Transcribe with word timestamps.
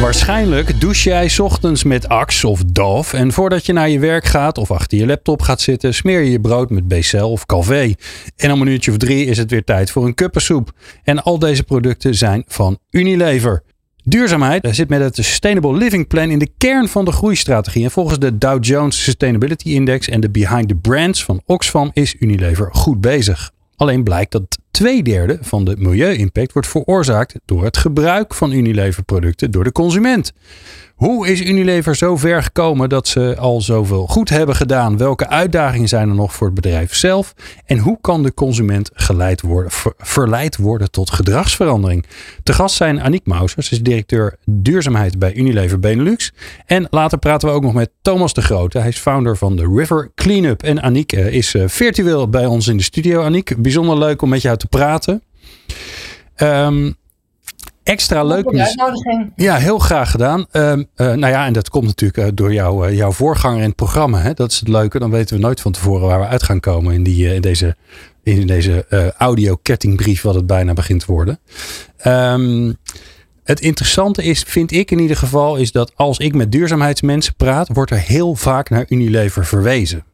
Waarschijnlijk 0.00 0.80
douche 0.80 1.08
jij 1.08 1.30
ochtends 1.38 1.84
met 1.84 2.08
Axe 2.08 2.48
of 2.48 2.64
Dove. 2.64 3.16
En 3.16 3.32
voordat 3.32 3.66
je 3.66 3.72
naar 3.72 3.88
je 3.88 3.98
werk 3.98 4.24
gaat 4.24 4.58
of 4.58 4.70
achter 4.70 4.98
je 4.98 5.06
laptop 5.06 5.42
gaat 5.42 5.60
zitten, 5.60 5.94
smeer 5.94 6.20
je 6.20 6.30
je 6.30 6.40
brood 6.40 6.70
met 6.70 6.88
Becel 6.88 7.30
of 7.30 7.46
Calvé. 7.46 7.94
En 8.36 8.52
om 8.52 8.60
een 8.60 8.68
uurtje 8.68 8.90
of 8.90 8.96
drie 8.96 9.26
is 9.26 9.38
het 9.38 9.50
weer 9.50 9.64
tijd 9.64 9.90
voor 9.90 10.06
een 10.06 10.14
kuppensoep. 10.14 10.72
En 11.02 11.22
al 11.22 11.38
deze 11.38 11.62
producten 11.62 12.14
zijn 12.14 12.44
van 12.46 12.78
Unilever. 12.90 13.62
Duurzaamheid 14.04 14.68
zit 14.70 14.88
met 14.88 15.00
het 15.00 15.14
Sustainable 15.14 15.76
Living 15.76 16.06
Plan 16.06 16.30
in 16.30 16.38
de 16.38 16.50
kern 16.58 16.88
van 16.88 17.04
de 17.04 17.12
groeistrategie. 17.12 17.84
En 17.84 17.90
volgens 17.90 18.18
de 18.18 18.38
Dow 18.38 18.64
Jones 18.64 19.02
Sustainability 19.02 19.70
Index 19.70 20.08
en 20.08 20.20
de 20.20 20.30
Behind 20.30 20.68
the 20.68 20.74
Brands 20.74 21.24
van 21.24 21.42
Oxfam 21.46 21.90
is 21.92 22.16
Unilever 22.18 22.68
goed 22.72 23.00
bezig. 23.00 23.50
Alleen 23.76 24.04
blijkt 24.04 24.32
dat 24.32 24.58
twee 24.78 25.02
derde 25.02 25.38
van 25.40 25.64
de 25.64 25.74
milieu-impact 25.78 26.52
wordt 26.52 26.68
veroorzaakt 26.68 27.34
door 27.44 27.64
het 27.64 27.76
gebruik 27.76 28.34
van 28.34 28.52
Unilever-producten 28.52 29.50
door 29.50 29.64
de 29.64 29.72
consument. 29.72 30.32
Hoe 30.98 31.28
is 31.28 31.40
Unilever 31.40 31.96
zo 31.96 32.16
ver 32.16 32.42
gekomen 32.42 32.88
dat 32.88 33.08
ze 33.08 33.36
al 33.38 33.60
zoveel 33.60 34.06
goed 34.06 34.28
hebben 34.28 34.56
gedaan? 34.56 34.96
Welke 34.96 35.28
uitdagingen 35.28 35.88
zijn 35.88 36.08
er 36.08 36.14
nog 36.14 36.34
voor 36.34 36.46
het 36.46 36.54
bedrijf 36.54 36.94
zelf? 36.94 37.34
En 37.66 37.78
hoe 37.78 37.98
kan 38.00 38.22
de 38.22 38.34
consument 38.34 38.90
geleid 38.92 39.40
worden, 39.40 39.72
verleid 39.98 40.56
worden 40.56 40.90
tot 40.90 41.10
gedragsverandering? 41.10 42.06
Te 42.42 42.52
gast 42.52 42.76
zijn 42.76 43.00
Aniek 43.00 43.26
Mausers, 43.26 43.70
is 43.70 43.82
directeur 43.82 44.36
duurzaamheid 44.44 45.18
bij 45.18 45.34
Unilever 45.34 45.78
Benelux. 45.78 46.32
En 46.66 46.86
later 46.90 47.18
praten 47.18 47.48
we 47.48 47.54
ook 47.54 47.62
nog 47.62 47.74
met 47.74 47.90
Thomas 48.02 48.34
de 48.34 48.42
Grote. 48.42 48.78
Hij 48.78 48.88
is 48.88 48.98
founder 48.98 49.36
van 49.36 49.56
de 49.56 49.68
River 49.74 50.10
Cleanup. 50.14 50.62
En 50.62 50.82
Aniek 50.82 51.12
eh, 51.12 51.32
is 51.32 51.54
eh, 51.54 51.62
virtueel 51.66 52.28
bij 52.28 52.46
ons 52.46 52.66
in 52.66 52.76
de 52.76 52.82
studio. 52.82 53.22
Aniek, 53.22 53.54
bijzonder 53.58 53.98
leuk 53.98 54.22
om 54.22 54.28
met 54.28 54.42
jou 54.42 54.56
te 54.56 54.67
praten. 54.68 55.22
Um, 56.36 56.96
extra 57.82 58.22
leuk. 58.24 58.50
Ja, 59.36 59.56
heel 59.56 59.78
graag 59.78 60.10
gedaan. 60.10 60.46
Um, 60.52 60.88
nou 60.96 61.26
ja, 61.26 61.46
en 61.46 61.52
dat 61.52 61.70
komt 61.70 61.86
natuurlijk 61.86 62.18
uh, 62.18 62.26
door 62.34 62.52
jou, 62.52 62.88
uh, 62.88 62.96
jouw 62.96 63.12
voorganger 63.12 63.58
in 63.58 63.66
het 63.66 63.76
programma. 63.76 64.20
Hè? 64.20 64.34
Dat 64.34 64.50
is 64.50 64.58
het 64.58 64.68
leuke. 64.68 64.98
Dan 64.98 65.10
weten 65.10 65.36
we 65.36 65.42
nooit 65.42 65.60
van 65.60 65.72
tevoren 65.72 66.06
waar 66.06 66.20
we 66.20 66.26
uit 66.26 66.42
gaan 66.42 66.60
komen 66.60 66.94
in, 66.94 67.02
die, 67.02 67.34
in 67.34 67.40
deze, 67.40 67.76
in 68.22 68.46
deze 68.46 68.86
audio-kettingbrief, 69.18 70.22
wat 70.22 70.34
het 70.34 70.46
bijna 70.46 70.72
begint 70.72 71.00
te 71.00 71.12
worden. 71.12 71.40
Um, 72.06 72.76
het 73.44 73.60
interessante 73.60 74.22
is, 74.22 74.42
vind 74.42 74.72
ik 74.72 74.90
in 74.90 74.98
ieder 74.98 75.16
geval, 75.16 75.56
is 75.56 75.72
dat 75.72 75.92
als 75.94 76.18
ik 76.18 76.34
met 76.34 76.52
duurzaamheidsmensen 76.52 77.34
praat, 77.34 77.68
wordt 77.72 77.90
er 77.90 77.98
heel 77.98 78.34
vaak 78.34 78.70
naar 78.70 78.84
Unilever 78.88 79.46
verwezen. 79.46 80.04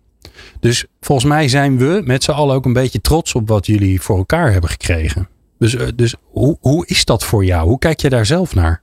Dus 0.60 0.84
volgens 1.00 1.28
mij 1.28 1.48
zijn 1.48 1.78
we 1.78 2.02
met 2.04 2.24
z'n 2.24 2.30
allen 2.30 2.54
ook 2.54 2.64
een 2.64 2.72
beetje 2.72 3.00
trots 3.00 3.34
op 3.34 3.48
wat 3.48 3.66
jullie 3.66 4.00
voor 4.00 4.16
elkaar 4.16 4.52
hebben 4.52 4.70
gekregen. 4.70 5.28
Dus, 5.58 5.74
eh, 5.74 5.86
dus 5.94 6.14
hoe, 6.22 6.56
hoe 6.60 6.86
is 6.86 7.04
dat 7.04 7.24
voor 7.24 7.44
jou? 7.44 7.68
Hoe 7.68 7.78
kijk 7.78 8.00
je 8.00 8.08
daar 8.08 8.26
zelf 8.26 8.54
naar? 8.54 8.82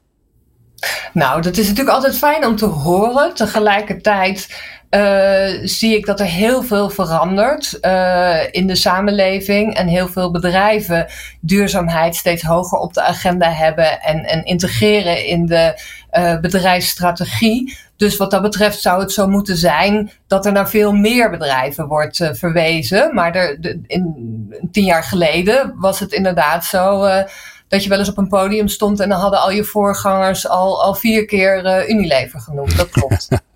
Nou, 1.14 1.42
dat 1.42 1.58
is 1.58 1.68
natuurlijk 1.68 1.96
altijd 1.96 2.18
fijn 2.18 2.46
om 2.46 2.56
te 2.56 2.66
horen. 2.66 3.34
Tegelijkertijd 3.34 4.48
uh, 4.92 5.60
zie 5.64 5.96
ik 5.96 6.06
dat 6.06 6.20
er 6.20 6.26
heel 6.26 6.64
veel 6.64 6.90
verandert 6.90 7.78
uh, 7.82 8.38
in 8.52 8.68
de 8.68 8.76
samenleving 8.76 9.76
en 9.76 9.88
heel 9.88 10.08
veel 10.08 10.32
bedrijven 10.32 11.08
duurzaamheid 11.42 12.16
steeds 12.16 12.42
hoger 12.42 12.78
op 12.78 12.94
de 12.94 13.04
agenda 13.04 13.52
hebben 13.52 14.02
en, 14.02 14.24
en 14.26 14.46
integreren 14.46 15.26
in 15.26 15.46
de 15.46 15.82
uh, 16.18 16.40
bedrijfsstrategie. 16.40 17.78
Dus 17.96 18.18
wat 18.18 18.32
dat 18.32 18.42
betreft 18.42 18.82
zou 18.82 19.00
het 19.00 19.12
zo 19.12 19.28
moeten 19.28 19.58
zijn 19.58 20.12
dat 20.28 20.46
er 20.46 20.52
naar 20.52 20.70
veel 20.70 20.92
meer 20.94 21.30
bedrijven 21.30 21.88
wordt 21.88 22.20
uh, 22.20 22.30
verwezen. 22.34 23.14
Maar 23.14 23.36
er, 23.36 23.60
in, 23.88 24.70
tien 24.72 24.86
jaar 24.86 25.04
geleden 25.04 25.74
was 25.78 26.00
het 26.00 26.12
inderdaad 26.12 26.66
zo 26.66 27.06
uh, 27.06 27.24
dat 27.68 27.84
je 27.84 27.90
wel 27.90 28.00
eens 28.00 28.10
op 28.10 28.18
een 28.18 28.28
podium 28.28 28.68
stond 28.68 29.00
en 29.00 29.10
dan 29.10 29.20
hadden 29.20 29.42
al 29.42 29.52
je 29.52 29.64
voorgangers 29.64 30.48
al, 30.48 30.84
al 30.84 30.96
vier 30.96 31.26
keer 31.26 31.90
Unilever 31.90 32.40
genoemd. 32.40 32.78
Dat 32.78 32.90
klopt. 32.90 33.28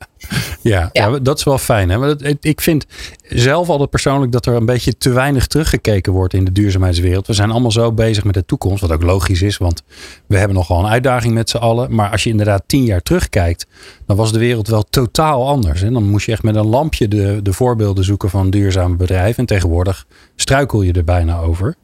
Ja, 0.62 0.90
ja. 0.92 1.20
dat 1.20 1.38
is 1.38 1.44
wel 1.44 1.58
fijn. 1.58 1.90
Hè? 1.90 1.98
Maar 1.98 2.18
dat, 2.18 2.38
ik 2.42 2.62
vind 2.62 2.86
zelf 3.24 3.70
altijd 3.70 3.90
persoonlijk 3.90 4.32
dat 4.32 4.46
er 4.46 4.54
een 4.54 4.66
beetje 4.66 4.98
te 4.98 5.10
weinig 5.10 5.48
teruggekeken 5.48 6.14
wordt 6.14 6.34
in 6.34 6.46
de 6.46 6.52
duurzaamheidswereld. 6.52 7.28
We 7.28 7.34
zijn 7.34 7.52
allemaal 7.52 7.72
zo 7.72 7.92
bezig 7.92 8.24
met 8.24 8.34
de 8.34 8.46
toekomst, 8.46 8.82
wat 8.82 8.92
ook 8.92 9.04
logisch 9.04 9.42
is, 9.42 9.58
want 9.58 9.84
we 10.28 10.38
hebben 10.38 10.58
nogal 10.58 10.80
een 10.80 10.92
uitdaging 10.92 11.34
met 11.34 11.50
z'n 11.50 11.58
allen. 11.58 11.96
Maar 11.96 12.12
als 12.12 12.24
je 12.24 12.30
inderdaad 12.30 12.64
tien 12.66 12.84
jaar 12.84 13.02
terugkijkt, 13.02 13.68
dan 14.06 14.16
was 14.16 14.32
de 14.32 14.40
wereld 14.40 14.68
wel 14.68 14.84
totaal 14.90 15.48
anders. 15.48 15.82
En 15.82 15.94
dan 15.94 16.10
moest 16.10 16.26
je 16.26 16.32
echt 16.32 16.44
met 16.44 16.56
een 16.56 16.68
lampje 16.68 17.08
de, 17.08 17.40
de 17.44 17.54
voorbeelden 17.54 18.04
zoeken 18.04 18.30
van 18.30 18.50
duurzame 18.50 18.96
bedrijven. 18.96 19.38
En 19.38 19.46
tegenwoordig 19.46 20.06
struikel 20.36 20.82
je 20.82 20.94
er 20.94 21.04
bijna 21.04 21.40
over. 21.40 21.76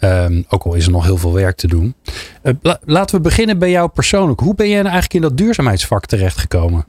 Um, 0.00 0.44
ook 0.48 0.62
al 0.62 0.74
is 0.74 0.86
er 0.86 0.92
nog 0.92 1.04
heel 1.04 1.16
veel 1.16 1.32
werk 1.32 1.56
te 1.56 1.66
doen. 1.66 1.94
Uh, 2.42 2.74
laten 2.84 3.16
we 3.16 3.22
beginnen 3.22 3.58
bij 3.58 3.70
jou 3.70 3.88
persoonlijk. 3.88 4.40
Hoe 4.40 4.54
ben 4.54 4.68
jij 4.68 4.82
nou 4.82 4.92
eigenlijk 4.92 5.14
in 5.14 5.28
dat 5.28 5.36
duurzaamheidsvak 5.38 6.06
terechtgekomen? 6.06 6.84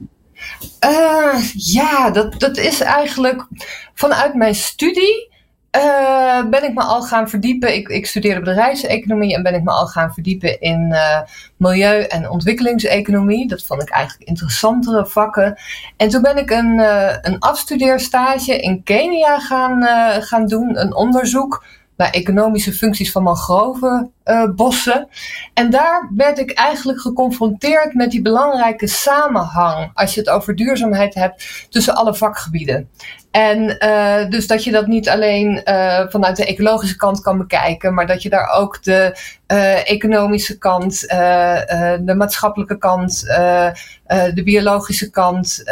Uh, 0.84 1.52
ja, 1.52 2.10
dat, 2.10 2.40
dat 2.40 2.56
is 2.56 2.80
eigenlijk 2.80 3.46
vanuit 3.94 4.34
mijn 4.34 4.54
studie. 4.54 5.36
Uh, 5.76 6.44
ben 6.44 6.64
ik 6.64 6.74
me 6.74 6.82
al 6.82 7.02
gaan 7.02 7.28
verdiepen. 7.28 7.74
Ik, 7.74 7.88
ik 7.88 8.06
studeerde 8.06 8.40
bedrijfseconomie 8.40 9.34
en 9.34 9.42
ben 9.42 9.54
ik 9.54 9.62
me 9.62 9.70
al 9.70 9.86
gaan 9.86 10.12
verdiepen 10.12 10.60
in 10.60 10.88
uh, 10.90 11.20
milieu- 11.56 12.02
en 12.02 12.30
ontwikkelingseconomie. 12.30 13.48
Dat 13.48 13.62
vond 13.62 13.82
ik 13.82 13.90
eigenlijk 13.90 14.28
interessantere 14.28 15.06
vakken. 15.06 15.58
En 15.96 16.08
toen 16.08 16.22
ben 16.22 16.36
ik 16.36 16.50
een, 16.50 16.78
een 17.22 17.38
afstudeerstage 17.38 18.60
in 18.60 18.82
Kenia 18.82 19.38
gaan, 19.38 19.82
gaan 20.22 20.46
doen, 20.46 20.80
een 20.80 20.94
onderzoek 20.94 21.64
naar 21.98 22.10
economische 22.10 22.72
functies 22.72 23.12
van 23.12 23.22
mangrovenbossen. 23.22 24.98
Uh, 24.98 25.16
en 25.54 25.70
daar 25.70 26.10
werd 26.16 26.38
ik 26.38 26.50
eigenlijk 26.50 27.00
geconfronteerd 27.00 27.94
met 27.94 28.10
die 28.10 28.22
belangrijke 28.22 28.86
samenhang, 28.86 29.90
als 29.94 30.14
je 30.14 30.20
het 30.20 30.28
over 30.28 30.56
duurzaamheid 30.56 31.14
hebt, 31.14 31.66
tussen 31.70 31.94
alle 31.94 32.14
vakgebieden. 32.14 32.88
En 33.30 33.76
uh, 33.84 34.30
dus 34.30 34.46
dat 34.46 34.64
je 34.64 34.70
dat 34.70 34.86
niet 34.86 35.08
alleen 35.08 35.62
uh, 35.64 36.00
vanuit 36.08 36.36
de 36.36 36.46
ecologische 36.46 36.96
kant 36.96 37.20
kan 37.20 37.38
bekijken, 37.38 37.94
maar 37.94 38.06
dat 38.06 38.22
je 38.22 38.28
daar 38.28 38.50
ook 38.50 38.82
de 38.82 39.18
uh, 39.52 39.90
economische 39.90 40.58
kant, 40.58 41.00
de 41.00 42.14
maatschappelijke 42.16 42.78
kant, 42.78 43.20
de 44.34 44.42
biologische 44.44 45.10
kant, 45.10 45.62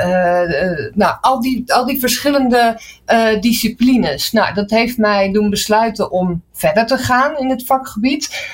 nou, 0.95 1.17
al 1.21 1.41
die, 1.41 1.73
al 1.73 1.87
die 1.87 2.01
verschillende 2.01 2.81
disciplines. 3.41 4.33
Nou, 4.33 4.55
dat 4.55 4.71
heeft 4.71 4.99
mij 4.99 5.33
doen 5.33 5.51
besluiten 5.51 6.11
om 6.11 6.43
verder 6.53 6.87
te 6.87 6.97
gaan 6.97 7.39
in 7.39 7.51
het 7.51 7.67
vakgebied 7.67 8.51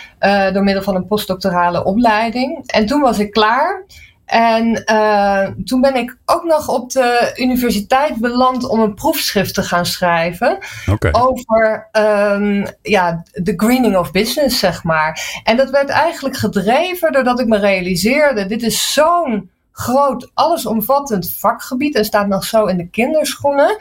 door 0.53 0.63
middel 0.63 0.83
van 0.83 0.95
een 0.95 1.07
postdoctorale 1.07 1.85
opleiding. 1.85 2.63
En 2.67 2.87
toen 2.87 3.01
was 3.01 3.19
ik 3.19 3.31
klaar. 3.31 3.85
En 4.33 4.83
uh, 4.91 5.47
toen 5.65 5.81
ben 5.81 5.97
ik 5.97 6.17
ook 6.25 6.45
nog 6.45 6.69
op 6.69 6.91
de 6.91 7.33
universiteit 7.37 8.17
beland 8.17 8.69
om 8.69 8.81
een 8.81 8.95
proefschrift 8.95 9.55
te 9.55 9.63
gaan 9.63 9.87
schrijven. 9.87 10.59
Okay. 10.91 11.11
Over 11.13 11.89
um, 11.93 12.67
ja, 12.83 13.23
de 13.33 13.53
greening 13.57 13.97
of 13.97 14.11
business, 14.11 14.59
zeg 14.59 14.85
maar. 14.85 15.41
En 15.45 15.57
dat 15.57 15.71
werd 15.71 15.89
eigenlijk 15.89 16.37
gedreven 16.37 17.13
doordat 17.13 17.41
ik 17.41 17.47
me 17.47 17.59
realiseerde: 17.59 18.47
dit 18.47 18.63
is 18.63 18.93
zo'n 18.93 19.51
groot, 19.73 20.31
allesomvattend 20.35 21.31
vakgebied 21.39 21.95
en 21.95 22.05
staat 22.05 22.29
nog 22.29 22.45
zo 22.45 22.67
in 22.67 22.77
de 22.77 22.89
kinderschoenen. 22.89 23.77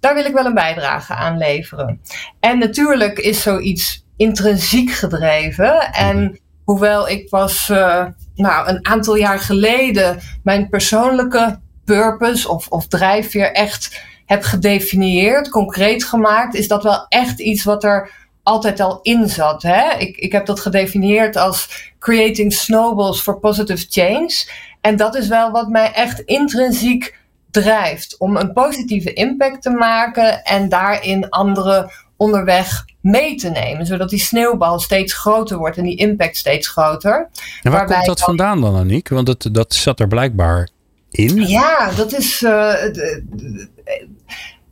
Daar 0.00 0.14
wil 0.14 0.24
ik 0.24 0.34
wel 0.34 0.46
een 0.46 0.54
bijdrage 0.54 1.14
aan 1.14 1.38
leveren. 1.38 2.00
En 2.40 2.58
natuurlijk 2.58 3.18
is 3.18 3.42
zoiets 3.42 4.04
intrinsiek 4.16 4.90
gedreven. 4.90 5.92
En 5.92 6.38
hoewel 6.64 7.08
ik 7.08 7.30
was. 7.30 7.68
Uh, 7.68 8.04
nou, 8.36 8.68
een 8.68 8.86
aantal 8.86 9.16
jaar 9.16 9.38
geleden 9.38 10.20
mijn 10.42 10.68
persoonlijke 10.68 11.60
purpose 11.84 12.48
of, 12.48 12.68
of 12.68 12.86
drijfveer 12.86 13.52
echt 13.52 14.02
heb 14.26 14.42
gedefinieerd, 14.42 15.48
concreet 15.48 16.04
gemaakt, 16.04 16.54
is 16.54 16.68
dat 16.68 16.82
wel 16.82 17.06
echt 17.08 17.40
iets 17.40 17.64
wat 17.64 17.84
er 17.84 18.10
altijd 18.42 18.80
al 18.80 18.98
in 19.02 19.28
zat. 19.28 19.62
Hè? 19.62 19.98
Ik, 19.98 20.16
ik 20.16 20.32
heb 20.32 20.46
dat 20.46 20.60
gedefinieerd 20.60 21.36
als 21.36 21.92
creating 21.98 22.52
snowballs 22.52 23.20
for 23.20 23.38
positive 23.38 23.86
change. 23.88 24.44
En 24.80 24.96
dat 24.96 25.14
is 25.14 25.28
wel 25.28 25.50
wat 25.50 25.68
mij 25.68 25.92
echt 25.92 26.20
intrinsiek 26.20 27.18
drijft. 27.50 28.18
Om 28.18 28.36
een 28.36 28.52
positieve 28.52 29.12
impact 29.12 29.62
te 29.62 29.70
maken 29.70 30.44
en 30.44 30.68
daarin 30.68 31.28
anderen 31.28 31.90
onderweg 32.16 32.84
mee 33.00 33.34
te 33.34 33.48
nemen. 33.48 33.86
Zodat 33.86 34.10
die 34.10 34.18
sneeuwbal 34.18 34.78
steeds 34.78 35.14
groter 35.14 35.58
wordt 35.58 35.76
en 35.76 35.84
die 35.84 35.96
impact 35.96 36.36
steeds 36.36 36.68
groter. 36.68 37.28
En 37.62 37.72
waar 37.72 37.86
komt 37.86 38.04
dat 38.04 38.20
vandaan 38.20 38.60
dan, 38.60 38.76
Aniek? 38.76 39.08
Want 39.08 39.26
dat, 39.26 39.48
dat 39.52 39.74
zat 39.74 40.00
er 40.00 40.08
blijkbaar 40.08 40.68
in. 41.10 41.46
Ja, 41.46 41.90
dat 41.96 42.12
is 42.12 42.42
uh, 42.42 42.74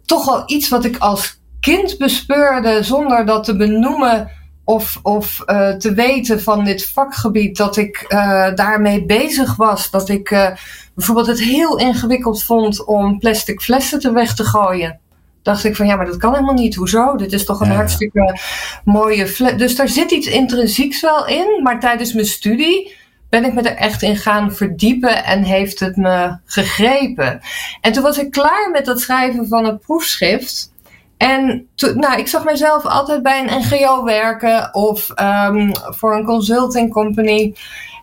toch 0.05 0.25
wel 0.25 0.43
iets 0.47 0.69
wat 0.69 0.85
ik 0.85 0.97
als 0.97 1.41
kind 1.61 1.99
bespeurde 1.99 2.83
zonder 2.83 3.27
dat 3.27 3.45
te 3.45 3.57
benoemen 3.57 4.31
of, 4.65 4.99
of 5.03 5.43
uh, 5.47 5.71
te 5.71 5.95
weten 5.95 6.43
van 6.43 6.65
dit 6.65 6.87
vakgebied, 6.87 7.57
dat 7.57 7.77
ik 7.77 8.05
uh, 8.09 8.55
daarmee 8.55 9.05
bezig 9.05 9.57
was. 9.57 9.91
Dat 9.91 10.09
ik 10.09 10.31
uh, 10.31 10.51
bijvoorbeeld 10.95 11.27
het 11.27 11.41
heel 11.41 11.79
ingewikkeld 11.79 12.45
vond 12.45 12.85
om 12.85 13.19
plastic 13.19 13.61
flessen 13.61 13.99
te 13.99 14.13
weg 14.13 14.35
te 14.35 14.45
gooien. 14.45 15.01
Dacht 15.45 15.65
ik 15.65 15.77
van 15.77 15.87
ja, 15.87 15.97
maar 15.97 16.07
dat 16.07 16.17
kan 16.17 16.33
helemaal 16.33 16.55
niet. 16.55 16.75
Hoezo? 16.75 17.17
Dit 17.17 17.33
is 17.33 17.45
toch 17.45 17.61
een 17.61 17.69
ja, 17.69 17.75
hartstikke 17.75 18.39
mooie 18.85 19.27
fles. 19.27 19.57
Dus 19.57 19.77
daar 19.77 19.89
zit 19.89 20.11
iets 20.11 20.27
intrinsieks 20.27 21.01
wel 21.01 21.27
in. 21.27 21.61
Maar 21.63 21.81
tijdens 21.81 22.13
mijn 22.13 22.27
studie 22.27 22.97
ben 23.29 23.45
ik 23.45 23.55
me 23.55 23.63
er 23.63 23.77
echt 23.77 24.03
in 24.03 24.17
gaan 24.17 24.55
verdiepen 24.55 25.25
en 25.25 25.43
heeft 25.43 25.81
het 25.81 25.97
me 25.97 26.37
gegrepen. 26.45 27.41
En 27.81 27.93
toen 27.93 28.03
was 28.03 28.19
ik 28.19 28.31
klaar 28.31 28.71
met 28.73 28.87
het 28.87 29.01
schrijven 29.01 29.49
van 29.49 29.65
het 29.65 29.81
proefschrift. 29.81 30.73
En 31.17 31.69
nou, 31.95 32.19
ik 32.19 32.29
zag 32.29 32.45
mezelf 32.45 32.85
altijd 32.85 33.23
bij 33.23 33.41
een 33.41 33.59
NGO 33.59 34.05
werken 34.05 34.75
of 34.75 35.09
um, 35.21 35.73
voor 35.75 36.17
een 36.17 36.25
consulting 36.25 36.93
company. 36.93 37.55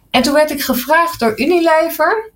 En 0.09 0.21
toen 0.21 0.33
werd 0.33 0.51
ik 0.51 0.61
gevraagd 0.61 1.19
door 1.19 1.39
Unilever. 1.39 2.30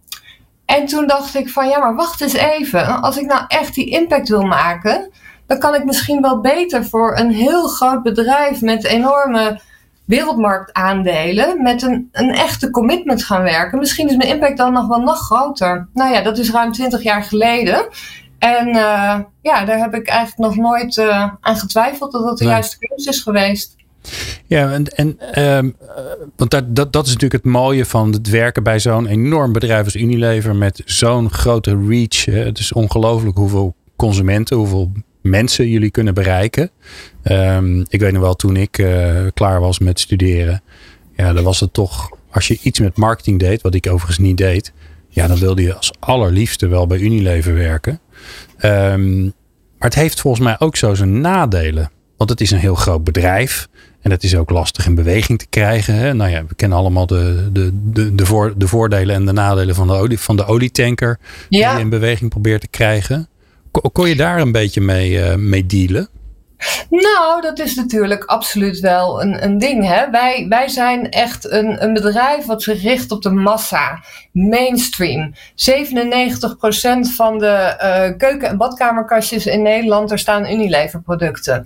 En 0.66 0.86
toen 0.86 1.08
dacht 1.08 1.36
ik 1.36 1.50
van 1.50 1.68
ja, 1.68 1.80
maar 1.80 1.96
wacht 1.96 2.22
eens 2.22 2.34
even. 2.34 3.02
Als 3.02 3.18
ik 3.18 3.26
nou 3.26 3.44
echt 3.48 3.74
die 3.74 3.90
impact 3.90 4.30
wil 4.30 4.46
maken, 4.46 5.12
dan 5.48 5.60
kan 5.60 5.76
ik 5.76 5.84
misschien 5.84 6.22
wel 6.22 6.42
beter 6.42 6.86
voor 6.86 7.18
een 7.18 7.32
heel 7.32 7.68
groot 7.68 8.04
bedrijf 8.04 8.62
met 8.62 8.86
enorme 8.86 9.62
wereldmarktaandelen 10.06 11.62
met 11.62 11.82
een, 11.82 12.10
een 12.12 12.32
echte 12.32 12.70
commitment 12.70 13.24
gaan 13.24 13.44
werken. 13.44 13.80
Misschien 13.80 14.10
is 14.10 14.16
mijn 14.16 14.30
impact 14.30 14.58
dan 14.58 14.74
nog 14.74 14.88
wel 14.88 15.00
nog 15.00 15.18
groter. 15.18 15.88
Nou 15.94 16.14
ja, 16.14 16.22
dat 16.22 16.38
is 16.38 16.52
ruim 16.52 16.72
20 16.72 17.04
jaar 17.04 17.24
geleden. 17.24 17.88
En 18.40 18.68
uh, 18.68 19.20
ja, 19.42 19.66
daar 19.66 19.78
heb 19.78 19.94
ik 19.94 20.08
eigenlijk 20.08 20.38
nog 20.38 20.56
nooit 20.56 20.98
uh, 20.98 21.30
aan 21.42 21.56
getwijfeld 21.56 22.12
dat 22.12 22.24
dat 22.24 22.38
de 22.38 22.44
nee. 22.44 22.54
juiste 22.54 22.78
keuze 22.80 23.10
is 23.10 23.22
geweest. 23.22 23.76
Ja, 24.46 24.72
en, 24.72 24.88
en 24.88 25.44
um, 25.44 25.76
want 26.36 26.52
dat, 26.52 26.76
dat, 26.76 26.94
dat 26.94 27.06
is 27.06 27.14
natuurlijk 27.14 27.44
het 27.44 27.52
mooie 27.52 27.86
van 27.86 28.12
het 28.12 28.30
werken 28.30 28.64
bij 28.64 28.80
zo'n 28.80 29.08
enorm 29.08 29.54
bedrijf 29.54 29.84
als 29.84 29.96
Unilever 29.96 30.56
met 30.56 30.82
zo'n 30.86 31.32
grote 31.32 31.78
reach. 31.88 32.26
Het 32.26 32.60
is 32.60 32.74
ongelooflijk 32.74 33.38
hoeveel 33.38 33.76
consumenten, 33.96 34.58
hoeveel 34.58 34.92
mensen 35.22 35.70
jullie 35.70 35.92
kunnen 35.92 36.14
bereiken. 36.14 36.72
Um, 37.24 37.86
ik 37.88 38.00
weet 38.00 38.12
nog 38.12 38.22
wel, 38.22 38.36
toen 38.36 38.56
ik 38.56 38.78
uh, 38.78 39.22
klaar 39.34 39.60
was 39.60 39.80
met 39.80 40.00
studeren, 40.00 40.62
ja, 41.16 41.34
dan 41.34 41.44
was 41.44 41.60
het 41.60 41.74
toch, 41.74 42.10
als 42.32 42.48
je 42.48 42.58
iets 42.62 42.80
met 42.80 42.98
marketing 42.98 43.40
deed, 43.40 43.62
wat 43.62 43.74
ik 43.76 43.88
overigens 43.88 44.18
niet 44.18 44.38
deed, 44.38 44.74
ja, 45.10 45.28
dan 45.28 45.40
wilde 45.40 45.62
je 45.62 45.76
als 45.76 45.94
allerliefste 46.00 46.68
wel 46.68 46.88
bij 46.88 47.00
Unilever 47.00 47.54
werken. 47.54 48.00
Um, 48.64 49.34
maar 49.78 49.90
het 49.90 49.96
heeft 49.96 50.22
volgens 50.22 50.44
mij 50.44 50.56
ook 50.60 50.76
zo 50.76 50.94
zijn 50.94 51.22
nadelen. 51.22 51.92
Want 52.18 52.30
het 52.30 52.42
is 52.42 52.52
een 52.52 52.60
heel 52.60 52.76
groot 52.76 53.04
bedrijf. 53.04 53.68
En 54.06 54.12
het 54.12 54.24
is 54.24 54.36
ook 54.36 54.50
lastig 54.50 54.86
in 54.86 54.96
beweging 54.96 55.40
te 55.40 55.48
krijgen. 55.50 55.96
Hè? 55.96 56.14
Nou 56.14 56.32
ja, 56.32 56.46
we 56.48 56.56
kennen 56.56 56.78
allemaal 56.78 57.06
de, 57.06 57.50
de, 57.52 57.72
de, 57.74 58.16
de, 58.16 58.26
voor, 58.26 58.54
de 58.58 58.68
voordelen 58.68 59.16
en 59.16 59.26
de 59.26 59.32
nadelen 59.32 59.76
van 59.76 59.88
de, 59.88 59.94
olie, 59.94 60.20
van 60.20 60.36
de 60.36 60.46
olietanker. 60.46 61.20
Ja. 61.50 61.68
Die 61.68 61.78
je 61.78 61.84
in 61.84 61.90
beweging 61.90 62.30
probeert 62.30 62.62
te 62.62 62.68
krijgen. 62.68 63.28
Kon, 63.72 63.92
kon 63.92 64.10
je 64.10 64.16
daar 64.16 64.40
een 64.40 64.52
beetje 64.52 64.82
mee, 64.82 65.12
uh, 65.12 65.36
mee 65.36 65.66
dealen? 65.66 66.10
Nou, 66.90 67.42
dat 67.42 67.60
is 67.60 67.76
natuurlijk 67.76 68.24
absoluut 68.24 68.80
wel 68.80 69.22
een, 69.22 69.44
een 69.44 69.58
ding. 69.58 69.88
Hè? 69.88 70.10
Wij, 70.10 70.46
wij 70.50 70.68
zijn 70.68 71.10
echt 71.10 71.52
een, 71.52 71.84
een 71.84 71.94
bedrijf 71.94 72.46
wat 72.46 72.64
zich 72.64 72.82
richt 72.82 73.12
op 73.12 73.22
de 73.22 73.30
massa, 73.30 74.04
mainstream. 74.32 75.34
97% 75.34 75.36
van 77.16 77.38
de 77.38 77.78
uh, 77.84 78.18
keuken- 78.18 78.48
en 78.48 78.58
badkamerkastjes 78.58 79.46
in 79.46 79.62
Nederland, 79.62 80.12
er 80.12 80.20
staan 80.20 80.52
Unilever 80.52 81.02
producten. 81.02 81.66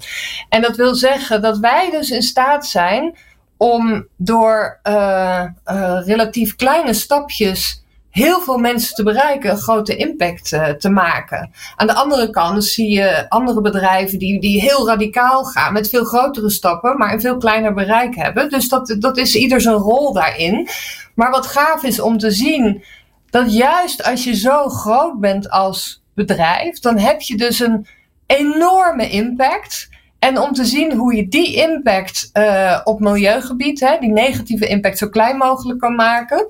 En 0.50 0.62
dat 0.62 0.76
wil 0.76 0.96
zeggen 0.96 1.42
dat 1.42 1.58
wij 1.58 1.90
dus 1.92 2.12
in 2.12 2.22
staat 2.22 2.66
zijn 2.66 3.18
om 3.58 4.08
door 4.18 4.80
uh, 4.84 5.44
uh, 5.66 6.00
relatief 6.06 6.56
kleine 6.56 6.94
stapjes 6.94 7.84
heel 8.10 8.42
veel 8.42 8.58
mensen 8.58 8.96
te 8.96 9.04
bereiken, 9.04 9.52
een 9.52 9.58
grote 9.58 9.96
impact 9.96 10.52
uh, 10.52 10.68
te 10.68 10.90
maken. 10.90 11.52
Aan 11.76 11.88
de 11.88 11.94
andere 11.94 12.30
kant 12.30 12.66
zie 12.66 12.90
je 12.90 13.30
andere 13.30 13.62
bedrijven 13.62 14.20
die, 14.20 14.42
die 14.42 14.62
heel 14.62 14.88
radicaal 14.88 15.44
gaan, 15.44 15.74
met 15.74 15.90
veel 15.90 16.04
grotere 16.04 16.50
stappen, 16.50 16.98
maar 16.98 17.14
een 17.14 17.22
veel 17.22 17.38
kleiner 17.38 17.74
bereik 17.74 18.16
hebben. 18.16 18.50
Dus 18.50 18.70
dat, 18.70 18.96
dat 19.00 19.18
is 19.18 19.36
ieder 19.36 19.62
zijn 19.62 19.76
rol 19.76 20.14
daarin. 20.14 20.68
Maar 21.16 21.32
wat 21.32 21.48
gaaf 21.48 21.84
is 21.84 22.00
om 22.00 22.18
te 22.18 22.32
zien 22.32 22.84
dat 23.30 23.54
juist 23.54 24.04
als 24.04 24.24
je 24.24 24.36
zo 24.36 24.70
groot 24.70 25.20
bent 25.20 25.50
als 25.50 26.04
bedrijf, 26.16 26.80
dan 26.80 26.98
heb 26.98 27.22
je 27.22 27.38
dus 27.38 27.60
een 27.60 27.88
enorme 28.26 29.10
impact. 29.10 29.90
En 30.20 30.40
om 30.40 30.54
te 30.54 30.66
zien 30.66 30.94
hoe 30.94 31.16
je 31.16 31.28
die 31.28 31.56
impact 31.56 32.30
uh, 32.34 32.80
op 32.84 33.00
milieugebied, 33.00 33.80
hè, 33.80 33.98
die 34.00 34.12
negatieve 34.12 34.68
impact, 34.68 34.98
zo 34.98 35.10
klein 35.10 35.38
mogelijk 35.38 35.80
kan 35.80 35.96
maken 35.96 36.48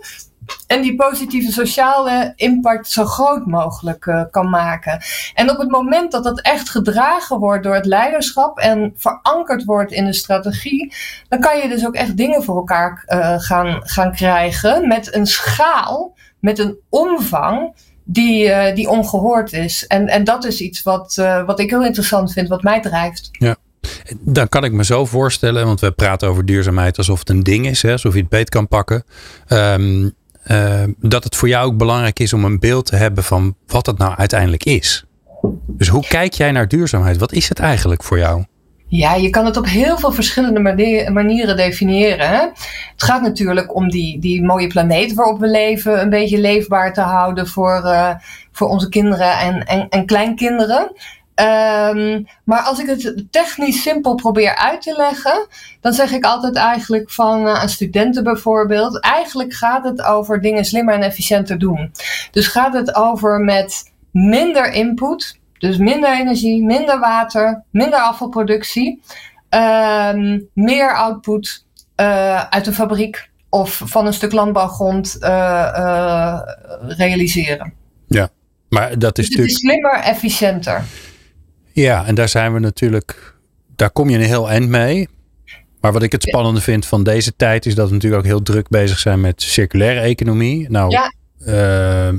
en 0.67 0.81
die 0.81 0.95
positieve 0.95 1.51
sociale 1.51 2.33
impact 2.35 2.89
zo 2.89 3.05
groot 3.05 3.45
mogelijk 3.45 4.05
uh, 4.05 4.23
kan 4.31 4.49
maken. 4.49 5.01
En 5.33 5.49
op 5.49 5.57
het 5.57 5.69
moment 5.69 6.11
dat 6.11 6.23
dat 6.23 6.41
echt 6.41 6.69
gedragen 6.69 7.39
wordt 7.39 7.63
door 7.63 7.75
het 7.75 7.85
leiderschap 7.85 8.57
en 8.57 8.93
verankerd 8.97 9.63
wordt 9.63 9.91
in 9.91 10.05
de 10.05 10.13
strategie, 10.13 10.93
dan 11.27 11.39
kan 11.39 11.57
je 11.57 11.69
dus 11.69 11.85
ook 11.85 11.95
echt 11.95 12.17
dingen 12.17 12.43
voor 12.43 12.55
elkaar 12.55 13.03
uh, 13.07 13.39
gaan, 13.39 13.79
gaan 13.83 14.11
krijgen 14.11 14.87
met 14.87 15.15
een 15.15 15.27
schaal, 15.27 16.15
met 16.39 16.59
een 16.59 16.77
omvang. 16.89 17.87
Die, 18.11 18.47
uh, 18.47 18.75
die 18.75 18.89
ongehoord 18.89 19.53
is. 19.53 19.87
En, 19.87 20.07
en 20.07 20.23
dat 20.23 20.45
is 20.45 20.61
iets 20.61 20.83
wat, 20.83 21.15
wat 21.45 21.59
ik 21.59 21.69
heel 21.69 21.85
interessant 21.85 22.33
vind, 22.33 22.47
wat 22.47 22.63
mij 22.63 22.81
drijft. 22.81 23.29
Ja. 23.31 23.55
Dan 24.19 24.49
kan 24.49 24.63
ik 24.63 24.71
me 24.71 24.83
zo 24.83 25.05
voorstellen, 25.05 25.65
want 25.65 25.79
we 25.79 25.91
praten 25.91 26.27
over 26.27 26.45
duurzaamheid 26.45 26.97
alsof 26.97 27.19
het 27.19 27.29
een 27.29 27.43
ding 27.43 27.67
is, 27.67 27.81
hè, 27.81 27.91
alsof 27.91 28.13
je 28.13 28.19
het 28.19 28.29
beet 28.29 28.49
kan 28.49 28.67
pakken. 28.67 29.03
Um, 29.47 30.13
uh, 30.51 30.83
dat 30.99 31.23
het 31.23 31.35
voor 31.35 31.47
jou 31.47 31.65
ook 31.65 31.77
belangrijk 31.77 32.19
is 32.19 32.33
om 32.33 32.45
een 32.45 32.59
beeld 32.59 32.85
te 32.85 32.95
hebben 32.95 33.23
van 33.23 33.55
wat 33.67 33.85
het 33.85 33.97
nou 33.97 34.15
uiteindelijk 34.17 34.63
is. 34.63 35.05
Dus 35.67 35.87
hoe 35.87 36.07
kijk 36.07 36.33
jij 36.33 36.51
naar 36.51 36.67
duurzaamheid? 36.67 37.17
Wat 37.17 37.31
is 37.31 37.49
het 37.49 37.59
eigenlijk 37.59 38.03
voor 38.03 38.17
jou? 38.17 38.45
Ja, 38.87 39.15
je 39.15 39.29
kan 39.29 39.45
het 39.45 39.57
op 39.57 39.65
heel 39.65 39.97
veel 39.97 40.11
verschillende 40.11 40.59
manieren 41.11 41.57
definiëren. 41.57 42.29
Hè? 42.29 42.41
Het 42.91 43.03
gaat 43.03 43.21
natuurlijk 43.21 43.75
om 43.75 43.89
die, 43.89 44.19
die 44.19 44.43
mooie 44.43 44.67
planeet 44.67 45.13
waarop 45.13 45.39
we 45.39 45.47
leven 45.47 46.01
een 46.01 46.09
beetje 46.09 46.39
leefbaar 46.39 46.93
te 46.93 47.01
houden 47.01 47.47
voor, 47.47 47.81
uh, 47.85 48.09
voor 48.51 48.67
onze 48.67 48.89
kinderen 48.89 49.39
en, 49.39 49.65
en, 49.65 49.89
en 49.89 50.05
kleinkinderen. 50.05 50.91
Um, 51.41 52.27
maar 52.43 52.61
als 52.61 52.79
ik 52.79 52.87
het 52.87 53.25
technisch 53.31 53.81
simpel 53.81 54.15
probeer 54.15 54.55
uit 54.55 54.81
te 54.81 54.93
leggen, 54.97 55.47
dan 55.81 55.93
zeg 55.93 56.11
ik 56.11 56.23
altijd 56.23 56.55
eigenlijk 56.55 57.11
van 57.11 57.45
uh, 57.45 57.53
aan 57.53 57.69
studenten 57.69 58.23
bijvoorbeeld, 58.23 58.99
eigenlijk 58.99 59.53
gaat 59.53 59.83
het 59.83 60.01
over 60.01 60.41
dingen 60.41 60.65
slimmer 60.65 60.93
en 60.93 61.01
efficiënter 61.01 61.59
doen. 61.59 61.91
Dus 62.31 62.47
gaat 62.47 62.73
het 62.73 62.95
over 62.95 63.39
met 63.39 63.91
minder 64.11 64.71
input, 64.71 65.39
dus 65.57 65.77
minder 65.77 66.11
energie, 66.11 66.65
minder 66.65 66.99
water, 66.99 67.63
minder 67.71 67.99
afvalproductie, 67.99 69.01
um, 69.49 70.49
meer 70.53 70.95
output 70.95 71.65
uh, 71.95 72.43
uit 72.43 72.67
een 72.67 72.73
fabriek 72.73 73.29
of 73.49 73.81
van 73.85 74.05
een 74.05 74.13
stuk 74.13 74.31
landbouwgrond 74.31 75.17
uh, 75.19 76.39
realiseren. 76.81 77.73
Ja, 78.07 78.29
maar 78.69 78.99
dat 78.99 79.17
is 79.17 79.27
dus 79.27 79.37
natuurlijk. 79.37 79.57
slimmer, 79.57 79.99
efficiënter. 79.99 80.83
Ja, 81.81 82.05
en 82.05 82.15
daar 82.15 82.29
zijn 82.29 82.53
we 82.53 82.59
natuurlijk, 82.59 83.35
daar 83.75 83.91
kom 83.91 84.09
je 84.09 84.17
een 84.17 84.23
heel 84.23 84.49
eind 84.49 84.69
mee. 84.69 85.07
Maar 85.81 85.93
wat 85.93 86.03
ik 86.03 86.11
het 86.11 86.23
spannende 86.23 86.61
vind 86.61 86.85
van 86.85 87.03
deze 87.03 87.35
tijd 87.35 87.65
is 87.65 87.75
dat 87.75 87.87
we 87.87 87.93
natuurlijk 87.93 88.21
ook 88.21 88.27
heel 88.27 88.41
druk 88.41 88.67
bezig 88.67 88.99
zijn 88.99 89.21
met 89.21 89.41
circulaire 89.41 89.99
economie. 89.99 90.69
Nou, 90.69 90.89
ja. 90.89 91.11
uh, 91.45 92.17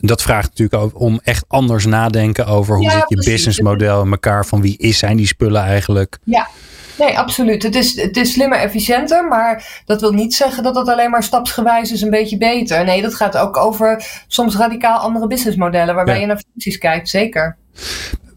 dat 0.00 0.22
vraagt 0.22 0.48
natuurlijk 0.48 1.00
om 1.00 1.20
echt 1.22 1.44
anders 1.48 1.86
nadenken 1.86 2.46
over 2.46 2.76
hoe 2.76 2.84
ja, 2.84 2.90
zit 2.90 3.04
je 3.08 3.30
businessmodel 3.30 4.02
in 4.02 4.10
elkaar. 4.10 4.46
Van 4.46 4.60
wie 4.60 4.76
is, 4.78 4.98
zijn 4.98 5.16
die 5.16 5.26
spullen 5.26 5.62
eigenlijk? 5.62 6.18
Ja, 6.24 6.48
nee, 6.98 7.18
absoluut. 7.18 7.62
Het 7.62 7.74
is, 7.74 8.00
het 8.00 8.16
is 8.16 8.32
slimmer, 8.32 8.58
efficiënter. 8.58 9.28
Maar 9.28 9.82
dat 9.84 10.00
wil 10.00 10.12
niet 10.12 10.34
zeggen 10.34 10.62
dat 10.62 10.76
het 10.76 10.88
alleen 10.88 11.10
maar 11.10 11.22
stapsgewijs 11.22 11.92
is 11.92 12.02
een 12.02 12.10
beetje 12.10 12.38
beter. 12.38 12.84
Nee, 12.84 13.02
dat 13.02 13.14
gaat 13.14 13.36
ook 13.36 13.56
over 13.56 14.04
soms 14.26 14.56
radicaal 14.56 14.98
andere 14.98 15.26
businessmodellen 15.26 15.94
waarbij 15.94 16.14
ja. 16.14 16.20
je 16.20 16.26
naar 16.26 16.42
functies 16.50 16.78
kijkt. 16.78 17.08
Zeker. 17.08 17.56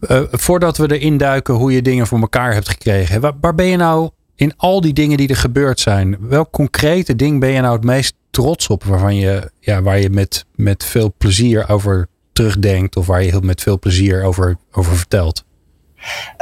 Uh, 0.00 0.20
voordat 0.30 0.76
we 0.76 0.98
erin 0.98 1.16
duiken 1.16 1.54
hoe 1.54 1.72
je 1.72 1.82
dingen 1.82 2.06
voor 2.06 2.20
elkaar 2.20 2.52
hebt 2.52 2.68
gekregen. 2.68 3.20
Waar, 3.20 3.32
waar, 3.40 3.54
ben 3.54 3.66
je 3.66 3.76
nou 3.76 4.10
in 4.34 4.52
al 4.56 4.80
die 4.80 4.92
dingen 4.92 5.16
die 5.16 5.28
er 5.28 5.36
gebeurd 5.36 5.80
zijn? 5.80 6.16
Welk 6.20 6.50
concrete 6.50 7.16
ding 7.16 7.40
ben 7.40 7.50
je 7.50 7.60
nou 7.60 7.74
het 7.74 7.84
meest 7.84 8.14
trots 8.30 8.68
op? 8.68 8.84
Waarvan 8.84 9.16
je, 9.16 9.50
ja, 9.60 9.82
waar 9.82 9.98
je 9.98 10.10
met, 10.10 10.44
met 10.54 10.84
veel 10.84 11.14
plezier 11.18 11.68
over 11.68 12.08
terugdenkt. 12.32 12.96
Of 12.96 13.06
waar 13.06 13.22
je 13.22 13.38
met 13.42 13.62
veel 13.62 13.78
plezier 13.78 14.24
over, 14.24 14.56
over 14.72 14.96
vertelt? 14.96 15.44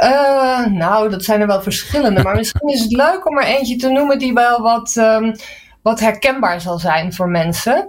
Uh, 0.03 0.65
nou, 0.65 1.09
dat 1.09 1.23
zijn 1.23 1.41
er 1.41 1.47
wel 1.47 1.61
verschillende. 1.61 2.23
maar 2.23 2.35
misschien 2.41 2.69
is 2.69 2.81
het 2.81 2.91
leuk 2.91 3.27
om 3.29 3.37
er 3.37 3.45
eentje 3.45 3.75
te 3.75 3.89
noemen 3.89 4.19
die 4.19 4.33
wel 4.33 4.61
wat, 4.61 4.95
um, 4.95 5.35
wat 5.81 5.99
herkenbaar 5.99 6.61
zal 6.61 6.79
zijn 6.79 7.13
voor 7.13 7.29
mensen. 7.29 7.87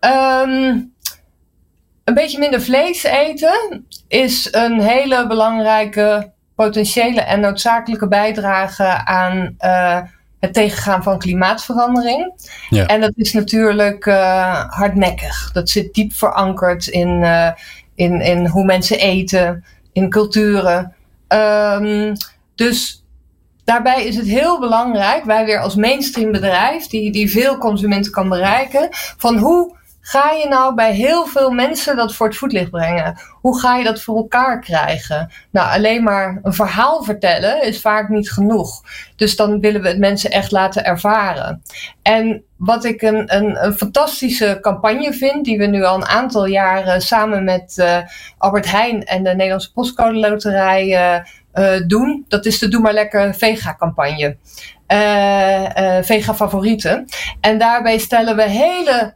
Um, 0.00 0.93
een 2.04 2.14
beetje 2.14 2.38
minder 2.38 2.62
vlees 2.62 3.02
eten 3.02 3.86
is 4.08 4.48
een 4.50 4.80
hele 4.80 5.26
belangrijke 5.26 6.32
potentiële 6.54 7.20
en 7.20 7.40
noodzakelijke 7.40 8.08
bijdrage 8.08 9.04
aan 9.04 9.56
het 10.40 10.52
tegengaan 10.52 11.02
van 11.02 11.18
klimaatverandering. 11.18 12.32
Ja. 12.70 12.86
En 12.86 13.00
dat 13.00 13.12
is 13.14 13.32
natuurlijk 13.32 14.04
hardnekkig. 14.68 15.52
Dat 15.52 15.68
zit 15.70 15.94
diep 15.94 16.12
verankerd 16.12 16.86
in, 16.86 17.24
in, 17.94 18.20
in 18.20 18.46
hoe 18.46 18.64
mensen 18.64 18.98
eten, 18.98 19.64
in 19.92 20.10
culturen. 20.10 20.94
Um, 21.28 22.12
dus 22.54 23.04
daarbij 23.64 24.04
is 24.04 24.16
het 24.16 24.26
heel 24.26 24.60
belangrijk, 24.60 25.24
wij 25.24 25.44
weer 25.44 25.60
als 25.60 25.74
mainstream 25.74 26.32
bedrijf, 26.32 26.86
die, 26.86 27.12
die 27.12 27.30
veel 27.30 27.58
consumenten 27.58 28.12
kan 28.12 28.28
bereiken, 28.28 28.88
van 29.16 29.38
hoe 29.38 29.76
ga 30.06 30.30
je 30.30 30.48
nou 30.48 30.74
bij 30.74 30.92
heel 30.92 31.26
veel 31.26 31.50
mensen 31.50 31.96
dat 31.96 32.14
voor 32.14 32.26
het 32.26 32.36
voetlicht 32.36 32.70
brengen? 32.70 33.18
Hoe 33.40 33.58
ga 33.58 33.76
je 33.76 33.84
dat 33.84 34.00
voor 34.00 34.16
elkaar 34.16 34.60
krijgen? 34.60 35.30
Nou, 35.50 35.70
alleen 35.70 36.02
maar 36.02 36.40
een 36.42 36.52
verhaal 36.52 37.02
vertellen 37.02 37.62
is 37.62 37.80
vaak 37.80 38.08
niet 38.08 38.32
genoeg. 38.32 38.82
Dus 39.16 39.36
dan 39.36 39.60
willen 39.60 39.82
we 39.82 39.88
het 39.88 39.98
mensen 39.98 40.30
echt 40.30 40.50
laten 40.50 40.84
ervaren. 40.84 41.62
En 42.02 42.44
wat 42.56 42.84
ik 42.84 43.02
een, 43.02 43.36
een, 43.36 43.64
een 43.64 43.74
fantastische 43.74 44.58
campagne 44.60 45.12
vind, 45.12 45.44
die 45.44 45.58
we 45.58 45.66
nu 45.66 45.84
al 45.84 45.94
een 45.94 46.06
aantal 46.06 46.46
jaren 46.46 47.00
samen 47.00 47.44
met 47.44 47.76
uh, 47.80 47.98
Albert 48.38 48.70
Heijn 48.70 49.04
en 49.04 49.24
de 49.24 49.30
Nederlandse 49.30 49.72
Postcode 49.72 50.18
Loterij 50.18 50.86
uh, 50.86 51.20
uh, 51.64 51.86
doen, 51.86 52.24
dat 52.28 52.46
is 52.46 52.58
de 52.58 52.68
Doe 52.68 52.80
maar 52.80 52.92
lekker 52.92 53.34
Vega-campagne. 53.34 54.36
Vega 56.02 56.34
favorieten. 56.34 57.04
En 57.40 57.58
daarbij 57.58 57.98
stellen 57.98 58.36
we 58.36 58.42
hele 58.42 59.14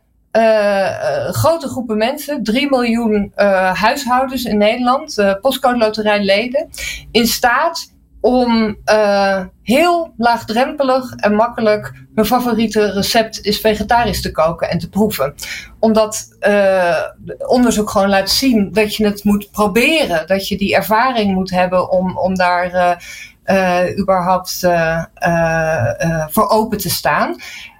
grote 1.30 1.68
groepen 1.68 1.97
mensen, 1.97 2.42
3 2.42 2.70
miljoen 2.70 3.32
uh, 3.37 3.75
huishoudens 3.80 4.44
in 4.44 4.58
Nederland, 4.58 5.37
postcode 5.40 5.78
loterijleden, 5.78 6.68
in 7.11 7.26
staat 7.26 7.97
om 8.20 8.78
heel 9.62 10.12
laagdrempelig 10.16 11.14
en 11.14 11.35
makkelijk 11.35 11.92
hun 12.14 12.26
favoriete 12.26 12.92
recept 12.92 13.44
is 13.44 13.61
vegetarisch 13.61 14.23
te 14.23 14.30
koken 14.30 14.70
en 14.70 14.78
te 14.78 14.88
proeven. 14.88 15.35
Omdat 15.78 16.37
onderzoek 17.47 17.90
gewoon 17.90 18.08
laat 18.08 18.30
zien 18.30 18.73
dat 18.73 18.97
je 18.97 19.04
het 19.04 19.25
moet 19.25 19.50
proberen, 19.50 20.26
dat 20.26 20.49
je 20.49 20.56
die 20.56 20.75
ervaring 20.75 21.35
moet 21.35 21.50
hebben 21.50 21.90
om, 21.90 22.18
om 22.18 22.35
daar 22.35 23.02
überhaupt 23.99 24.58
voor 26.28 26.49
open 26.49 26.78
te 26.78 26.90
staan. 26.90 27.37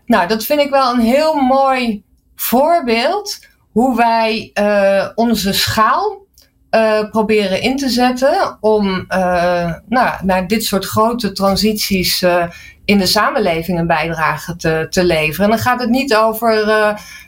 Nou, 0.07 0.29
dat 0.29 0.45
vind 0.45 0.61
ik 0.61 0.71
wel 0.71 0.93
een 0.93 1.01
heel 1.01 1.35
mooi 1.35 2.03
voorbeeld 2.41 3.39
hoe 3.73 3.97
wij 3.97 4.51
uh, 4.55 5.09
onze 5.15 5.53
schaal 5.53 6.27
uh, 6.71 7.11
proberen 7.11 7.63
in 7.63 7.77
te 7.77 7.89
zetten 7.89 8.59
om 8.61 8.87
uh, 8.87 9.73
nou, 9.89 10.25
naar 10.25 10.47
dit 10.47 10.65
soort 10.65 10.85
grote 10.85 11.33
transities 11.33 12.25
in 12.85 12.99
de 12.99 13.07
samenleving 13.07 13.79
een 13.79 13.87
bijdrage 13.87 14.57
te, 14.57 14.87
te 14.91 15.05
leveren. 15.05 15.45
En 15.45 15.51
dan 15.51 15.61
gaat 15.61 15.81
het 15.81 15.91
niet 15.91 16.15
over 16.15 16.67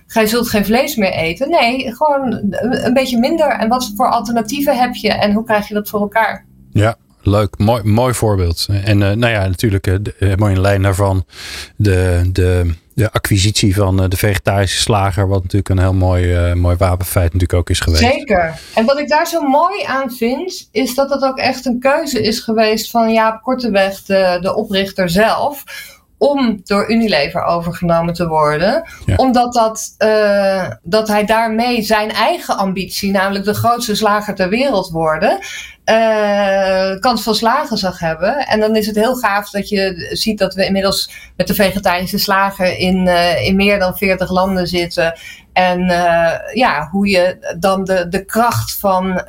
gij 0.07 0.27
zult 0.27 0.49
geen 0.49 0.65
vlees 0.65 0.97
meer 0.97 1.13
eten. 1.13 1.51
Nee, 1.51 1.95
gewoon 1.95 2.55
een 2.61 2.95
beetje 2.95 3.19
minder. 3.19 3.49
En 3.49 3.69
wat 3.69 3.93
voor 3.97 4.11
alternatieven 4.11 4.79
heb 4.79 4.95
je 4.95 5.13
en 5.13 5.33
hoe 5.33 5.45
krijg 5.45 5.69
je 5.69 5.75
dat 5.75 5.89
voor 5.89 6.01
elkaar? 6.01 6.47
Ja, 6.73 6.97
leuk. 7.23 7.59
Mooi, 7.59 7.83
mooi 7.83 8.15
voorbeeld. 8.15 8.69
En 8.85 8.99
nou 8.99 9.29
ja, 9.29 9.47
natuurlijk 9.47 9.99
helemaal 10.19 10.49
in 10.49 10.61
lijn 10.61 10.83
daarvan 10.83 11.25
de, 11.77 12.29
de 12.33 12.75
de 12.95 13.13
acquisitie 13.13 13.75
van 13.75 14.03
eh, 14.03 14.09
de 14.09 14.17
vegetarische 14.17 14.81
slager, 14.81 15.29
wat 15.29 15.43
natuurlijk 15.43 15.69
een 15.69 15.79
heel 15.79 15.95
mooi, 15.95 16.51
uh, 16.51 16.55
mooi 16.55 16.77
wapenfeit 16.77 17.33
natuurlijk 17.33 17.53
ook 17.53 17.71
is 17.71 17.81
geweest. 17.81 18.03
Zeker. 18.03 18.61
En 18.75 18.85
wat 18.85 18.99
ik 18.99 19.09
daar 19.09 19.27
zo 19.27 19.41
mooi 19.41 19.83
aan 19.83 20.11
vind, 20.11 20.69
is 20.73 20.95
dat 20.95 21.11
het 21.11 21.23
ook 21.23 21.39
echt 21.39 21.67
een 21.67 21.79
keuze 21.79 22.23
is 22.23 22.41
geweest 22.41 22.91
van 22.91 23.13
Jaap 23.13 23.43
Korteweg, 23.43 24.03
de, 24.03 24.39
de 24.41 24.55
oprichter 24.55 25.09
zelf, 25.09 25.65
om 26.19 26.61
door 26.65 26.91
Unilever 26.91 27.45
overgenomen 27.45 28.15
te 28.15 28.29
worden. 28.29 28.89
Omdat 29.17 29.53
dat, 29.53 29.95
uh, 29.99 30.71
dat 30.83 31.09
hij 31.09 31.25
daarmee 31.25 31.83
zijn 31.83 32.11
eigen 32.11 32.57
ambitie, 32.57 33.11
namelijk 33.11 33.45
de 33.45 33.55
grootste 33.55 33.95
slager 33.95 34.35
ter 34.35 34.49
wereld 34.49 34.91
worden, 34.91 35.39
uh, 35.91 36.99
kans 37.01 37.23
van 37.23 37.35
slagen 37.35 37.79
zag 37.79 37.99
hebben. 37.99 38.47
En 38.47 38.61
dan 38.61 38.77
is 38.77 38.87
het 38.87 38.97
heel 38.97 39.15
gaaf 39.15 39.51
dat 39.51 39.69
je 39.69 40.09
ziet 40.13 40.39
dat 40.39 40.55
we 40.55 40.65
inmiddels 40.67 41.11
met 41.37 41.47
de 41.47 41.55
vegetarische 41.55 42.19
slager 42.19 42.79
in, 42.79 43.07
uh, 43.07 43.47
in 43.47 43.57
meer 43.57 43.79
dan 43.79 43.97
40 43.97 44.31
landen 44.31 44.67
zitten. 44.67 45.19
En 45.53 45.81
uh, 45.81 46.33
ja, 46.53 46.89
hoe 46.91 47.09
je 47.09 47.55
dan 47.59 47.85
de, 47.85 48.09
de 48.09 48.25
kracht 48.25 48.79
van 48.79 49.23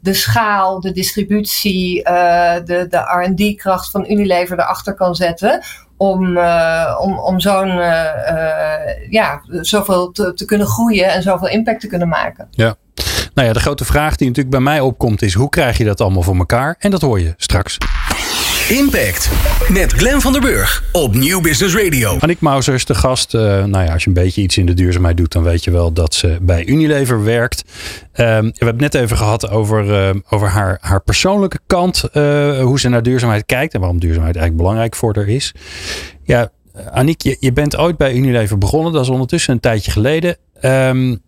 de 0.00 0.14
schaal, 0.14 0.80
de 0.80 0.92
distributie, 0.92 2.02
de, 2.02 2.86
de 2.88 2.98
RD-kracht 2.98 3.90
van 3.90 4.10
Unilever 4.10 4.58
erachter 4.58 4.94
kan 4.94 5.14
zetten. 5.14 5.60
Om, 5.96 6.38
om, 6.98 7.18
om 7.18 7.40
zo'n 7.40 7.68
ja, 9.10 9.42
zoveel 9.46 10.10
te, 10.10 10.34
te 10.34 10.44
kunnen 10.44 10.66
groeien 10.66 11.12
en 11.12 11.22
zoveel 11.22 11.48
impact 11.48 11.80
te 11.80 11.86
kunnen 11.86 12.08
maken. 12.08 12.48
Ja. 12.50 12.76
Nou 13.34 13.48
ja, 13.48 13.52
de 13.52 13.60
grote 13.60 13.84
vraag 13.84 14.16
die 14.16 14.26
natuurlijk 14.26 14.54
bij 14.54 14.64
mij 14.64 14.80
opkomt 14.80 15.22
is: 15.22 15.34
hoe 15.34 15.48
krijg 15.48 15.78
je 15.78 15.84
dat 15.84 16.00
allemaal 16.00 16.22
voor 16.22 16.36
elkaar? 16.36 16.76
En 16.78 16.90
dat 16.90 17.00
hoor 17.00 17.20
je 17.20 17.34
straks. 17.36 17.78
Impact 18.68 19.30
met 19.68 19.92
Glenn 19.92 20.20
van 20.20 20.32
der 20.32 20.40
Burg 20.40 20.84
op 20.92 21.14
Nieuw 21.14 21.40
Business 21.40 21.74
Radio. 21.74 22.16
Annick 22.18 22.40
Mauser 22.40 22.74
is 22.74 22.84
de 22.84 22.94
gast. 22.94 23.34
Uh, 23.34 23.40
nou 23.64 23.84
ja, 23.84 23.92
als 23.92 24.02
je 24.02 24.08
een 24.08 24.14
beetje 24.14 24.42
iets 24.42 24.58
in 24.58 24.66
de 24.66 24.74
duurzaamheid 24.74 25.16
doet, 25.16 25.32
dan 25.32 25.42
weet 25.42 25.64
je 25.64 25.70
wel 25.70 25.92
dat 25.92 26.14
ze 26.14 26.38
bij 26.42 26.66
Unilever 26.66 27.24
werkt. 27.24 27.64
Uh, 27.66 28.16
we 28.16 28.22
hebben 28.24 28.66
het 28.66 28.80
net 28.80 28.94
even 28.94 29.16
gehad 29.16 29.50
over, 29.50 29.84
uh, 29.84 30.20
over 30.28 30.48
haar, 30.48 30.78
haar 30.80 31.00
persoonlijke 31.00 31.58
kant. 31.66 32.04
Eh, 32.12 32.60
hoe 32.60 32.80
ze 32.80 32.88
naar 32.88 33.02
duurzaamheid 33.02 33.46
kijkt 33.46 33.74
en 33.74 33.80
waarom 33.80 34.00
duurzaamheid 34.00 34.36
eigenlijk 34.36 34.64
belangrijk 34.64 34.96
voor 34.96 35.16
haar 35.16 35.28
is. 35.28 35.54
Ja, 36.22 36.50
Annick, 36.90 37.22
je, 37.22 37.36
je 37.40 37.52
bent 37.52 37.76
ooit 37.76 37.96
bij 37.96 38.12
Unilever 38.12 38.58
begonnen. 38.58 38.92
Dat 38.92 39.02
is 39.02 39.08
ondertussen 39.08 39.52
een 39.52 39.60
tijdje 39.60 39.90
geleden. 39.90 40.36
Um, 40.62 41.22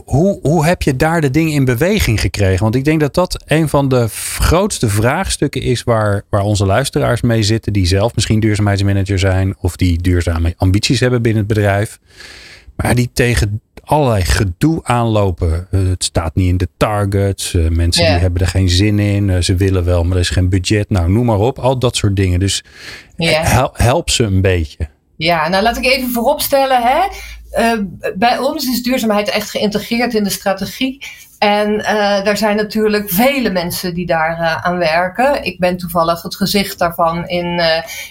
hoe, 0.00 0.38
hoe 0.42 0.64
heb 0.66 0.82
je 0.82 0.96
daar 0.96 1.20
de 1.20 1.30
dingen 1.30 1.52
in 1.52 1.64
beweging 1.64 2.20
gekregen? 2.20 2.62
Want 2.62 2.74
ik 2.74 2.84
denk 2.84 3.00
dat 3.00 3.14
dat 3.14 3.42
een 3.46 3.68
van 3.68 3.88
de 3.88 4.08
grootste 4.38 4.88
vraagstukken 4.88 5.62
is 5.62 5.82
waar, 5.82 6.22
waar 6.30 6.42
onze 6.42 6.66
luisteraars 6.66 7.20
mee 7.20 7.42
zitten, 7.42 7.72
die 7.72 7.86
zelf 7.86 8.14
misschien 8.14 8.40
duurzaamheidsmanager 8.40 9.18
zijn 9.18 9.54
of 9.58 9.76
die 9.76 10.02
duurzame 10.02 10.54
ambities 10.56 11.00
hebben 11.00 11.22
binnen 11.22 11.44
het 11.44 11.54
bedrijf, 11.54 11.98
maar 12.76 12.94
die 12.94 13.10
tegen 13.12 13.60
allerlei 13.84 14.24
gedoe 14.24 14.80
aanlopen. 14.82 15.66
Eh, 15.70 15.80
het 15.88 16.04
staat 16.04 16.34
niet 16.34 16.48
in 16.48 16.56
de 16.56 16.68
targets, 16.76 17.54
uh, 17.54 17.68
mensen 17.68 18.06
die 18.06 18.14
hebben 18.14 18.40
er 18.40 18.48
geen 18.48 18.68
zin 18.68 18.98
in, 18.98 19.28
uh, 19.28 19.40
ze 19.40 19.54
willen 19.54 19.84
wel, 19.84 20.04
maar 20.04 20.14
er 20.16 20.22
is 20.22 20.30
geen 20.30 20.48
budget, 20.48 20.90
nou 20.90 21.10
noem 21.10 21.26
maar 21.26 21.38
op, 21.38 21.58
al 21.58 21.78
dat 21.78 21.96
soort 21.96 22.16
dingen. 22.16 22.40
Dus 22.40 22.64
help 23.72 24.10
ze 24.10 24.22
een 24.22 24.40
beetje. 24.40 24.88
Ja, 25.16 25.48
nou 25.48 25.62
laat 25.62 25.76
ik 25.76 25.84
even 25.84 26.10
vooropstellen, 26.10 26.82
hè. 26.82 27.00
Uh, 27.58 27.72
bij 28.14 28.38
ons 28.38 28.66
is 28.66 28.82
duurzaamheid 28.82 29.28
echt 29.28 29.50
geïntegreerd 29.50 30.14
in 30.14 30.24
de 30.24 30.30
strategie. 30.30 31.06
En 31.38 31.70
uh, 31.72 31.84
daar 32.24 32.36
zijn 32.36 32.56
natuurlijk 32.56 33.10
vele 33.10 33.50
mensen 33.50 33.94
die 33.94 34.06
daar 34.06 34.40
uh, 34.40 34.56
aan 34.56 34.78
werken. 34.78 35.44
Ik 35.44 35.58
ben 35.58 35.76
toevallig 35.76 36.22
het 36.22 36.36
gezicht 36.36 36.78
daarvan 36.78 37.28
in, 37.28 37.62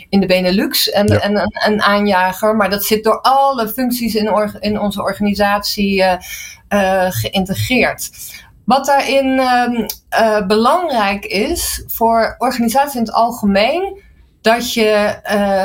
in 0.10 0.19
de 0.19 0.25
Benelux 0.25 0.89
en, 0.89 1.07
ja. 1.07 1.19
en 1.19 1.51
een 1.65 1.81
aanjager. 1.81 2.55
Maar 2.55 2.69
dat 2.69 2.83
zit 2.83 3.03
door 3.03 3.21
alle 3.21 3.67
functies 3.69 4.15
in, 4.15 4.51
in 4.60 4.79
onze 4.79 5.01
organisatie 5.01 6.03
geïntegreerd. 7.10 8.10
Wat 8.65 8.86
daarin 8.86 9.39
ehm, 9.39 10.48
belangrijk 10.48 11.25
is 11.25 11.83
voor 11.88 12.36
organisaties 12.38 12.95
in 12.95 13.01
het 13.01 13.13
algemeen, 13.13 14.01
dat 14.41 14.74
je 14.74 15.19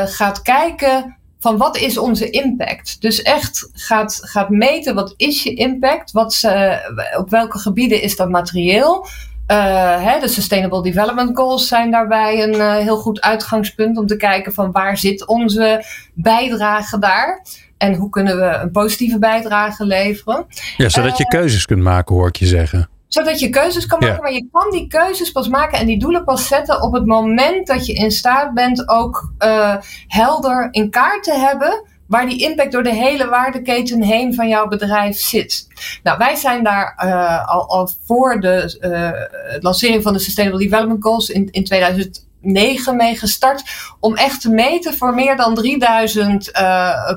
gaat 0.09 0.43
kijken 0.43 1.17
van 1.47 1.57
wat 1.57 1.77
is 1.77 1.99
onze 1.99 2.31
impact? 2.31 3.01
Dus 3.01 3.23
echt 3.23 3.69
gaat, 3.73 4.19
gaat 4.23 4.49
meten 4.49 4.95
wat 4.95 5.15
is 5.17 5.43
je 5.43 5.55
impact? 5.55 6.13
Wat, 6.13 6.43
uh, 6.47 6.77
op 7.19 7.31
welke 7.31 7.59
gebieden 7.59 8.03
is 8.03 8.17
dat 8.17 8.29
materieel? 8.29 9.07
Uh, 9.51 10.03
hè, 10.03 10.21
de 10.21 10.29
Sustainable 10.29 10.83
Development 10.83 11.37
Goals 11.37 11.69
zijn 11.69 11.91
daarbij 11.91 12.43
een 12.43 12.55
uh, 12.55 12.77
heel 12.77 12.97
goed 12.97 13.21
uitgangspunt 13.21 13.99
om 13.99 14.07
te 14.07 14.17
kijken 14.17 14.53
van 14.53 14.73
waar 14.73 14.99
zit 14.99 15.27
onze 15.27 15.85
bijdrage 16.15 16.99
daar? 16.99 17.43
En 17.79 17.95
hoe 17.95 18.11
kunnen 18.11 18.37
we 18.37 18.59
een 18.63 18.71
positieve 18.71 19.19
bijdrage 19.19 19.85
leveren? 19.85 20.47
Ja, 20.77 20.89
zodat 20.89 21.19
je 21.19 21.27
keuzes 21.27 21.67
kunt 21.67 21.83
maken, 21.83 22.15
hoor 22.15 22.29
ik 22.29 22.37
je 22.37 22.47
zeggen 22.47 22.89
zodat 23.17 23.41
je 23.41 23.51
keuzes 23.51 23.87
kan 23.87 23.99
maken. 23.99 24.23
Maar 24.23 24.33
je 24.33 24.49
kan 24.53 24.71
die 24.71 24.87
keuzes 24.87 25.33
pas 25.33 25.49
maken 25.49 25.79
en 25.79 25.87
die 25.87 25.99
doelen 25.99 26.25
pas 26.25 26.47
zetten 26.47 26.83
op 26.83 26.93
het 26.93 27.07
moment 27.07 27.67
dat 27.67 27.87
je 27.87 27.93
in 27.93 28.11
staat 28.11 28.55
bent 28.55 28.89
ook 28.89 29.33
uh, 29.39 29.77
helder 30.07 30.69
in 30.71 30.91
kaart 30.91 31.25
te 31.25 31.35
hebben 31.35 31.83
waar 32.07 32.27
die 32.27 32.41
impact 32.41 32.73
door 32.73 32.83
de 32.83 32.95
hele 32.95 33.29
waardeketen 33.29 34.03
heen 34.03 34.35
van 34.35 34.49
jouw 34.49 34.69
bedrijf 34.69 35.19
zit. 35.19 35.69
Nou, 36.03 36.19
wij 36.19 36.35
zijn 36.35 36.65
daar 36.65 37.03
uh, 37.05 37.49
al, 37.49 37.69
al, 37.69 37.91
voor 38.07 38.41
de 38.41 38.79
uh, 38.81 39.61
lancering 39.61 40.03
van 40.03 40.13
de 40.13 40.19
Sustainable 40.19 40.63
Development 40.63 41.03
Goals 41.03 41.31
in, 41.31 41.49
in 41.51 41.65
2009 41.65 42.97
mee 42.97 43.17
gestart 43.17 43.63
om 44.01 44.15
echt 44.15 44.41
te 44.41 44.51
meten 44.51 44.95
voor 44.95 45.15
meer 45.15 45.37
dan 45.37 45.55
3000 45.55 46.51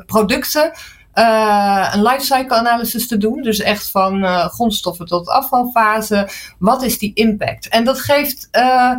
producten 0.06 0.72
uh, 1.15 1.89
een 1.93 2.01
lifecycle 2.01 2.55
analysis 2.55 3.07
te 3.07 3.17
doen. 3.17 3.41
Dus 3.41 3.59
echt 3.59 3.91
van 3.91 4.23
uh, 4.23 4.45
grondstoffen 4.45 5.05
tot 5.05 5.27
afvalfase. 5.27 6.29
Wat 6.59 6.83
is 6.83 6.97
die 6.97 7.13
impact? 7.13 7.67
En 7.67 7.83
dat 7.83 7.99
geeft 7.99 8.47
uh, 8.51 8.95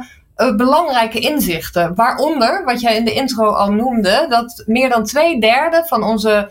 belangrijke 0.56 1.18
inzichten. 1.18 1.94
Waaronder, 1.94 2.64
wat 2.64 2.80
jij 2.80 2.96
in 2.96 3.04
de 3.04 3.12
intro 3.12 3.50
al 3.50 3.72
noemde, 3.72 4.26
dat 4.28 4.62
meer 4.66 4.88
dan 4.88 5.04
twee 5.04 5.40
derde 5.40 5.84
van 5.86 6.02
onze 6.02 6.50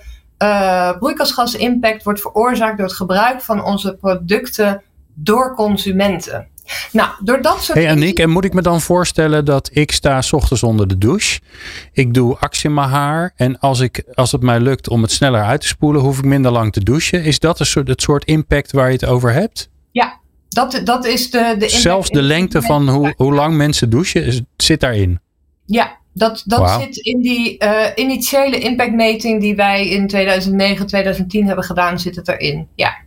broeikasgasimpact 0.99 2.03
wordt 2.03 2.21
veroorzaakt 2.21 2.77
door 2.77 2.87
het 2.87 2.95
gebruik 2.95 3.41
van 3.41 3.63
onze 3.63 3.95
producten 3.95 4.81
door 5.13 5.55
consumenten. 5.55 6.47
Nou, 6.91 7.09
door 7.23 7.41
dat 7.41 7.63
soort. 7.63 7.77
Hey 7.77 7.89
Aniek, 7.89 8.19
en 8.19 8.29
moet 8.29 8.45
ik 8.45 8.53
me 8.53 8.61
dan 8.61 8.81
voorstellen 8.81 9.45
dat 9.45 9.69
ik 9.73 9.91
sta 9.91 10.21
s 10.21 10.33
ochtends 10.33 10.63
onder 10.63 10.88
de 10.88 10.97
douche. 10.97 11.39
Ik 11.93 12.13
doe 12.13 12.38
actie 12.38 12.69
in 12.69 12.75
mijn 12.75 12.89
haar. 12.89 13.33
En 13.35 13.59
als, 13.59 13.79
ik, 13.79 14.03
als 14.13 14.31
het 14.31 14.41
mij 14.41 14.59
lukt 14.59 14.89
om 14.89 15.01
het 15.01 15.11
sneller 15.11 15.43
uit 15.43 15.61
te 15.61 15.67
spoelen, 15.67 16.01
hoef 16.01 16.17
ik 16.17 16.25
minder 16.25 16.51
lang 16.51 16.73
te 16.73 16.83
douchen. 16.83 17.23
Is 17.23 17.39
dat 17.39 17.59
een 17.59 17.65
soort, 17.65 17.88
het 17.88 18.01
soort 18.01 18.25
impact 18.25 18.71
waar 18.71 18.88
je 18.88 18.93
het 18.93 19.05
over 19.05 19.33
hebt? 19.33 19.69
Ja, 19.91 20.19
dat, 20.49 20.81
dat 20.83 21.05
is 21.05 21.31
de. 21.31 21.55
de 21.59 21.69
Zelfs 21.69 22.09
de 22.09 22.21
lengte 22.21 22.61
van 22.61 22.89
hoe, 22.89 23.13
hoe 23.17 23.33
lang 23.33 23.55
mensen 23.55 23.89
douchen 23.89 24.47
zit 24.57 24.79
daarin. 24.79 25.19
Ja, 25.65 25.97
dat, 26.13 26.43
dat 26.45 26.69
zit 26.81 26.97
in 26.97 27.21
die 27.21 27.63
uh, 27.63 27.85
initiële 27.95 28.59
impactmeting 28.59 29.41
die 29.41 29.55
wij 29.55 29.89
in 29.89 30.07
2009, 30.07 30.88
2010 30.88 31.45
hebben 31.45 31.63
gedaan, 31.63 31.99
zit 31.99 32.15
het 32.15 32.27
erin. 32.27 32.67
Ja. 32.75 32.97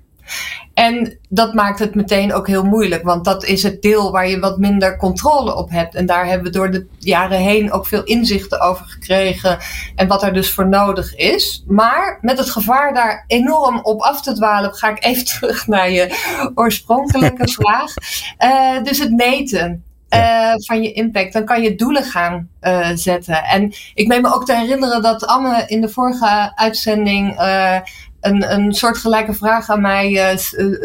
En 0.75 1.19
dat 1.29 1.55
maakt 1.55 1.79
het 1.79 1.95
meteen 1.95 2.33
ook 2.33 2.47
heel 2.47 2.65
moeilijk, 2.65 3.05
want 3.05 3.25
dat 3.25 3.45
is 3.45 3.63
het 3.63 3.83
deel 3.83 4.13
waar 4.13 4.29
je 4.29 4.39
wat 4.39 4.59
minder 4.59 4.97
controle 4.97 5.55
op 5.55 5.71
hebt. 5.71 5.95
En 5.95 6.07
daar 6.07 6.27
hebben 6.27 6.47
we 6.47 6.59
door 6.59 6.71
de 6.71 6.87
jaren 6.99 7.39
heen 7.39 7.73
ook 7.73 7.87
veel 7.87 8.05
inzichten 8.05 8.61
over 8.61 8.87
gekregen 8.87 9.59
en 9.95 10.09
wat 10.09 10.23
er 10.23 10.33
dus 10.33 10.51
voor 10.51 10.69
nodig 10.69 11.15
is. 11.15 11.65
Maar 11.67 12.19
met 12.21 12.39
het 12.39 12.51
gevaar 12.51 12.95
daar 12.95 13.25
enorm 13.27 13.81
op 13.83 14.01
af 14.01 14.23
te 14.23 14.33
dwalen, 14.33 14.75
ga 14.75 14.91
ik 14.91 15.05
even 15.05 15.25
terug 15.35 15.67
naar 15.67 15.91
je 15.91 16.51
oorspronkelijke 16.55 17.49
vraag. 17.59 17.95
Uh, 18.39 18.83
dus 18.83 18.99
het 18.99 19.11
meten. 19.11 19.85
Uh, 20.15 20.53
van 20.57 20.83
je 20.83 20.93
impact. 20.93 21.33
Dan 21.33 21.45
kan 21.45 21.63
je 21.63 21.75
doelen 21.75 22.05
gaan 22.05 22.49
uh, 22.63 22.89
zetten. 22.95 23.45
En 23.45 23.73
ik 23.95 24.07
meen 24.07 24.23
me 24.23 24.35
ook 24.35 24.45
te 24.45 24.57
herinneren 24.57 25.03
dat 25.03 25.27
Anne 25.27 25.65
in 25.67 25.81
de 25.81 25.89
vorige 25.89 26.53
uitzending 26.55 27.41
uh, 27.41 27.79
een, 28.21 28.53
een 28.53 28.73
soortgelijke 28.75 29.35
vraag 29.35 29.69
aan 29.71 29.81
mij 29.81 30.37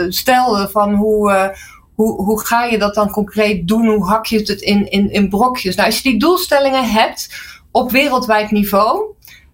stelde 0.10 0.70
van 0.72 0.94
hoe. 0.94 1.56
hoe, 1.96 2.24
hoe 2.24 2.46
ga 2.46 2.64
je 2.64 2.78
dat 2.78 2.96
dan 2.96 3.10
concreet 3.10 3.68
doen? 3.68 3.88
Hoe 3.88 4.08
hak 4.08 4.26
je 4.26 4.38
het 4.38 4.62
in, 4.62 4.92
in, 4.92 5.12
in 5.12 5.30
brokjes? 5.30 5.76
Nou, 5.76 5.88
als 5.88 5.98
je 5.98 6.10
die 6.10 6.20
doelstellingen 6.20 6.90
hebt 6.90 7.30
op 7.72 7.92
wereldwijd 7.92 8.52
niveau, 8.52 9.02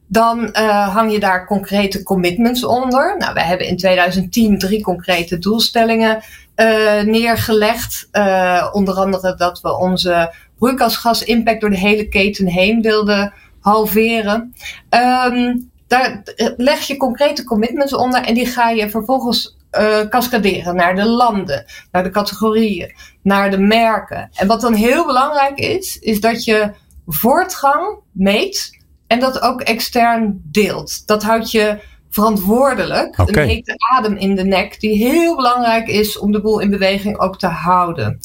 dan 0.07 0.55
hang 0.89 1.11
je 1.11 1.19
daar 1.19 1.45
concrete 1.45 2.03
commitments 2.03 2.63
onder. 2.63 3.17
Nou, 3.17 3.33
we 3.33 3.41
hebben 3.41 3.67
in 3.67 3.77
2010 3.77 4.57
drie 4.57 4.81
concrete 4.83 5.39
doelstellingen 5.39 6.23
uh, 6.55 7.01
neergelegd. 7.01 8.07
Uh, 8.11 8.69
onder 8.71 8.93
andere 8.93 9.35
dat 9.35 9.61
we 9.61 9.77
onze 9.77 10.33
broeikasgasimpact 10.57 11.61
door 11.61 11.69
de 11.69 11.77
hele 11.77 12.07
keten 12.07 12.47
heen 12.47 12.81
wilden 12.81 13.33
halveren. 13.59 14.55
Um, 14.89 15.71
daar 15.87 16.23
leg 16.57 16.79
je 16.79 16.97
concrete 16.97 17.43
commitments 17.43 17.93
onder 17.93 18.21
en 18.21 18.33
die 18.33 18.45
ga 18.45 18.69
je 18.69 18.89
vervolgens 18.89 19.57
uh, 19.79 19.99
cascaderen 20.09 20.75
naar 20.75 20.95
de 20.95 21.05
landen, 21.05 21.65
naar 21.91 22.03
de 22.03 22.09
categorieën, 22.09 22.95
naar 23.21 23.51
de 23.51 23.57
merken. 23.57 24.29
En 24.33 24.47
wat 24.47 24.61
dan 24.61 24.73
heel 24.73 25.05
belangrijk 25.05 25.57
is, 25.57 25.99
is 25.99 26.19
dat 26.19 26.43
je 26.43 26.71
voortgang 27.07 27.97
meet 28.11 28.79
en 29.07 29.19
dat 29.19 29.41
ook 29.41 29.61
extern 29.61 30.41
deelt. 30.43 31.07
Dat 31.07 31.23
houdt 31.23 31.51
je 31.51 31.79
verantwoordelijk. 32.13 33.19
Okay. 33.19 33.43
Een 33.43 33.49
hete 33.49 33.75
adem 33.77 34.15
in 34.15 34.35
de 34.35 34.43
nek, 34.43 34.79
die 34.79 34.97
heel 34.97 35.35
belangrijk 35.35 35.87
is 35.87 36.17
om 36.17 36.31
de 36.31 36.41
boel 36.41 36.59
in 36.59 36.69
beweging 36.69 37.19
ook 37.19 37.39
te 37.39 37.47
houden. 37.47 38.19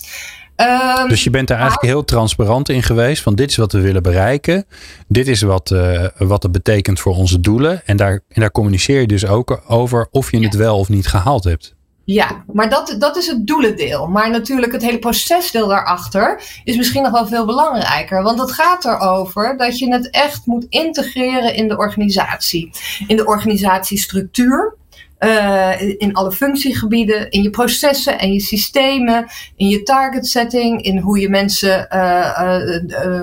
Um, 1.00 1.08
dus 1.08 1.24
je 1.24 1.30
bent 1.30 1.50
er 1.50 1.56
eigenlijk 1.56 1.86
heel 1.86 2.04
transparant 2.04 2.68
in 2.68 2.82
geweest. 2.82 3.22
Van 3.22 3.34
dit 3.34 3.50
is 3.50 3.56
wat 3.56 3.72
we 3.72 3.80
willen 3.80 4.02
bereiken. 4.02 4.66
Dit 5.08 5.28
is 5.28 5.42
wat, 5.42 5.70
uh, 5.70 6.06
wat 6.16 6.42
het 6.42 6.52
betekent 6.52 7.00
voor 7.00 7.14
onze 7.14 7.40
doelen. 7.40 7.86
En 7.86 7.96
daar, 7.96 8.20
en 8.28 8.40
daar 8.40 8.50
communiceer 8.50 9.00
je 9.00 9.06
dus 9.06 9.26
ook 9.26 9.62
over 9.66 10.08
of 10.10 10.30
je 10.30 10.38
ja. 10.40 10.44
het 10.44 10.54
wel 10.54 10.78
of 10.78 10.88
niet 10.88 11.06
gehaald 11.06 11.44
hebt. 11.44 11.76
Ja, 12.10 12.44
maar 12.52 12.70
dat, 12.70 12.96
dat 12.98 13.16
is 13.16 13.26
het 13.26 13.46
doelendeel. 13.46 14.06
Maar 14.06 14.30
natuurlijk 14.30 14.72
het 14.72 14.82
hele 14.82 14.98
procesdeel 14.98 15.68
daarachter 15.68 16.42
is 16.64 16.76
misschien 16.76 17.02
nog 17.02 17.12
wel 17.12 17.26
veel 17.26 17.46
belangrijker. 17.46 18.22
Want 18.22 18.40
het 18.40 18.52
gaat 18.52 18.84
erover 18.84 19.56
dat 19.56 19.78
je 19.78 19.92
het 19.92 20.10
echt 20.10 20.46
moet 20.46 20.66
integreren 20.68 21.54
in 21.54 21.68
de 21.68 21.76
organisatie. 21.76 22.70
In 23.06 23.16
de 23.16 23.26
organisatiestructuur. 23.26 24.76
Uh, 25.18 25.80
in 25.80 26.12
alle 26.12 26.32
functiegebieden, 26.32 27.30
in 27.30 27.42
je 27.42 27.50
processen 27.50 28.18
en 28.18 28.32
je 28.32 28.40
systemen, 28.40 29.26
in 29.56 29.68
je 29.68 29.82
target 29.82 30.26
setting, 30.26 30.82
in 30.82 30.98
hoe 30.98 31.18
je 31.20 31.28
mensen 31.28 31.88
uh, 31.94 32.80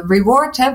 reward, 0.08 0.58
hè, 0.58 0.74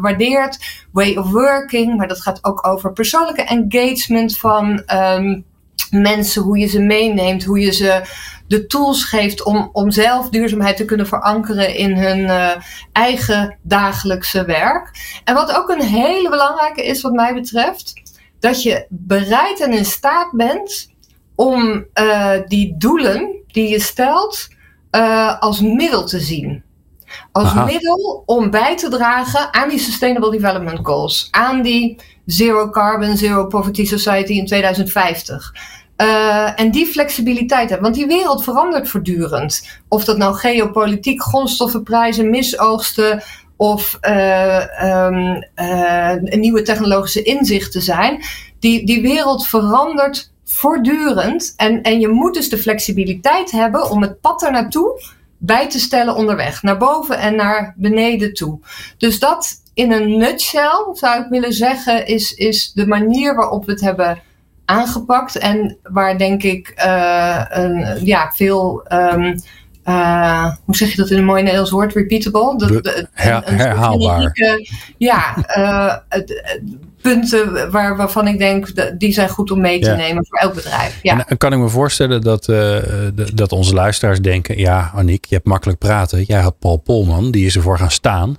waardeert, 0.00 0.58
way 0.92 1.16
of 1.16 1.30
working. 1.30 1.96
Maar 1.96 2.08
dat 2.08 2.20
gaat 2.20 2.44
ook 2.44 2.66
over 2.66 2.92
persoonlijke 2.92 3.42
engagement 3.42 4.38
van 4.38 4.82
um, 4.94 5.44
mensen, 5.90 6.42
hoe 6.42 6.58
je 6.58 6.66
ze 6.66 6.80
meeneemt, 6.80 7.44
hoe 7.44 7.58
je 7.58 7.72
ze 7.72 8.02
de 8.48 8.66
tools 8.66 9.04
geeft 9.04 9.42
om, 9.42 9.70
om 9.72 9.90
zelf 9.90 10.28
duurzaamheid 10.28 10.76
te 10.76 10.84
kunnen 10.84 11.06
verankeren 11.06 11.74
in 11.74 11.96
hun 11.96 12.18
uh, 12.18 12.50
eigen 12.92 13.58
dagelijkse 13.62 14.44
werk. 14.44 14.90
En 15.24 15.34
wat 15.34 15.54
ook 15.54 15.68
een 15.68 15.82
hele 15.82 16.28
belangrijke 16.28 16.84
is, 16.84 17.02
wat 17.02 17.12
mij 17.12 17.34
betreft, 17.34 18.02
dat 18.40 18.62
je 18.62 18.86
bereid 18.88 19.60
en 19.60 19.72
in 19.72 19.84
staat 19.84 20.32
bent 20.32 20.94
om 21.34 21.86
uh, 21.94 22.32
die 22.46 22.74
doelen 22.78 23.42
die 23.46 23.68
je 23.68 23.80
stelt 23.80 24.48
uh, 24.90 25.40
als 25.40 25.60
middel 25.60 26.04
te 26.04 26.20
zien. 26.20 26.64
Als 27.32 27.48
Aha. 27.48 27.64
middel 27.64 28.22
om 28.26 28.50
bij 28.50 28.76
te 28.76 28.88
dragen 28.88 29.54
aan 29.54 29.68
die 29.68 29.78
Sustainable 29.78 30.30
Development 30.30 30.78
Goals, 30.82 31.28
aan 31.30 31.62
die 31.62 32.00
Zero 32.26 32.70
Carbon, 32.70 33.16
Zero 33.16 33.46
Poverty 33.46 33.84
Society 33.84 34.32
in 34.32 34.46
2050. 34.46 35.54
Uh, 35.96 36.60
en 36.60 36.70
die 36.70 36.86
flexibiliteit 36.86 37.68
hebben. 37.68 37.90
Want 37.90 37.94
die 37.94 38.06
wereld 38.06 38.44
verandert 38.44 38.88
voortdurend. 38.88 39.80
Of 39.88 40.04
dat 40.04 40.16
nou 40.16 40.34
geopolitiek, 40.34 41.22
grondstoffenprijzen, 41.22 42.30
misoogsten 42.30 43.22
of 43.56 43.98
uh, 44.02 44.64
um, 44.82 45.44
uh, 45.56 46.12
nieuwe 46.20 46.62
technologische 46.62 47.22
inzichten 47.22 47.82
zijn. 47.82 48.24
Die, 48.58 48.86
die 48.86 49.02
wereld 49.02 49.46
verandert 49.46 50.32
voortdurend. 50.44 51.54
En, 51.56 51.82
en 51.82 52.00
je 52.00 52.08
moet 52.08 52.34
dus 52.34 52.48
de 52.48 52.58
flexibiliteit 52.58 53.50
hebben 53.50 53.90
om 53.90 54.02
het 54.02 54.20
pad 54.20 54.42
er 54.42 54.52
naartoe 54.52 55.00
bij 55.38 55.68
te 55.68 55.78
stellen 55.78 56.14
onderweg. 56.14 56.62
Naar 56.62 56.78
boven 56.78 57.18
en 57.18 57.36
naar 57.36 57.74
beneden 57.76 58.34
toe. 58.34 58.58
Dus 58.98 59.18
dat 59.18 59.60
in 59.76 59.92
een 59.92 60.16
nutshell 60.16 60.88
zou 60.92 61.22
ik 61.22 61.28
willen 61.28 61.52
zeggen, 61.52 62.06
is, 62.06 62.34
is 62.34 62.72
de 62.72 62.86
manier 62.86 63.34
waarop 63.34 63.64
we 63.66 63.72
het 63.72 63.80
hebben 63.80 64.22
aangepakt. 64.64 65.38
En 65.38 65.76
waar 65.82 66.18
denk 66.18 66.42
ik 66.42 66.72
uh, 66.76 67.44
een, 67.48 68.04
ja, 68.04 68.32
veel. 68.34 68.86
Um, 68.92 69.40
uh, 69.84 70.54
hoe 70.64 70.76
zeg 70.76 70.90
je 70.90 70.96
dat 70.96 71.10
in 71.10 71.18
een 71.18 71.24
mooi 71.24 71.42
Nederlands 71.42 71.70
woord? 71.70 71.94
Repeatable. 71.94 72.56
De, 72.56 72.80
de, 72.80 73.08
her, 73.12 73.34
een, 73.34 73.52
een 73.52 73.58
herhaalbaar. 73.58 74.32
ja, 74.96 75.34
uh, 75.56 75.94
punten 77.12 77.70
waar, 77.70 77.96
waarvan 77.96 78.28
ik 78.28 78.38
denk, 78.38 78.98
die 78.98 79.12
zijn 79.12 79.28
goed 79.28 79.50
om 79.50 79.60
mee 79.60 79.80
te 79.80 79.90
ja. 79.90 79.96
nemen 79.96 80.26
voor 80.26 80.38
elk 80.38 80.54
bedrijf. 80.54 80.98
Ja. 81.02 81.26
En 81.26 81.36
kan 81.36 81.52
ik 81.52 81.58
me 81.58 81.68
voorstellen 81.68 82.20
dat, 82.20 82.48
uh, 82.48 82.76
dat 83.34 83.52
onze 83.52 83.74
luisteraars 83.74 84.20
denken, 84.20 84.58
ja 84.58 84.92
Aniek, 84.94 85.24
je 85.24 85.34
hebt 85.34 85.46
makkelijk 85.46 85.78
praten. 85.78 86.22
Jij 86.22 86.40
had 86.40 86.58
Paul 86.58 86.76
Polman, 86.76 87.30
die 87.30 87.46
is 87.46 87.56
ervoor 87.56 87.78
gaan 87.78 87.90
staan. 87.90 88.36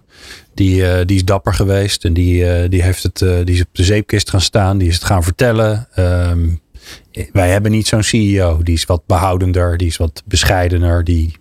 Die, 0.54 0.82
uh, 0.82 0.96
die 1.06 1.16
is 1.16 1.26
dapper 1.26 1.54
geweest 1.54 2.06
en 2.06 2.14
die, 2.14 2.62
uh, 2.62 2.70
die, 2.70 2.84
heeft 2.84 3.04
het, 3.04 3.18
die 3.20 3.56
is 3.56 3.62
op 3.62 3.68
de 3.72 3.84
zeepkist 3.84 4.30
gaan 4.30 4.42
staan. 4.42 4.78
Die 4.78 4.88
is 4.88 4.94
het 4.94 5.04
gaan 5.04 5.24
vertellen. 5.24 5.88
Um, 6.00 6.62
wij 7.32 7.50
hebben 7.50 7.72
niet 7.72 7.88
zo'n 7.88 8.04
CEO. 8.04 8.64
Die 8.64 8.76
is 8.76 8.86
wat 8.86 9.06
behoudender, 9.06 9.78
die 9.78 9.88
is 9.88 9.98
wat 9.98 10.24
bescheidener. 10.26 11.04
Die, 11.04 11.36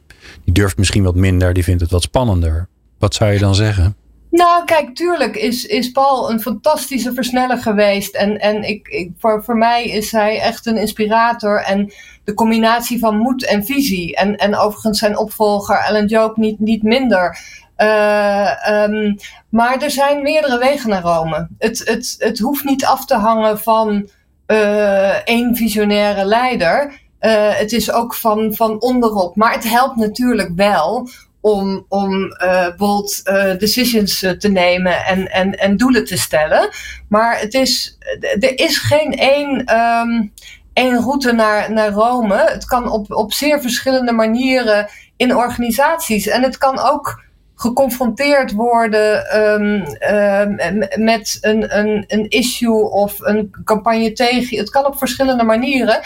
die 0.45 0.55
durft 0.55 0.77
misschien 0.77 1.03
wat 1.03 1.15
minder, 1.15 1.53
die 1.53 1.65
vindt 1.65 1.81
het 1.81 1.91
wat 1.91 2.03
spannender. 2.03 2.69
Wat 2.99 3.15
zou 3.15 3.33
je 3.33 3.39
dan 3.39 3.55
zeggen? 3.55 3.97
Nou, 4.37 4.65
kijk, 4.65 4.95
tuurlijk 4.95 5.37
is, 5.37 5.65
is 5.65 5.91
Paul 5.91 6.31
een 6.31 6.41
fantastische 6.41 7.13
versneller 7.15 7.59
geweest. 7.59 8.15
En, 8.15 8.41
en 8.41 8.63
ik, 8.63 8.89
ik, 8.89 9.11
voor, 9.19 9.45
voor 9.45 9.57
mij 9.57 9.85
is 9.85 10.13
hij 10.13 10.41
echt 10.41 10.67
een 10.67 10.77
inspirator. 10.77 11.63
En 11.63 11.93
de 12.25 12.35
combinatie 12.35 12.99
van 12.99 13.17
moed 13.17 13.45
en 13.45 13.65
visie. 13.65 14.17
En, 14.17 14.37
en 14.37 14.57
overigens 14.57 14.99
zijn 14.99 15.19
opvolger 15.19 15.87
Alan 15.87 16.07
Job 16.07 16.37
niet, 16.37 16.59
niet 16.59 16.83
minder. 16.83 17.39
Uh, 17.79 18.51
um, 18.71 19.17
maar 19.49 19.83
er 19.83 19.91
zijn 19.91 20.23
meerdere 20.23 20.59
wegen 20.59 20.91
naar 20.91 21.03
Rome. 21.03 21.49
Het, 21.59 21.83
het, 21.85 22.15
het 22.19 22.39
hoeft 22.39 22.65
niet 22.65 22.85
af 22.85 23.07
te 23.07 23.15
hangen 23.15 23.61
van 23.61 24.09
uh, 24.47 25.29
één 25.29 25.57
visionaire 25.57 26.25
leider. 26.25 27.01
Uh, 27.21 27.55
het 27.55 27.73
is 27.73 27.93
ook 27.93 28.15
van, 28.15 28.55
van 28.55 28.81
onderop. 28.81 29.37
Maar 29.37 29.53
het 29.53 29.69
helpt 29.69 29.97
natuurlijk 29.97 30.51
wel 30.55 31.09
om, 31.47 31.85
om 31.89 32.13
uh, 32.43 32.67
bold 32.77 33.21
uh, 33.25 33.57
decisions 33.59 34.19
te 34.19 34.49
nemen 34.49 35.05
en, 35.05 35.31
en, 35.31 35.59
en 35.59 35.77
doelen 35.77 36.05
te 36.05 36.19
stellen. 36.19 36.69
Maar 37.09 37.41
het 37.41 37.55
is, 37.55 37.99
er 38.21 38.59
is 38.59 38.79
geen 38.79 39.13
één, 39.13 39.75
um, 39.79 40.33
één 40.73 40.97
route 40.97 41.33
naar, 41.33 41.73
naar 41.73 41.91
Rome. 41.91 42.37
Het 42.37 42.65
kan 42.65 42.91
op, 42.91 43.13
op 43.13 43.33
zeer 43.33 43.61
verschillende 43.61 44.13
manieren 44.13 44.89
in 45.17 45.37
organisaties. 45.37 46.27
En 46.27 46.43
het 46.43 46.59
kan 46.59 46.79
ook 46.79 47.25
geconfronteerd 47.55 48.53
worden 48.53 49.31
ehm, 49.31 49.83
ehm, 49.99 51.05
met 51.05 51.39
een, 51.41 51.79
een, 51.79 52.05
een 52.09 52.29
issue 52.29 52.91
of 52.91 53.21
een 53.21 53.55
campagne 53.65 54.13
tegen. 54.13 54.59
Het 54.59 54.71
kan 54.71 54.87
op 54.87 54.99
verschillende 54.99 55.45
manieren. 55.45 56.01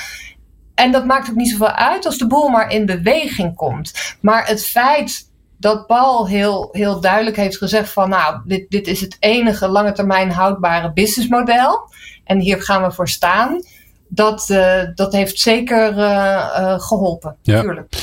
En 0.74 0.92
dat 0.92 1.04
maakt 1.04 1.30
ook 1.30 1.36
niet 1.36 1.50
zoveel 1.50 1.70
uit 1.70 2.06
als 2.06 2.18
de 2.18 2.26
boel 2.26 2.48
maar 2.48 2.72
in 2.72 2.86
beweging 2.86 3.54
komt. 3.54 4.16
Maar 4.20 4.46
het 4.46 4.66
feit 4.66 5.28
dat 5.60 5.86
Paul 5.86 6.28
heel, 6.28 6.68
heel 6.72 7.00
duidelijk 7.00 7.36
heeft 7.36 7.56
gezegd 7.56 7.92
van 7.92 8.08
nou, 8.08 8.40
dit, 8.44 8.70
dit 8.70 8.86
is 8.86 9.00
het 9.00 9.16
enige 9.18 9.68
lange 9.68 9.92
termijn 9.92 10.30
houdbare 10.30 10.92
businessmodel. 10.92 11.90
En 12.24 12.38
hier 12.38 12.62
gaan 12.62 12.82
we 12.82 12.92
voor 12.92 13.08
staan. 13.08 13.62
Dat, 14.08 14.48
uh, 14.50 14.82
dat 14.94 15.12
heeft 15.12 15.40
zeker 15.40 15.92
uh, 15.92 15.98
uh, 15.98 16.80
geholpen, 16.80 17.36
ja. 17.42 17.54
natuurlijk. 17.54 17.94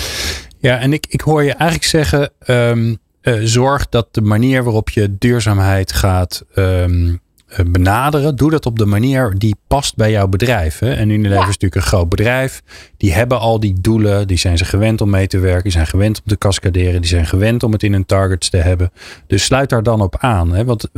Ja, 0.60 0.80
en 0.80 0.94
ik, 0.94 1.06
ik 1.10 1.22
hoor 1.22 1.44
je 1.44 1.54
eigenlijk 1.54 1.84
zeggen, 1.84 2.32
um, 2.48 2.98
zorg 3.44 3.90
dat 3.90 4.08
de 4.12 4.22
manier 4.22 4.64
waarop 4.64 4.90
je 4.90 5.18
duurzaamheid 5.18 5.94
gaat 5.94 6.44
um, 6.56 7.20
benaderen, 7.66 8.36
doe 8.36 8.52
dat 8.52 8.66
op 8.66 8.80
de 8.80 8.86
manier 8.86 9.34
die 9.38 9.56
past 9.68 9.96
bij 9.96 10.12
jouw 10.12 10.28
bedrijf. 10.28 10.80
Hè? 10.80 10.94
En 10.94 11.10
Unilever 11.10 11.36
ja. 11.36 11.42
is 11.42 11.46
natuurlijk 11.46 11.76
een 11.76 11.82
groot 11.82 12.10
bedrijf. 12.10 12.64
Die 12.98 13.14
hebben 13.14 13.40
al 13.40 13.60
die 13.60 13.82
doelen, 13.82 14.28
die 14.28 14.38
zijn 14.38 14.58
ze 14.58 14.66
gewend 14.66 15.02
om 15.02 15.10
mee 15.10 15.28
te 15.28 15.40
werken, 15.40 15.64
die 15.64 15.72
zijn 15.72 15.88
gewend 15.88 16.18
om 16.18 16.24
te 16.26 16.38
cascaderen, 16.38 17.02
die 17.02 17.10
zijn 17.10 17.26
gewend 17.26 17.64
om 17.64 17.72
het 17.72 17.84
in 17.84 17.94
hun 17.94 18.06
targets 18.06 18.50
te 18.50 18.58
hebben. 18.58 18.92
Dus 19.28 19.44
sluit 19.44 19.70
daar 19.70 19.84
dan 19.84 20.02
op 20.02 20.18
aan. 20.20 20.54
Hè? 20.54 20.66
Want 20.66 20.90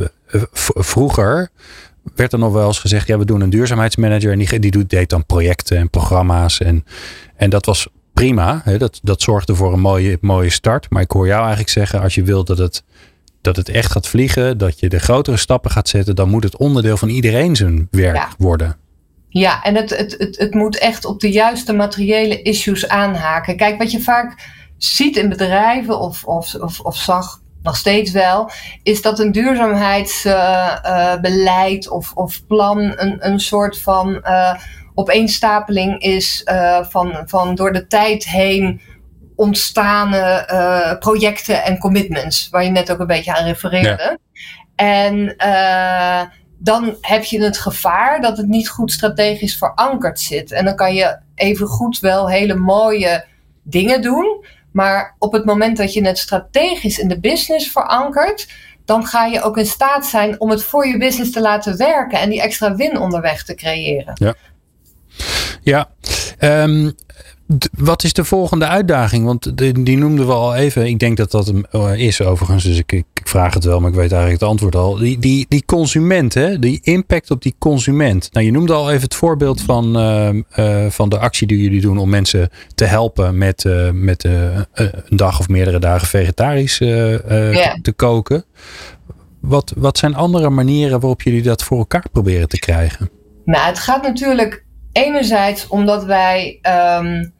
vroeger 0.74 1.50
werd 2.14 2.32
er 2.32 2.38
nog 2.38 2.52
wel 2.52 2.66
eens 2.66 2.78
gezegd, 2.78 3.06
ja, 3.06 3.18
we 3.18 3.24
doen 3.24 3.40
een 3.40 3.50
duurzaamheidsmanager 3.50 4.32
en 4.32 4.38
die, 4.38 4.58
die 4.58 4.70
doet, 4.70 4.90
deed 4.90 5.10
dan 5.10 5.26
projecten 5.26 5.76
en 5.76 5.90
programma's. 5.90 6.60
En, 6.60 6.84
en 7.36 7.50
dat 7.50 7.66
was 7.66 7.88
prima. 8.12 8.60
Hè? 8.64 8.78
Dat, 8.78 9.00
dat 9.02 9.22
zorgde 9.22 9.54
voor 9.54 9.72
een 9.72 9.80
mooie, 9.80 10.18
mooie 10.20 10.50
start. 10.50 10.90
Maar 10.90 11.02
ik 11.02 11.10
hoor 11.10 11.26
jou 11.26 11.40
eigenlijk 11.40 11.70
zeggen, 11.70 12.00
als 12.00 12.14
je 12.14 12.22
wilt 12.22 12.46
dat 12.46 12.58
het, 12.58 12.82
dat 13.40 13.56
het 13.56 13.68
echt 13.68 13.92
gaat 13.92 14.08
vliegen, 14.08 14.58
dat 14.58 14.80
je 14.80 14.88
de 14.88 14.98
grotere 14.98 15.36
stappen 15.36 15.70
gaat 15.70 15.88
zetten, 15.88 16.16
dan 16.16 16.28
moet 16.28 16.44
het 16.44 16.56
onderdeel 16.56 16.96
van 16.96 17.08
iedereen 17.08 17.56
zijn 17.56 17.88
werk 17.90 18.16
Ja. 18.16 18.28
worden. 18.38 18.76
Ja, 19.28 19.62
en 19.62 19.74
het, 19.74 19.90
het, 19.90 20.14
het, 20.18 20.38
het 20.38 20.54
moet 20.54 20.78
echt 20.78 21.04
op 21.04 21.20
de 21.20 21.30
juiste 21.30 21.72
materiële 21.72 22.42
issues 22.42 22.88
aanhaken. 22.88 23.56
Kijk, 23.56 23.78
wat 23.78 23.90
je 23.90 24.00
vaak 24.00 24.48
ziet 24.76 25.16
in 25.16 25.28
bedrijven 25.28 26.00
of, 26.00 26.24
of, 26.24 26.54
of, 26.54 26.80
of 26.80 26.96
zag 26.96 27.40
nog 27.62 27.76
steeds 27.76 28.10
wel, 28.10 28.50
is 28.82 29.02
dat 29.02 29.18
een 29.18 29.32
duurzaamheidsbeleid 29.32 31.84
uh, 31.84 31.90
uh, 31.90 31.96
of, 31.96 32.12
of 32.14 32.46
plan 32.46 32.92
een, 32.96 33.16
een 33.26 33.40
soort 33.40 33.78
van 33.78 34.20
uh, 34.24 34.54
opeenstapeling 34.94 36.02
is 36.02 36.42
van, 36.90 37.22
van 37.26 37.54
door 37.54 37.72
de 37.72 37.86
tijd 37.86 38.28
heen 38.28 38.80
ontstane 39.40 40.96
projecten 40.98 41.64
en 41.64 41.78
commitments, 41.78 42.48
waar 42.50 42.64
je 42.64 42.70
net 42.70 42.92
ook 42.92 42.98
een 42.98 43.06
beetje 43.06 43.34
aan 43.36 43.44
refereerde. 43.44 44.18
Ja. 44.32 44.44
En 44.74 45.34
dan 46.58 46.96
heb 47.00 47.24
je 47.24 47.42
het 47.42 47.58
gevaar 47.58 48.20
dat 48.20 48.36
het 48.36 48.46
niet 48.46 48.68
goed 48.68 48.92
strategisch 48.92 49.56
verankerd 49.56 50.20
zit. 50.20 50.52
En 50.52 50.64
dan 50.64 50.76
kan 50.76 50.94
je 50.94 51.18
even 51.34 51.66
goed 51.66 51.98
wel 51.98 52.28
hele 52.28 52.54
mooie 52.54 53.24
dingen 53.62 54.02
doen. 54.02 54.44
Maar 54.72 55.16
op 55.18 55.32
het 55.32 55.44
moment 55.44 55.76
dat 55.76 55.92
je 55.92 56.06
het 56.06 56.18
strategisch 56.18 56.98
in 56.98 57.08
de 57.08 57.20
business 57.20 57.70
verankert, 57.70 58.48
dan 58.84 59.06
ga 59.06 59.26
je 59.26 59.42
ook 59.42 59.56
in 59.56 59.66
staat 59.66 60.06
zijn 60.06 60.40
om 60.40 60.50
het 60.50 60.62
voor 60.62 60.86
je 60.86 60.98
business 60.98 61.30
te 61.30 61.40
laten 61.40 61.76
werken 61.76 62.20
en 62.20 62.30
die 62.30 62.42
extra 62.42 62.74
win 62.74 62.98
onderweg 62.98 63.44
te 63.44 63.54
creëren. 63.54 64.12
Ja. 64.14 64.34
Ja. 65.62 65.88
Um, 66.38 66.94
wat 67.78 68.04
is 68.04 68.12
de 68.12 68.24
volgende 68.24 68.66
uitdaging? 68.66 69.24
Want 69.24 69.56
die, 69.56 69.82
die 69.82 69.98
noemden 69.98 70.26
we 70.26 70.32
al 70.32 70.54
even. 70.54 70.86
Ik 70.86 70.98
denk 70.98 71.16
dat 71.16 71.30
dat 71.30 71.46
hem 71.46 71.64
is 71.96 72.22
overigens. 72.22 72.64
Dus 72.64 72.78
ik, 72.78 72.92
ik, 72.92 73.06
vraag 73.24 73.54
het 73.54 73.64
wel, 73.64 73.80
maar 73.80 73.90
ik 73.90 73.96
weet 73.96 74.12
eigenlijk 74.12 74.40
het 74.40 74.50
antwoord 74.50 74.74
al. 74.74 74.96
Die, 74.96 75.18
die, 75.18 75.46
die 75.48 75.64
consument, 75.64 76.34
hè? 76.34 76.58
die 76.58 76.80
impact 76.82 77.30
op 77.30 77.42
die 77.42 77.54
consument. 77.58 78.28
Nou, 78.32 78.46
je 78.46 78.52
noemde 78.52 78.72
al 78.72 78.90
even 78.90 79.02
het 79.02 79.14
voorbeeld 79.14 79.60
van, 79.60 79.96
uh, 79.96 80.28
uh, 80.56 80.90
van 80.90 81.08
de 81.08 81.18
actie 81.18 81.46
die 81.46 81.62
jullie 81.62 81.80
doen 81.80 81.98
om 81.98 82.08
mensen 82.08 82.50
te 82.74 82.84
helpen 82.84 83.38
met, 83.38 83.64
uh, 83.64 83.90
met 83.90 84.24
een 84.24 85.04
dag 85.08 85.40
of 85.40 85.48
meerdere 85.48 85.78
dagen 85.78 86.08
vegetarisch 86.08 86.78
yeah. 86.78 87.18
te, 87.18 87.78
te 87.82 87.92
koken. 87.92 88.44
Wat, 89.40 89.72
wat 89.76 89.98
zijn 89.98 90.14
andere 90.14 90.50
manieren 90.50 91.00
waarop 91.00 91.22
jullie 91.22 91.42
dat 91.42 91.62
voor 91.62 91.78
elkaar 91.78 92.06
proberen 92.12 92.48
te 92.48 92.58
krijgen? 92.58 93.10
Nou, 93.44 93.66
het 93.66 93.78
gaat 93.78 94.02
natuurlijk 94.02 94.64
enerzijds 94.92 95.66
omdat 95.68 96.04
wij 96.04 96.58
um, 96.98 97.32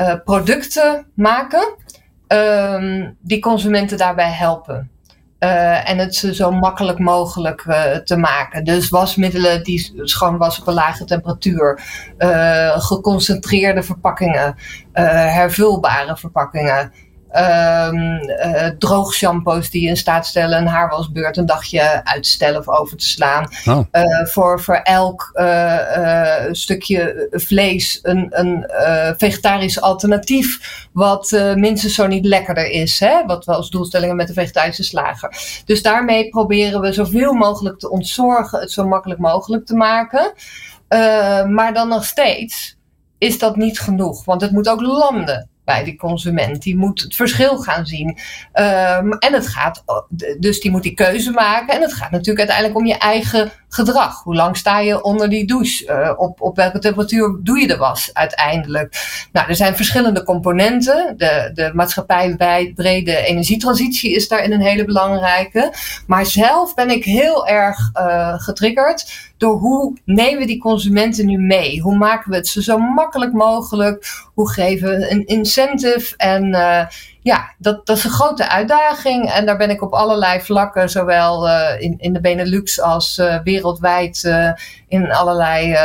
uh, 0.00 0.14
producten 0.24 1.06
maken 1.14 1.74
um, 2.28 3.16
die 3.20 3.40
consumenten 3.40 3.98
daarbij 3.98 4.30
helpen. 4.30 4.90
Uh, 5.38 5.90
en 5.90 5.98
het 5.98 6.14
ze 6.14 6.34
zo 6.34 6.50
makkelijk 6.50 6.98
mogelijk 6.98 7.64
uh, 7.64 7.96
te 7.96 8.16
maken. 8.16 8.64
Dus 8.64 8.88
wasmiddelen 8.88 9.64
die 9.64 9.92
schoon 10.02 10.38
was 10.38 10.60
op 10.60 10.66
een 10.66 10.74
lage 10.74 11.04
temperatuur. 11.04 11.82
geconcentreerde 12.76 13.82
verpakkingen. 13.82 14.54
hervulbare 14.92 16.16
verpakkingen. 16.16 16.92
Um, 17.32 18.28
uh, 18.28 18.66
droogshampoos 18.78 19.70
die 19.70 19.88
in 19.88 19.96
staat 19.96 20.26
stellen 20.26 20.58
een 20.58 20.66
haarwasbeurt 20.66 21.36
een 21.36 21.46
dagje 21.46 22.04
uit 22.04 22.22
te 22.22 22.28
stellen 22.28 22.60
of 22.60 22.68
over 22.68 22.96
te 22.96 23.08
slaan. 23.08 23.48
Oh. 23.64 23.80
Uh, 23.92 24.26
voor, 24.26 24.60
voor 24.60 24.74
elk 24.74 25.30
uh, 25.34 26.34
stukje 26.50 27.28
vlees 27.30 27.98
een, 28.02 28.26
een 28.30 28.70
vegetarisch 29.16 29.80
alternatief 29.80 30.88
wat 30.92 31.30
minstens 31.54 31.94
zo 31.94 32.06
niet 32.06 32.24
lekkerder 32.24 32.70
is. 32.70 33.00
Hè? 33.00 33.26
Wat 33.26 33.44
we 33.44 33.54
als 33.54 33.70
doelstellingen 33.70 34.16
met 34.16 34.26
de 34.26 34.32
vegetarische 34.32 34.84
slager. 34.84 35.62
Dus 35.64 35.82
daarmee 35.82 36.28
proberen 36.28 36.80
we 36.80 36.92
zoveel 36.92 37.32
mogelijk 37.32 37.78
te 37.78 37.90
ontzorgen, 37.90 38.60
het 38.60 38.72
zo 38.72 38.86
makkelijk 38.86 39.20
mogelijk 39.20 39.66
te 39.66 39.74
maken. 39.74 40.32
maar 41.48 41.74
dan 41.74 41.88
nog 41.88 42.04
steeds 42.04 42.76
is 43.18 43.38
dat 43.38 43.56
niet 43.56 43.80
genoeg, 43.80 44.24
want 44.24 44.40
het 44.40 44.50
moet 44.50 44.68
ook 44.68 44.80
landen 44.80 45.49
bij 45.64 45.84
die 45.84 45.96
consument. 45.96 46.62
Die 46.62 46.76
moet 46.76 47.00
het 47.00 47.16
verschil 47.16 47.58
gaan 47.58 47.86
zien. 47.86 48.08
Um, 48.08 49.12
en 49.12 49.32
het 49.32 49.48
gaat, 49.48 49.84
dus 50.38 50.60
die 50.60 50.70
moet 50.70 50.82
die 50.82 50.94
keuze 50.94 51.30
maken. 51.30 51.74
En 51.74 51.80
het 51.80 51.94
gaat 51.94 52.10
natuurlijk 52.10 52.38
uiteindelijk 52.38 52.78
om 52.78 52.86
je 52.86 52.98
eigen 52.98 53.52
gedrag. 53.70 54.22
Hoe 54.22 54.34
lang 54.34 54.56
sta 54.56 54.78
je 54.78 55.02
onder 55.02 55.28
die 55.28 55.46
douche? 55.46 55.86
Uh, 55.86 56.12
op, 56.16 56.40
op 56.40 56.56
welke 56.56 56.78
temperatuur 56.78 57.38
doe 57.42 57.60
je 57.60 57.66
de 57.66 57.76
was 57.76 58.10
uiteindelijk? 58.12 58.96
Nou, 59.32 59.48
er 59.48 59.54
zijn 59.54 59.76
verschillende 59.76 60.24
componenten. 60.24 61.14
De, 61.16 61.50
de 61.54 61.70
maatschappijbrede 61.74 63.16
energietransitie 63.16 64.14
is 64.14 64.28
daarin 64.28 64.52
een 64.52 64.60
hele 64.60 64.84
belangrijke. 64.84 65.72
Maar 66.06 66.26
zelf 66.26 66.74
ben 66.74 66.90
ik 66.90 67.04
heel 67.04 67.46
erg 67.46 67.90
uh, 67.94 68.34
getriggerd 68.40 69.28
door 69.36 69.58
hoe 69.58 69.96
nemen 70.04 70.38
we 70.38 70.46
die 70.46 70.60
consumenten 70.60 71.26
nu 71.26 71.38
mee? 71.38 71.80
Hoe 71.80 71.96
maken 71.96 72.30
we 72.30 72.36
het 72.36 72.48
ze 72.48 72.62
zo 72.62 72.78
makkelijk 72.78 73.32
mogelijk? 73.32 74.06
Hoe 74.34 74.50
geven 74.50 74.88
we 74.88 75.10
een 75.10 75.26
incentive? 75.26 76.16
En 76.16 76.46
uh, 76.46 76.86
ja, 77.22 77.54
dat, 77.58 77.86
dat 77.86 77.96
is 77.96 78.04
een 78.04 78.10
grote 78.10 78.48
uitdaging. 78.48 79.30
En 79.30 79.46
daar 79.46 79.56
ben 79.56 79.70
ik 79.70 79.82
op 79.82 79.92
allerlei 79.92 80.40
vlakken, 80.40 80.90
zowel 80.90 81.48
uh, 81.48 81.80
in, 81.80 81.94
in 81.98 82.12
de 82.12 82.20
Benelux 82.20 82.80
als 82.80 83.18
uh, 83.18 83.36
wereldwijd, 83.44 84.34
in 84.88 85.12
allerlei 85.12 85.76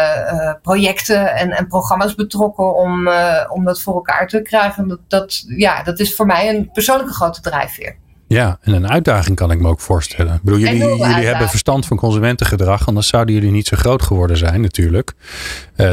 projecten 0.61 1.35
en, 1.35 1.51
en 1.51 1.67
programma's 1.67 2.15
betrokken 2.15 2.75
om, 2.75 3.09
om 3.49 3.63
dat 3.63 3.81
voor 3.81 3.93
elkaar 3.93 4.27
te 4.27 4.41
krijgen. 4.41 4.87
Dat, 4.87 4.99
dat, 5.07 5.43
ja, 5.47 5.83
dat 5.83 5.99
is 5.99 6.15
voor 6.15 6.25
mij 6.25 6.49
een 6.49 6.71
persoonlijke 6.71 7.13
grote 7.13 7.41
drijfveer. 7.41 7.95
Ja, 8.27 8.57
en 8.61 8.73
een 8.73 8.89
uitdaging 8.89 9.35
kan 9.35 9.51
ik 9.51 9.59
me 9.59 9.67
ook 9.67 9.79
voorstellen. 9.79 10.33
Ik 10.33 10.41
bedoel, 10.41 10.59
jullie, 10.59 10.79
jullie 10.79 11.25
hebben 11.25 11.49
verstand 11.49 11.85
van 11.85 11.97
consumentengedrag, 11.97 12.87
anders 12.87 13.07
zouden 13.07 13.35
jullie 13.35 13.51
niet 13.51 13.67
zo 13.67 13.77
groot 13.77 14.01
geworden 14.01 14.37
zijn, 14.37 14.61
natuurlijk. 14.61 15.13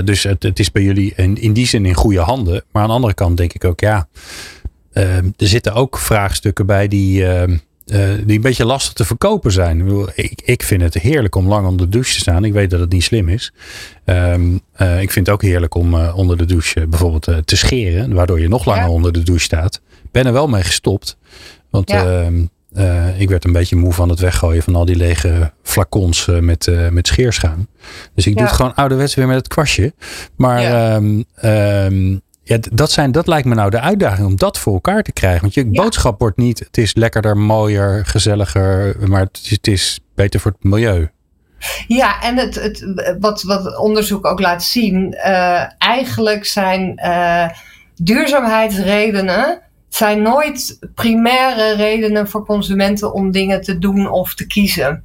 Dus 0.04 0.22
het, 0.22 0.42
het, 0.42 0.58
is 0.58 0.72
bij 0.72 0.82
jullie 0.82 1.12
in, 1.16 1.36
in 1.40 1.52
die 1.52 1.66
zin 1.66 1.86
in 1.86 1.94
goede 1.94 2.20
handen. 2.20 2.64
Maar 2.72 2.82
aan 2.82 2.88
de 2.88 2.94
andere 2.94 3.14
kant 3.14 3.36
denk 3.36 3.52
ik 3.52 3.64
ook, 3.64 3.80
ja, 3.80 4.06
er 4.92 5.32
zitten 5.36 5.74
ook 5.74 5.98
vraagstukken 5.98 6.66
bij 6.66 6.88
die, 6.88 7.22
uh, 7.22 7.42
die 8.24 8.36
een 8.36 8.40
beetje 8.40 8.64
lastig 8.64 8.92
te 8.92 9.04
verkopen 9.04 9.52
zijn. 9.52 10.08
Ik, 10.14 10.42
ik, 10.44 10.62
vind 10.62 10.82
het 10.82 10.94
heerlijk 10.94 11.34
om 11.34 11.48
lang 11.48 11.66
onder 11.66 11.86
de 11.86 11.92
douche 11.92 12.12
te 12.12 12.18
staan. 12.18 12.44
Ik 12.44 12.52
weet 12.52 12.70
dat 12.70 12.80
het 12.80 12.92
niet 12.92 13.02
slim 13.02 13.28
is. 13.28 13.52
Ehm, 14.04 14.54
ik 15.00 15.10
vind 15.10 15.26
het 15.26 15.30
ook 15.30 15.42
heerlijk 15.42 15.74
om 15.74 15.94
onder 15.94 16.36
de 16.36 16.44
douche 16.44 16.86
bijvoorbeeld 16.86 17.46
te 17.46 17.56
scheren, 17.56 18.14
waardoor 18.14 18.40
je 18.40 18.48
nog 18.48 18.64
langer 18.64 18.82
ja. 18.82 18.90
onder 18.90 19.12
de 19.12 19.22
douche 19.22 19.44
staat. 19.44 19.80
Ik 20.04 20.10
ben 20.10 20.26
er 20.26 20.32
wel 20.32 20.48
mee 20.48 20.62
gestopt. 20.62 21.16
Want 21.70 21.90
ja. 21.90 22.30
uh, 22.76 23.20
ik 23.20 23.28
werd 23.28 23.44
een 23.44 23.52
beetje 23.52 23.76
moe 23.76 23.92
van 23.92 24.08
het 24.08 24.20
weggooien 24.20 24.62
van 24.62 24.74
al 24.74 24.84
die 24.84 24.96
lege 24.96 25.52
flacons 25.62 26.26
uh, 26.26 26.38
met, 26.38 26.70
met 26.90 27.06
scheerschuim. 27.06 27.68
Dus 28.14 28.26
ik 28.26 28.32
ja. 28.32 28.38
doe 28.38 28.46
het 28.46 28.56
gewoon 28.56 28.74
ouderwets 28.74 29.14
weer 29.14 29.26
met 29.26 29.36
het 29.36 29.48
kwastje. 29.48 29.94
Maar 30.36 30.60
ja. 30.60 30.96
Um, 30.96 31.24
um, 31.44 32.22
ja, 32.52 32.58
dat, 32.72 32.90
zijn, 32.90 33.12
dat 33.12 33.26
lijkt 33.26 33.46
me 33.46 33.54
nou 33.54 33.70
de 33.70 33.80
uitdaging 33.80 34.26
om 34.26 34.36
dat 34.36 34.58
voor 34.58 34.72
elkaar 34.72 35.02
te 35.02 35.12
krijgen. 35.12 35.40
Want 35.40 35.54
je 35.54 35.66
boodschap 35.66 36.20
wordt 36.20 36.36
niet, 36.36 36.58
het 36.58 36.78
is 36.78 36.94
lekkerder, 36.94 37.36
mooier, 37.36 38.06
gezelliger, 38.06 38.96
maar 39.08 39.20
het 39.20 39.40
is, 39.42 39.50
het 39.50 39.66
is 39.66 40.00
beter 40.14 40.40
voor 40.40 40.50
het 40.50 40.64
milieu. 40.64 41.10
Ja, 41.86 42.22
en 42.22 42.36
het, 42.36 42.54
het, 42.54 42.86
wat, 43.18 43.42
wat 43.42 43.78
onderzoek 43.78 44.26
ook 44.26 44.40
laat 44.40 44.62
zien, 44.64 45.14
eigenlijk 45.78 46.44
zijn 46.44 47.00
duurzaamheidsredenen 47.94 49.60
zijn 49.88 50.22
nooit 50.22 50.78
primaire 50.94 51.74
redenen 51.74 52.28
voor 52.28 52.46
consumenten 52.46 53.12
om 53.12 53.30
dingen 53.30 53.60
te 53.60 53.78
doen 53.78 54.10
of 54.10 54.34
te 54.34 54.46
kiezen. 54.46 55.04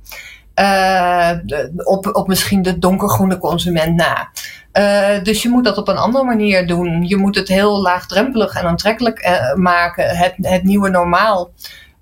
Uh, 0.59 1.31
op, 1.75 2.15
op 2.15 2.27
misschien 2.27 2.61
de 2.61 2.79
donkergroene 2.79 3.37
consument 3.37 3.95
na. 3.95 4.29
Uh, 4.73 5.23
dus 5.23 5.41
je 5.41 5.49
moet 5.49 5.63
dat 5.63 5.77
op 5.77 5.87
een 5.87 5.97
andere 5.97 6.23
manier 6.23 6.67
doen. 6.67 7.07
Je 7.07 7.17
moet 7.17 7.35
het 7.35 7.47
heel 7.47 7.81
laagdrempelig 7.81 8.55
en 8.55 8.65
aantrekkelijk 8.65 9.25
uh, 9.25 9.53
maken, 9.53 10.17
het, 10.17 10.33
het 10.41 10.63
nieuwe 10.63 10.89
normaal. 10.89 11.51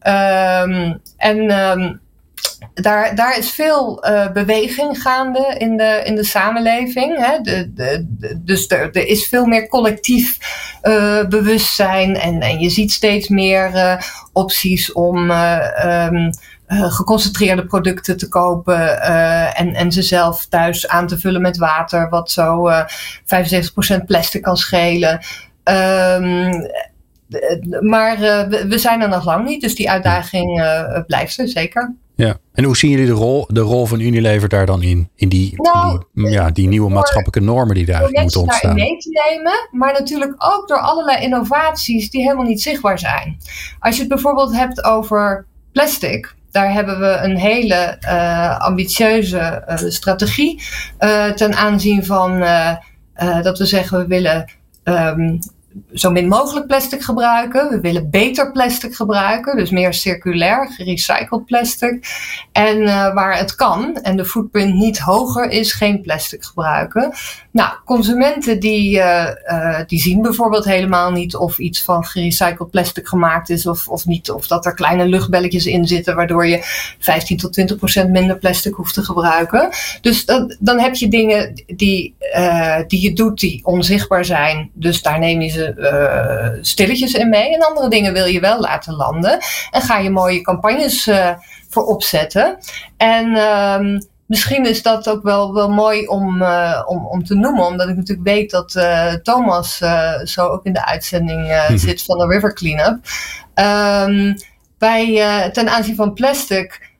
Um, 0.07 1.01
en 1.17 1.59
um, 1.59 1.99
daar, 2.73 3.15
daar 3.15 3.37
is 3.37 3.51
veel 3.51 4.03
beweging 4.33 5.01
gaande 5.01 5.55
in 5.57 5.77
de, 5.77 6.01
in 6.03 6.15
de 6.15 6.23
samenleving. 6.23 7.25
Hè? 7.25 7.41
De, 7.41 7.73
de, 7.73 8.05
dus 8.37 8.69
er, 8.69 9.07
is 9.07 9.27
veel 9.27 9.45
meer 9.45 9.67
collectief 9.67 10.37
bewustzijn. 11.29 12.15
En, 12.15 12.41
en 12.41 12.59
je 12.59 12.69
ziet 12.69 12.91
steeds 12.91 13.27
meer 13.27 13.97
opties 14.33 14.93
om 14.93 15.31
um, 15.31 16.29
geconcentreerde 16.67 17.65
producten 17.65 18.17
te 18.17 18.27
kopen. 18.27 19.01
en, 19.55 19.73
en 19.73 19.91
ze 19.91 20.01
zelf 20.01 20.45
thuis 20.45 20.87
aan 20.87 21.07
te 21.07 21.19
vullen 21.19 21.41
met 21.41 21.57
water. 21.57 22.09
Wat 22.09 22.31
zo 22.31 22.69
75% 23.99 24.05
plastic 24.05 24.41
kan 24.41 24.57
schelen. 24.57 25.13
Um, 25.63 26.67
maar 27.81 28.19
we, 28.19 28.65
we 28.67 28.77
zijn 28.77 29.01
er 29.01 29.09
nog 29.09 29.25
lang 29.25 29.45
niet. 29.45 29.61
Dus 29.61 29.75
die 29.75 29.89
uitdaging 29.89 30.63
blijft 31.07 31.37
er 31.39 31.47
zeker. 31.47 31.95
Ja, 32.15 32.37
en 32.53 32.63
hoe 32.63 32.77
zien 32.77 32.91
jullie 32.91 33.05
de 33.05 33.11
rol, 33.11 33.45
de 33.47 33.59
rol 33.59 33.85
van 33.85 33.99
Unilever 33.99 34.49
daar 34.49 34.65
dan 34.65 34.81
in? 34.81 35.09
In 35.15 35.29
die, 35.29 35.61
nou, 35.61 36.03
die, 36.13 36.29
ja, 36.29 36.49
die 36.49 36.67
nieuwe 36.67 36.89
maatschappelijke 36.89 37.39
normen 37.39 37.75
die 37.75 37.85
daar 37.85 37.95
eigenlijk 37.95 38.23
moeten 38.23 38.41
ontstaan. 38.41 38.75
mee 38.75 38.97
te 38.97 39.29
nemen, 39.29 39.69
maar 39.71 39.93
natuurlijk 39.93 40.35
ook 40.37 40.67
door 40.67 40.79
allerlei 40.79 41.23
innovaties 41.23 42.09
die 42.09 42.21
helemaal 42.21 42.45
niet 42.45 42.61
zichtbaar 42.61 42.99
zijn. 42.99 43.37
Als 43.79 43.95
je 43.95 43.99
het 43.99 44.09
bijvoorbeeld 44.09 44.55
hebt 44.55 44.83
over 44.83 45.45
plastic, 45.71 46.34
daar 46.55 46.73
hebben 46.73 46.99
we 46.99 47.19
een 47.21 47.37
hele 47.37 47.97
uh, 48.01 48.59
ambitieuze 48.59 49.63
uh, 49.69 49.75
strategie 49.89 50.61
uh, 50.99 51.31
ten 51.31 51.55
aanzien 51.55 52.05
van 52.05 52.39
dat 53.41 53.57
we 53.57 53.65
zeggen 53.65 53.97
we 53.97 54.07
willen 54.07 54.51
um, 54.83 55.39
zo 55.93 56.11
min 56.11 56.27
mogelijk 56.27 56.67
plastic 56.67 57.01
gebruiken. 57.01 57.69
We 57.69 57.79
willen 57.79 58.09
beter 58.09 58.51
plastic 58.51 58.95
gebruiken, 58.95 59.57
dus 59.57 59.69
meer 59.69 59.93
circulair, 59.93 60.71
gerecycled 60.71 61.45
plastic. 61.45 62.07
En 62.51 62.81
uh, 62.81 63.13
waar 63.13 63.37
het 63.37 63.55
kan 63.55 63.95
en 63.95 64.17
de 64.17 64.25
footprint 64.25 64.73
niet 64.73 64.99
hoger 64.99 65.49
is, 65.49 65.73
geen 65.73 66.01
plastic 66.01 66.43
gebruiken. 66.43 67.13
Nou, 67.51 67.73
consumenten 67.85 68.59
die, 68.59 68.97
uh, 68.97 69.27
uh, 69.47 69.79
die 69.87 69.99
zien 69.99 70.21
bijvoorbeeld 70.21 70.65
helemaal 70.65 71.11
niet 71.11 71.35
of 71.35 71.57
iets 71.57 71.83
van 71.83 72.05
gerecycled 72.05 72.69
plastic 72.69 73.07
gemaakt 73.07 73.49
is 73.49 73.67
of, 73.67 73.87
of 73.87 74.05
niet. 74.05 74.31
Of 74.31 74.47
dat 74.47 74.65
er 74.65 74.73
kleine 74.73 75.05
luchtbelletjes 75.05 75.65
in 75.65 75.87
zitten, 75.87 76.15
waardoor 76.15 76.47
je 76.47 76.59
15 76.99 77.37
tot 77.37 77.53
20 77.53 77.77
procent 77.77 78.09
minder 78.09 78.37
plastic 78.37 78.73
hoeft 78.73 78.93
te 78.93 79.03
gebruiken. 79.03 79.69
Dus 80.01 80.25
dan, 80.25 80.55
dan 80.59 80.79
heb 80.79 80.95
je 80.95 81.07
dingen 81.07 81.63
die, 81.65 82.15
die 82.87 83.01
je 83.01 83.13
doet 83.13 83.39
die 83.39 83.65
onzichtbaar 83.65 84.25
zijn. 84.25 84.69
Dus 84.73 85.01
daar 85.01 85.19
neem 85.19 85.41
je 85.41 85.49
ze 85.49 85.64
uh, 85.77 86.47
stilletjes 86.61 87.13
in 87.13 87.29
mee. 87.29 87.53
En 87.53 87.67
andere 87.67 87.89
dingen 87.89 88.13
wil 88.13 88.25
je 88.25 88.39
wel 88.39 88.59
laten 88.59 88.93
landen. 88.93 89.39
En 89.71 89.81
ga 89.81 89.97
je 89.97 90.09
mooie 90.09 90.41
campagnes 90.41 91.07
uh, 91.07 91.29
voor 91.69 91.83
opzetten. 91.83 92.57
En 92.97 93.35
um, 93.35 94.07
misschien 94.25 94.65
is 94.65 94.81
dat 94.81 95.09
ook 95.09 95.23
wel, 95.23 95.53
wel 95.53 95.69
mooi 95.69 96.07
om, 96.07 96.41
uh, 96.41 96.81
om, 96.85 97.05
om 97.05 97.23
te 97.23 97.35
noemen. 97.35 97.65
Omdat 97.65 97.89
ik 97.89 97.95
natuurlijk 97.95 98.27
weet 98.27 98.51
dat 98.51 98.71
Thomas 99.23 99.77
zo 100.23 100.47
ook 100.47 100.65
in 100.65 100.73
de 100.73 100.85
uitzending 100.85 101.67
mm 101.69 101.77
zit 101.77 102.03
van 102.03 102.17
de 102.17 102.27
River 102.27 102.53
Cleanup. 102.53 102.99
Um, 103.55 104.35
wij 104.79 105.49
ten 105.51 105.69
aanzien 105.69 105.95
van 105.95 106.13
plastic... 106.13 106.93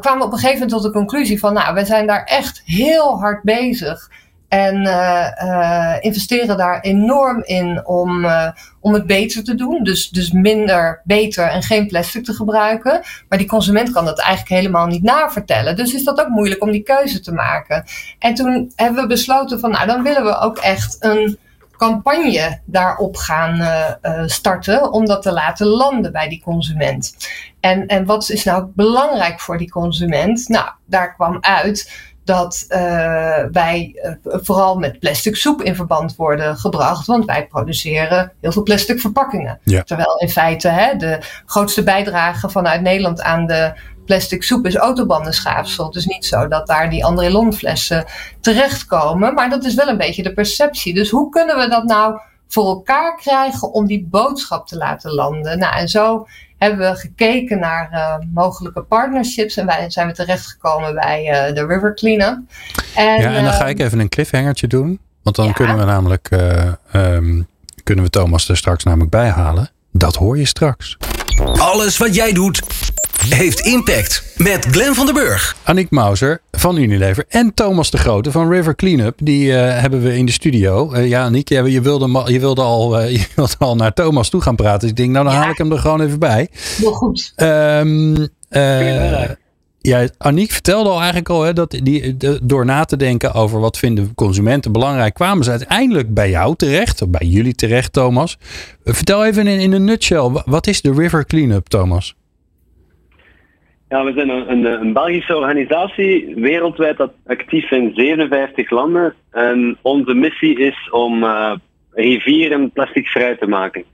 kwamen 0.00 0.18
we 0.18 0.24
op 0.24 0.32
een 0.32 0.38
gegeven 0.38 0.52
moment 0.52 0.70
tot 0.70 0.82
de 0.82 0.90
conclusie 0.98 1.38
van, 1.38 1.54
nou, 1.54 1.74
we 1.74 1.84
zijn 1.84 2.06
daar 2.06 2.24
echt 2.24 2.62
heel 2.64 3.20
hard 3.20 3.42
bezig. 3.42 4.10
En 4.52 4.76
uh, 4.86 5.28
uh, 5.42 5.96
investeren 6.00 6.56
daar 6.56 6.80
enorm 6.80 7.42
in 7.42 7.86
om, 7.86 8.24
uh, 8.24 8.48
om 8.80 8.94
het 8.94 9.06
beter 9.06 9.44
te 9.44 9.54
doen. 9.54 9.84
Dus, 9.84 10.08
dus 10.08 10.30
minder, 10.30 11.00
beter 11.04 11.46
en 11.46 11.62
geen 11.62 11.86
plastic 11.86 12.24
te 12.24 12.32
gebruiken. 12.32 13.00
Maar 13.28 13.38
die 13.38 13.48
consument 13.48 13.90
kan 13.90 14.04
dat 14.04 14.20
eigenlijk 14.20 14.60
helemaal 14.60 14.86
niet 14.86 15.02
navertellen. 15.02 15.76
Dus 15.76 15.94
is 15.94 16.04
dat 16.04 16.20
ook 16.20 16.28
moeilijk 16.28 16.62
om 16.62 16.70
die 16.70 16.82
keuze 16.82 17.20
te 17.20 17.32
maken. 17.32 17.84
En 18.18 18.34
toen 18.34 18.72
hebben 18.76 19.02
we 19.02 19.08
besloten 19.08 19.60
van 19.60 19.70
nou 19.70 19.86
dan 19.86 20.02
willen 20.02 20.24
we 20.24 20.38
ook 20.38 20.58
echt 20.58 20.96
een 21.00 21.38
campagne 21.76 22.60
daarop 22.64 23.16
gaan 23.16 23.60
starten. 24.26 24.92
Om 24.92 25.06
dat 25.06 25.22
te 25.22 25.32
laten 25.32 25.66
landen 25.66 26.12
bij 26.12 26.28
die 26.28 26.42
consument. 26.42 27.16
En, 27.60 27.86
en 27.86 28.04
wat 28.04 28.30
is 28.30 28.44
nou 28.44 28.66
belangrijk 28.74 29.40
voor 29.40 29.58
die 29.58 29.70
consument? 29.70 30.48
Nou, 30.48 30.70
daar 30.86 31.14
kwam 31.14 31.38
uit 31.40 32.10
dat 32.24 32.64
uh, 32.68 32.78
wij 33.52 33.92
uh, 33.94 34.34
vooral 34.42 34.76
met 34.76 34.98
plastic 34.98 35.36
soep 35.36 35.62
in 35.62 35.74
verband 35.74 36.16
worden 36.16 36.56
gebracht. 36.56 37.06
Want 37.06 37.24
wij 37.24 37.46
produceren 37.46 38.32
heel 38.40 38.52
veel 38.52 38.62
plastic 38.62 39.00
verpakkingen. 39.00 39.60
Ja. 39.64 39.82
Terwijl 39.82 40.18
in 40.18 40.28
feite 40.28 40.68
hè, 40.68 40.96
de 40.96 41.18
grootste 41.46 41.82
bijdrage 41.82 42.50
vanuit 42.50 42.80
Nederland 42.80 43.22
aan 43.22 43.46
de 43.46 43.72
plastic 44.04 44.42
soep 44.42 44.66
is 44.66 44.76
autobandenschaafsel. 44.76 45.86
Het 45.86 45.94
is 45.94 46.06
niet 46.06 46.24
zo 46.24 46.48
dat 46.48 46.66
daar 46.66 46.90
die 46.90 47.04
André 47.04 47.52
flessen 47.52 48.04
terechtkomen. 48.40 49.34
Maar 49.34 49.50
dat 49.50 49.64
is 49.64 49.74
wel 49.74 49.88
een 49.88 49.96
beetje 49.96 50.22
de 50.22 50.32
perceptie. 50.32 50.94
Dus 50.94 51.10
hoe 51.10 51.28
kunnen 51.28 51.56
we 51.56 51.68
dat 51.68 51.84
nou 51.84 52.20
voor 52.52 52.66
elkaar 52.66 53.16
krijgen 53.16 53.72
om 53.72 53.86
die 53.86 54.06
boodschap 54.10 54.66
te 54.66 54.76
laten 54.76 55.14
landen? 55.14 55.58
Nou, 55.58 55.76
en 55.76 55.88
zo 55.88 56.26
hebben 56.58 56.90
we 56.90 56.96
gekeken 56.96 57.58
naar 57.58 57.90
uh, 57.92 58.14
mogelijke 58.34 58.82
partnerships. 58.82 59.56
En 59.56 59.66
wij 59.66 59.90
zijn 59.90 60.06
we 60.06 60.12
terechtgekomen 60.12 60.94
bij 60.94 61.48
uh, 61.48 61.54
de 61.54 61.66
River 61.66 61.94
Cleanup. 61.94 62.38
En, 62.94 63.20
ja, 63.20 63.34
en 63.34 63.44
dan 63.44 63.52
ga 63.52 63.66
ik 63.66 63.78
even 63.80 63.98
een 63.98 64.08
cliffhangertje 64.08 64.66
doen. 64.66 64.98
Want 65.22 65.36
dan 65.36 65.46
ja. 65.46 65.52
kunnen 65.52 65.78
we 65.78 65.84
namelijk 65.84 66.28
uh, 66.30 66.72
um, 66.92 67.46
kunnen 67.82 68.04
we 68.04 68.10
Thomas 68.10 68.48
er 68.48 68.56
straks 68.56 68.84
namelijk 68.84 69.10
bij 69.10 69.28
halen. 69.28 69.70
Dat 69.90 70.16
hoor 70.16 70.38
je 70.38 70.46
straks. 70.46 70.96
Alles 71.58 71.98
wat 71.98 72.14
jij 72.14 72.32
doet 72.32 72.62
heeft 73.28 73.60
impact. 73.60 74.34
Met 74.36 74.66
Glenn 74.70 74.94
van 74.94 75.06
den 75.06 75.14
Burg. 75.14 75.56
Aniek 75.62 75.90
Mauser 75.90 76.40
van 76.50 76.76
Unilever 76.76 77.24
en 77.28 77.54
Thomas 77.54 77.90
de 77.90 77.98
Grote 77.98 78.30
van 78.30 78.50
River 78.50 78.74
Cleanup. 78.74 79.18
Die 79.22 79.46
uh, 79.46 79.54
hebben 79.80 80.02
we 80.02 80.16
in 80.16 80.26
de 80.26 80.32
studio. 80.32 80.94
Uh, 80.94 81.08
ja, 81.08 81.24
Aniek, 81.24 81.48
je 81.48 81.80
wilde, 81.80 82.32
je, 82.32 82.40
wilde 82.40 82.62
al, 82.62 83.00
uh, 83.00 83.10
je 83.18 83.26
wilde 83.34 83.54
al 83.58 83.76
naar 83.76 83.92
Thomas 83.92 84.28
toe 84.28 84.40
gaan 84.40 84.56
praten. 84.56 84.80
Dus 84.80 84.90
ik 84.90 84.96
denk, 84.96 85.10
nou 85.10 85.24
dan 85.24 85.34
ja. 85.34 85.40
haal 85.40 85.50
ik 85.50 85.58
hem 85.58 85.72
er 85.72 85.78
gewoon 85.78 86.00
even 86.00 86.18
bij. 86.18 86.48
Heel 86.76 86.92
goed. 86.92 87.32
Um, 87.36 88.28
ja, 89.82 90.08
Aniek 90.18 90.50
vertelde 90.50 90.90
al 90.90 90.96
eigenlijk 90.96 91.28
al 91.28 91.42
hè, 91.42 91.52
dat 91.52 91.70
die, 91.82 92.16
de, 92.16 92.40
door 92.42 92.64
na 92.64 92.84
te 92.84 92.96
denken 92.96 93.32
over 93.32 93.60
wat 93.60 93.78
vinden 93.78 94.14
consumenten 94.14 94.72
belangrijk, 94.72 95.14
kwamen 95.14 95.44
ze 95.44 95.50
uiteindelijk 95.50 96.14
bij 96.14 96.30
jou 96.30 96.56
terecht, 96.56 97.02
of 97.02 97.08
bij 97.08 97.26
jullie 97.26 97.54
terecht, 97.54 97.92
Thomas. 97.92 98.38
Vertel 98.84 99.24
even 99.24 99.46
in, 99.46 99.60
in 99.60 99.72
een 99.72 99.84
nutshell, 99.84 100.42
wat 100.44 100.66
is 100.66 100.80
de 100.80 100.92
River 100.92 101.26
Cleanup, 101.26 101.68
Thomas? 101.68 102.14
Ja, 103.92 104.04
we 104.04 104.12
zijn 104.12 104.28
een, 104.28 104.64
een, 104.64 104.92
Belgische 104.92 105.36
organisatie, 105.36 106.34
wereldwijd 106.34 107.08
actief 107.26 107.70
in 107.70 107.92
57 107.94 108.70
landen. 108.70 109.14
En 109.30 109.78
onze 109.82 110.14
missie 110.14 110.58
is 110.58 110.90
om 110.90 111.22
uh, 111.22 111.52
rivieren 111.90 112.70
plasticvrij 112.70 113.36
te 113.36 113.46
maken. 113.46 113.84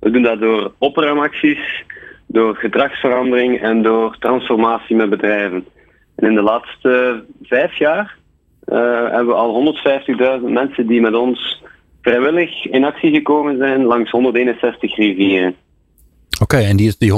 We 0.00 0.10
doen 0.10 0.22
dat 0.22 0.40
door 0.40 0.72
opruimacties, 0.78 1.84
door 2.26 2.56
gedragsverandering 2.56 3.60
en 3.60 3.82
door 3.82 4.16
transformatie 4.18 4.96
met 4.96 5.10
bedrijven. 5.10 5.66
En 6.16 6.28
in 6.28 6.34
de 6.34 6.42
laatste 6.42 7.24
vijf 7.42 7.78
jaar 7.78 8.16
uh, 8.66 8.76
hebben 9.10 9.26
we 9.26 9.34
al 9.34 9.74
150.000 10.40 10.44
mensen 10.44 10.86
die 10.86 11.00
met 11.00 11.14
ons 11.14 11.62
vrijwillig 12.02 12.66
in 12.66 12.84
actie 12.84 13.12
gekomen 13.12 13.58
zijn 13.58 13.84
langs 13.84 14.10
161 14.10 14.96
rivieren. 14.96 15.54
Oké, 16.42 16.56
en 16.56 16.76
die, 16.76 16.94
die 16.98 17.12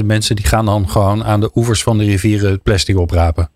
150.000 0.00 0.06
mensen 0.06 0.36
die 0.36 0.46
gaan 0.46 0.64
dan 0.64 0.88
gewoon 0.88 1.24
aan 1.24 1.40
de 1.40 1.50
oevers 1.54 1.82
van 1.82 1.98
de 1.98 2.04
rivieren 2.04 2.50
het 2.50 2.62
plastic 2.62 2.98
oprapen? 2.98 3.48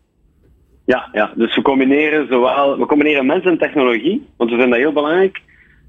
Ja, 0.87 1.09
ja, 1.12 1.33
dus 1.35 1.54
we 1.54 1.62
combineren 1.62 2.26
zowel 2.28 2.78
we 2.78 2.87
combineren 2.87 3.26
mensen 3.26 3.50
en 3.50 3.59
technologie, 3.59 4.26
want 4.37 4.50
we 4.50 4.57
vinden 4.57 4.70
dat 4.70 4.85
heel 4.85 4.92
belangrijk. 4.92 5.40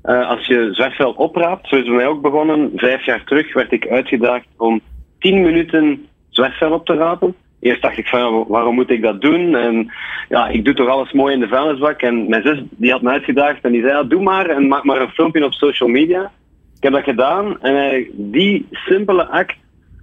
Uh, 0.03 0.29
als 0.29 0.47
je 0.47 0.69
zwerfvuil 0.71 1.11
opraapt, 1.11 1.67
zo 1.67 1.75
is 1.75 1.87
mij 1.87 2.07
ook 2.07 2.21
begonnen, 2.21 2.71
vijf 2.75 3.05
jaar 3.05 3.23
terug 3.23 3.53
werd 3.53 3.71
ik 3.71 3.87
uitgedaagd 3.87 4.45
om 4.57 4.81
10 5.19 5.41
minuten 5.41 6.05
zwerfvuil 6.29 6.73
op 6.73 6.85
te 6.85 6.93
rapen. 6.93 7.35
Eerst 7.59 7.81
dacht 7.81 7.97
ik 7.97 8.07
van 8.07 8.45
waarom 8.47 8.75
moet 8.75 8.89
ik 8.89 9.01
dat 9.01 9.21
doen? 9.21 9.55
En 9.55 9.91
ja, 10.29 10.47
ik 10.47 10.65
doe 10.65 10.73
toch 10.73 10.89
alles 10.89 11.11
mooi 11.11 11.33
in 11.33 11.39
de 11.39 11.47
vuilnisbak. 11.47 12.01
En 12.01 12.29
mijn 12.29 12.41
zus 12.41 12.63
die 12.69 12.91
had 12.91 13.01
me 13.01 13.09
uitgedaagd 13.09 13.61
en 13.61 13.71
die 13.71 13.81
zei 13.81 14.07
doe 14.07 14.21
maar 14.21 14.45
en 14.49 14.67
maak 14.67 14.83
maar 14.83 15.01
een 15.01 15.09
filmpje 15.09 15.45
op 15.45 15.53
social 15.53 15.89
media. 15.89 16.31
Ik 16.77 16.83
heb 16.83 16.93
dat 16.93 17.03
gedaan 17.03 17.61
en 17.61 18.07
die 18.13 18.67
simpele 18.71 19.27
act 19.27 19.55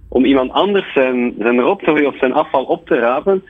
om 0.09 0.25
iemand 0.25 0.51
anders 0.51 0.93
zijn, 0.93 1.33
zijn 1.39 1.59
rotzooi 1.59 2.05
of 2.05 2.17
zijn 2.17 2.33
afval 2.33 2.63
op 2.63 2.87
te 2.87 2.95
rapen, 2.95 3.43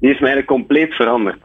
die 0.00 0.10
is 0.10 0.20
mij 0.20 0.32
eigenlijk 0.32 0.46
compleet 0.46 0.94
veranderd. 0.94 1.38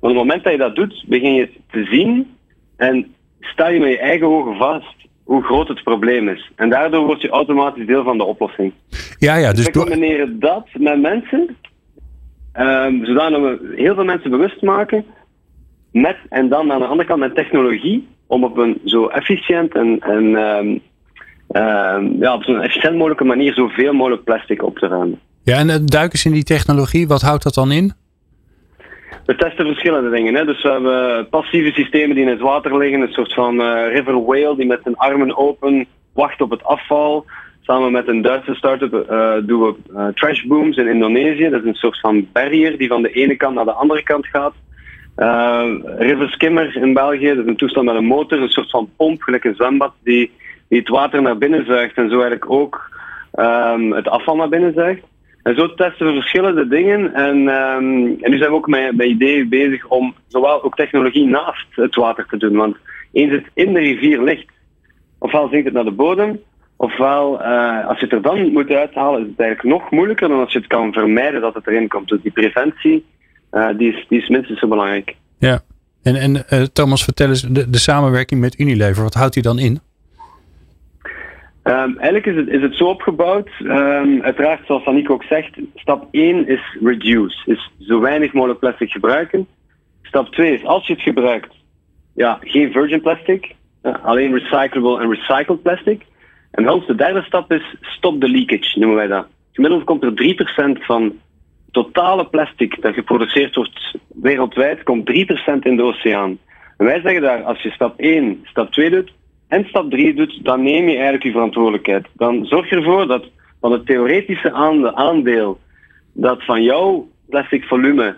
Want 0.00 0.14
op 0.14 0.20
het 0.20 0.28
moment 0.28 0.44
dat 0.44 0.52
je 0.52 0.58
dat 0.58 0.74
doet, 0.74 1.04
begin 1.06 1.34
je 1.34 1.40
het 1.40 1.58
te 1.70 1.84
zien 1.84 2.36
en 2.76 3.14
stel 3.40 3.70
je 3.70 3.80
met 3.80 3.88
je 3.88 3.98
eigen 3.98 4.26
ogen 4.26 4.56
vast 4.56 4.94
hoe 5.24 5.42
groot 5.42 5.68
het 5.68 5.82
probleem 5.82 6.28
is. 6.28 6.50
En 6.56 6.70
daardoor 6.70 7.06
word 7.06 7.20
je 7.20 7.28
automatisch 7.28 7.86
deel 7.86 8.04
van 8.04 8.18
de 8.18 8.24
oplossing. 8.24 8.72
Ja, 9.18 9.36
ja. 9.36 9.52
Dus 9.52 9.64
we 9.64 9.72
combineren 9.72 10.40
dat 10.40 10.66
met 10.72 11.00
mensen, 11.00 11.56
um, 12.54 13.04
zodat 13.04 13.30
we 13.30 13.72
heel 13.76 13.94
veel 13.94 14.04
mensen 14.04 14.30
bewust 14.30 14.62
maken, 14.62 15.04
met, 15.92 16.16
en 16.28 16.48
dan 16.48 16.72
aan 16.72 16.78
de 16.80 16.86
andere 16.86 17.08
kant 17.08 17.20
met 17.20 17.34
technologie, 17.34 18.08
om 18.26 18.44
op 18.44 18.56
een 18.56 18.80
zo 18.84 19.06
efficiënt 19.06 19.74
en, 19.74 20.00
en 20.00 20.24
um, 20.24 20.80
um, 21.48 22.16
ja, 22.20 22.34
op 22.34 22.42
zo'n 22.42 22.60
efficiënt 22.60 22.94
mogelijke 22.94 23.24
manier 23.24 23.54
zoveel 23.54 23.92
mogelijk 23.92 24.24
plastic 24.24 24.62
op 24.62 24.78
te 24.78 24.86
ruimen. 24.86 25.20
Ja, 25.42 25.56
en 25.56 25.86
duik 25.86 26.12
eens 26.12 26.24
in 26.24 26.32
die 26.32 26.42
technologie, 26.42 27.08
wat 27.08 27.22
houdt 27.22 27.42
dat 27.42 27.54
dan 27.54 27.72
in? 27.72 27.92
We 29.26 29.36
testen 29.36 29.66
verschillende 29.66 30.10
dingen. 30.10 30.34
Hè. 30.34 30.44
Dus 30.44 30.62
we 30.62 30.70
hebben 30.70 31.28
passieve 31.28 31.72
systemen 31.72 32.14
die 32.14 32.24
in 32.24 32.30
het 32.30 32.40
water 32.40 32.78
liggen, 32.78 33.00
een 33.00 33.12
soort 33.12 33.34
van 33.34 33.60
uh, 33.60 33.92
river 33.92 34.24
whale 34.24 34.56
die 34.56 34.66
met 34.66 34.80
zijn 34.82 34.96
armen 34.96 35.36
open 35.36 35.86
wacht 36.12 36.40
op 36.40 36.50
het 36.50 36.64
afval. 36.64 37.24
Samen 37.60 37.92
met 37.92 38.08
een 38.08 38.22
Duitse 38.22 38.54
start-up 38.54 38.92
uh, 39.10 39.32
doen 39.42 39.60
we 39.60 39.74
uh, 39.92 40.06
trash 40.14 40.42
booms 40.42 40.76
in 40.76 40.88
Indonesië. 40.88 41.48
Dat 41.48 41.60
is 41.60 41.68
een 41.68 41.74
soort 41.74 42.00
van 42.00 42.28
barrier 42.32 42.78
die 42.78 42.88
van 42.88 43.02
de 43.02 43.10
ene 43.10 43.36
kant 43.36 43.54
naar 43.54 43.64
de 43.64 43.72
andere 43.72 44.02
kant 44.02 44.26
gaat. 44.26 44.54
River 45.98 46.28
skimmer 46.28 46.76
in 46.76 46.92
België, 46.92 47.28
dat 47.28 47.44
is 47.44 47.46
een 47.46 47.56
toestel 47.56 47.82
met 47.82 47.94
een 47.94 48.04
motor, 48.04 48.40
een 48.40 48.48
soort 48.48 48.70
van 48.70 48.90
pomp, 48.96 49.22
gelijk 49.22 49.44
een 49.44 49.54
zwembad, 49.54 49.92
die, 50.02 50.30
het 50.68 50.88
water 50.88 51.22
naar 51.22 51.38
binnen 51.38 51.66
zuigt 51.66 51.96
en 51.96 52.08
zo 52.08 52.14
eigenlijk 52.14 52.50
ook 52.50 52.90
um, 53.34 53.92
het 53.92 54.08
afval 54.08 54.36
naar 54.36 54.48
binnen 54.48 54.72
zuigt. 54.72 55.02
En 55.42 55.56
zo 55.56 55.74
testen 55.74 56.06
we 56.06 56.12
verschillende 56.12 56.68
dingen. 56.68 57.14
En, 57.14 57.36
um, 57.36 58.16
en 58.20 58.30
nu 58.30 58.38
zijn 58.38 58.50
we 58.50 58.56
ook 58.56 58.68
met, 58.68 58.96
met 58.96 59.06
ideeën 59.06 59.48
bezig 59.48 59.86
om 59.86 60.14
zowel 60.28 60.62
ook 60.62 60.76
technologie 60.76 61.26
naast 61.26 61.66
het 61.70 61.94
water 61.94 62.26
te 62.26 62.36
doen. 62.36 62.56
Want 62.56 62.76
eens 63.12 63.32
het 63.32 63.46
in 63.54 63.72
de 63.72 63.80
rivier 63.80 64.22
ligt, 64.22 64.46
ofwel 65.18 65.48
zinkt 65.48 65.64
het 65.64 65.74
naar 65.74 65.84
de 65.84 65.90
bodem, 65.90 66.40
ofwel 66.76 67.40
uh, 67.40 67.86
als 67.86 67.98
je 67.98 68.04
het 68.04 68.14
er 68.14 68.22
dan 68.22 68.52
moet 68.52 68.70
uithalen, 68.70 69.20
is 69.20 69.28
het 69.28 69.40
eigenlijk 69.40 69.78
nog 69.78 69.90
moeilijker 69.90 70.28
dan 70.28 70.40
als 70.40 70.52
je 70.52 70.58
het 70.58 70.66
kan 70.66 70.92
vermijden 70.92 71.40
dat 71.40 71.54
het 71.54 71.66
erin 71.66 71.88
komt. 71.88 72.08
Dus 72.08 72.22
die 72.22 72.32
preventie, 72.32 73.04
die, 73.50 73.92
is, 73.92 74.06
die 74.08 74.20
is 74.20 74.28
minstens 74.28 74.58
zo 74.58 74.68
belangrijk. 74.68 75.16
Ja, 75.38 75.60
en, 76.02 76.16
en 76.16 76.34
uh, 76.34 76.62
Thomas, 76.62 77.04
vertel 77.04 77.28
eens, 77.28 77.42
de, 77.42 77.70
de 77.70 77.78
samenwerking 77.78 78.40
met 78.40 78.58
Unilever, 78.58 79.02
wat 79.02 79.14
houdt 79.14 79.34
die 79.34 79.42
dan 79.42 79.58
in? 79.58 79.80
Um, 81.62 81.98
eigenlijk 81.98 82.26
is 82.26 82.36
het, 82.36 82.48
is 82.48 82.62
het 82.62 82.74
zo 82.76 82.84
opgebouwd. 82.84 83.50
Um, 83.62 84.22
uiteraard, 84.22 84.66
zoals 84.66 84.84
Annick 84.84 85.10
ook 85.10 85.22
zegt, 85.22 85.58
stap 85.74 86.08
1 86.10 86.48
is 86.48 86.76
reduce. 86.82 87.42
Is 87.44 87.70
zo 87.78 88.00
weinig 88.00 88.32
mogelijk 88.32 88.58
plastic 88.58 88.90
gebruiken. 88.90 89.46
Stap 90.02 90.32
2 90.32 90.52
is 90.52 90.64
als 90.64 90.86
je 90.86 90.92
het 90.92 91.02
gebruikt, 91.02 91.54
ja, 92.14 92.38
geen 92.40 92.72
virgin 92.72 93.00
plastic. 93.00 93.54
Uh, 93.82 93.94
alleen 94.04 94.32
recyclable 94.32 95.00
en 95.00 95.10
recycled 95.10 95.62
plastic. 95.62 96.02
En 96.50 96.64
de 96.64 96.94
derde 96.94 97.22
stap 97.22 97.52
is 97.52 97.76
stop 97.80 98.20
the 98.20 98.28
leakage, 98.28 98.78
noemen 98.78 98.96
wij 98.96 99.06
dat. 99.06 99.26
Gemiddeld 99.52 99.84
komt 99.84 100.02
er 100.02 100.12
3% 100.78 100.84
van 100.84 101.12
totale 101.82 102.26
plastic 102.26 102.82
dat 102.82 102.94
geproduceerd 102.94 103.54
wordt 103.54 103.96
wereldwijd, 104.08 104.82
komt 104.82 105.10
3% 105.10 105.12
in 105.60 105.76
de 105.76 105.82
oceaan. 105.82 106.38
En 106.76 106.86
wij 106.86 107.00
zeggen 107.00 107.22
daar, 107.22 107.42
als 107.42 107.62
je 107.62 107.70
stap 107.70 107.98
1, 107.98 108.40
stap 108.44 108.72
2 108.72 108.90
doet, 108.90 109.12
en 109.48 109.64
stap 109.64 109.90
3 109.90 110.14
doet, 110.14 110.44
dan 110.44 110.62
neem 110.62 110.84
je 110.88 110.94
eigenlijk 110.94 111.22
je 111.22 111.30
verantwoordelijkheid. 111.30 112.06
Dan 112.12 112.44
zorg 112.44 112.70
je 112.70 112.76
ervoor 112.76 113.06
dat 113.06 113.24
van 113.60 113.72
het 113.72 113.86
theoretische 113.86 114.52
aandeel 114.94 115.58
dat 116.12 116.44
van 116.44 116.62
jouw 116.62 117.08
plastic 117.28 117.64
volume 117.64 118.16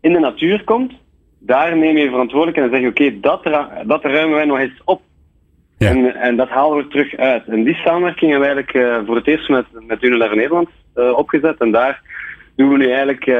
in 0.00 0.12
de 0.12 0.18
natuur 0.18 0.64
komt, 0.64 0.92
daar 1.38 1.76
neem 1.76 1.96
je 1.96 2.08
verantwoordelijkheid 2.08 2.66
en 2.66 2.74
zeg 2.74 2.82
je 2.82 2.90
oké, 2.90 3.02
okay, 3.02 3.20
dat, 3.20 3.88
dat 3.88 4.04
ruimen 4.04 4.36
wij 4.36 4.44
nog 4.44 4.58
eens 4.58 4.80
op. 4.84 5.02
Ja. 5.78 5.88
En, 5.88 6.14
en 6.14 6.36
dat 6.36 6.48
halen 6.48 6.76
we 6.76 6.88
terug 6.88 7.16
uit. 7.16 7.44
En 7.46 7.64
die 7.64 7.74
samenwerking 7.74 8.30
hebben 8.30 8.48
we 8.48 8.54
eigenlijk 8.54 9.00
uh, 9.00 9.06
voor 9.06 9.16
het 9.16 9.26
eerst 9.26 9.48
met, 9.48 9.66
met 9.86 10.02
Unilever 10.02 10.36
Nederland 10.36 10.68
uh, 10.94 11.12
opgezet. 11.12 11.58
En 11.58 11.70
daar 11.70 12.02
doen 12.58 12.68
we 12.68 12.76
nu 12.76 12.90
eigenlijk, 12.90 13.26
uh, 13.26 13.36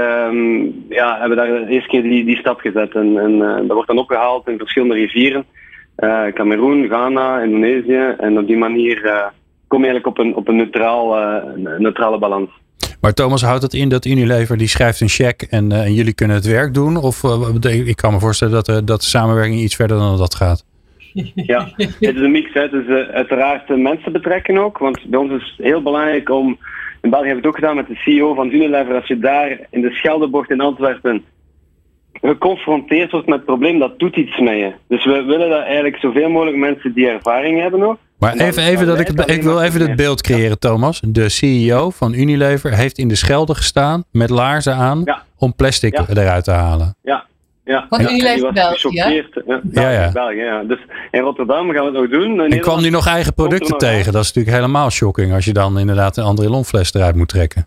ja, 0.88 1.18
hebben 1.18 1.38
we 1.38 1.44
daar 1.44 1.66
de 1.66 1.72
eerste 1.72 1.88
keer 1.88 2.02
die, 2.02 2.24
die 2.24 2.37
stap 2.37 2.61
gezet. 2.61 2.94
En, 2.94 3.18
en 3.18 3.33
uh, 3.33 3.57
dat 3.57 3.72
wordt 3.72 3.88
dan 3.88 3.98
opgehaald 3.98 4.48
in 4.48 4.59
verschillende 4.59 4.94
rivieren 4.94 5.44
uh, 5.98 6.33
Cameroen, 6.35 6.87
Ghana, 6.87 7.40
Indonesië. 7.40 8.14
En 8.18 8.38
op 8.38 8.46
die 8.46 8.57
manier 8.57 9.04
uh, 9.04 9.26
kom 9.66 9.85
je 9.85 9.88
eigenlijk 9.88 10.07
op 10.07 10.24
een, 10.24 10.35
op 10.35 10.48
een 10.48 10.57
neutraal, 10.57 11.18
uh, 11.18 11.78
neutrale 11.78 12.18
balans. 12.18 12.50
Maar 13.00 13.14
Thomas, 13.14 13.42
houdt 13.42 13.62
het 13.62 13.74
in 13.74 13.88
dat 13.88 14.04
Unilever 14.04 14.57
die 14.57 14.68
schrijft 14.68 15.00
een 15.00 15.09
check 15.09 15.42
en, 15.42 15.72
en 15.72 15.94
jullie 15.94 16.14
kunnen 16.14 16.37
het 16.37 16.46
werk 16.46 16.74
doen? 16.74 16.96
Of 16.96 17.22
ik 17.64 17.96
kan 17.96 18.12
me 18.12 18.18
voorstellen 18.18 18.54
dat, 18.54 18.66
dat 18.87 19.00
de 19.00 19.07
samenwerking 19.07 19.61
iets 19.61 19.76
verder 19.76 19.98
dan 19.98 20.18
dat 20.18 20.35
gaat. 20.35 20.64
Ja, 21.35 21.68
het 21.76 21.96
is 22.00 22.20
een 22.20 22.31
mix. 22.31 22.52
Hè. 22.52 22.68
Dus 22.68 22.87
uiteraard 23.09 23.76
mensen 23.76 24.12
betrekken 24.12 24.59
ook. 24.59 24.78
Want 24.78 25.00
bij 25.07 25.18
ons 25.18 25.33
is 25.33 25.54
het 25.57 25.66
heel 25.66 25.83
belangrijk 25.83 26.31
om... 26.31 26.59
In 27.09 27.14
België 27.14 27.29
hebben 27.29 27.44
we 27.44 27.49
het 27.49 27.59
ook 27.59 27.68
gedaan 27.68 27.87
met 27.87 27.97
de 27.97 28.11
CEO 28.11 28.35
van 28.35 28.51
Unilever. 28.51 28.94
Als 28.94 29.07
je 29.07 29.18
daar 29.18 29.59
in 29.71 29.81
de 29.81 29.90
Scheldebocht 29.90 30.51
in 30.51 30.61
Antwerpen 30.61 31.25
geconfronteerd 32.12 33.11
wordt 33.11 33.27
met 33.27 33.37
het 33.37 33.44
probleem, 33.44 33.79
dat 33.79 33.99
doet 33.99 34.16
iets 34.16 34.38
met 34.38 34.55
je. 34.55 34.73
Dus 34.88 35.05
we 35.05 35.23
willen 35.23 35.51
dat 35.51 35.62
eigenlijk 35.62 35.97
zoveel 35.97 36.29
mogelijk 36.29 36.57
mensen 36.57 36.94
die 36.94 37.09
ervaring 37.09 37.61
hebben 37.61 37.81
nog. 37.81 37.97
Maar 38.18 38.35
even, 38.35 38.62
even 38.62 38.87
dat 38.87 39.01
ik, 39.01 39.09
ik 39.09 39.42
wil 39.42 39.62
even 39.62 39.81
het 39.81 39.97
beeld 39.97 40.23
creëren, 40.23 40.59
Thomas. 40.59 41.01
De 41.07 41.29
CEO 41.29 41.90
van 41.90 42.14
Unilever 42.14 42.75
heeft 42.75 42.99
in 42.99 43.09
de 43.09 43.16
Schelde 43.16 43.55
gestaan 43.55 44.05
met 44.12 44.31
laarzen 44.31 44.75
aan 44.75 45.05
om 45.38 45.55
plastic 45.55 45.99
eruit 46.09 46.44
te 46.44 46.51
halen. 46.51 46.97
Ja, 47.03 47.25
ja. 47.68 47.87
Van. 47.88 48.00
Unilever 48.00 48.52
België, 48.52 48.88
ja? 48.90 49.09
Ja, 49.72 49.90
ja. 49.90 50.12
België, 50.12 50.42
ja. 50.42 50.62
Dus 50.62 50.78
in 51.11 51.20
Rotterdam 51.20 51.70
gaan 51.70 51.92
we 51.92 51.98
het 51.98 52.11
nog 52.11 52.20
doen. 52.20 52.40
En 52.40 52.61
kwam 52.61 52.83
nu 52.83 52.90
nog 52.90 53.07
eigen 53.07 53.35
producten 53.35 53.78
tegen? 53.78 54.12
Dat 54.12 54.22
is 54.22 54.33
natuurlijk 54.33 54.57
helemaal 54.57 54.90
shocking 54.90 55.33
als 55.33 55.44
je 55.44 55.52
dan 55.52 55.78
inderdaad 55.78 56.16
een 56.16 56.24
andere 56.24 56.50
lonfles 56.50 56.94
eruit 56.94 57.14
moet 57.14 57.28
trekken. 57.28 57.66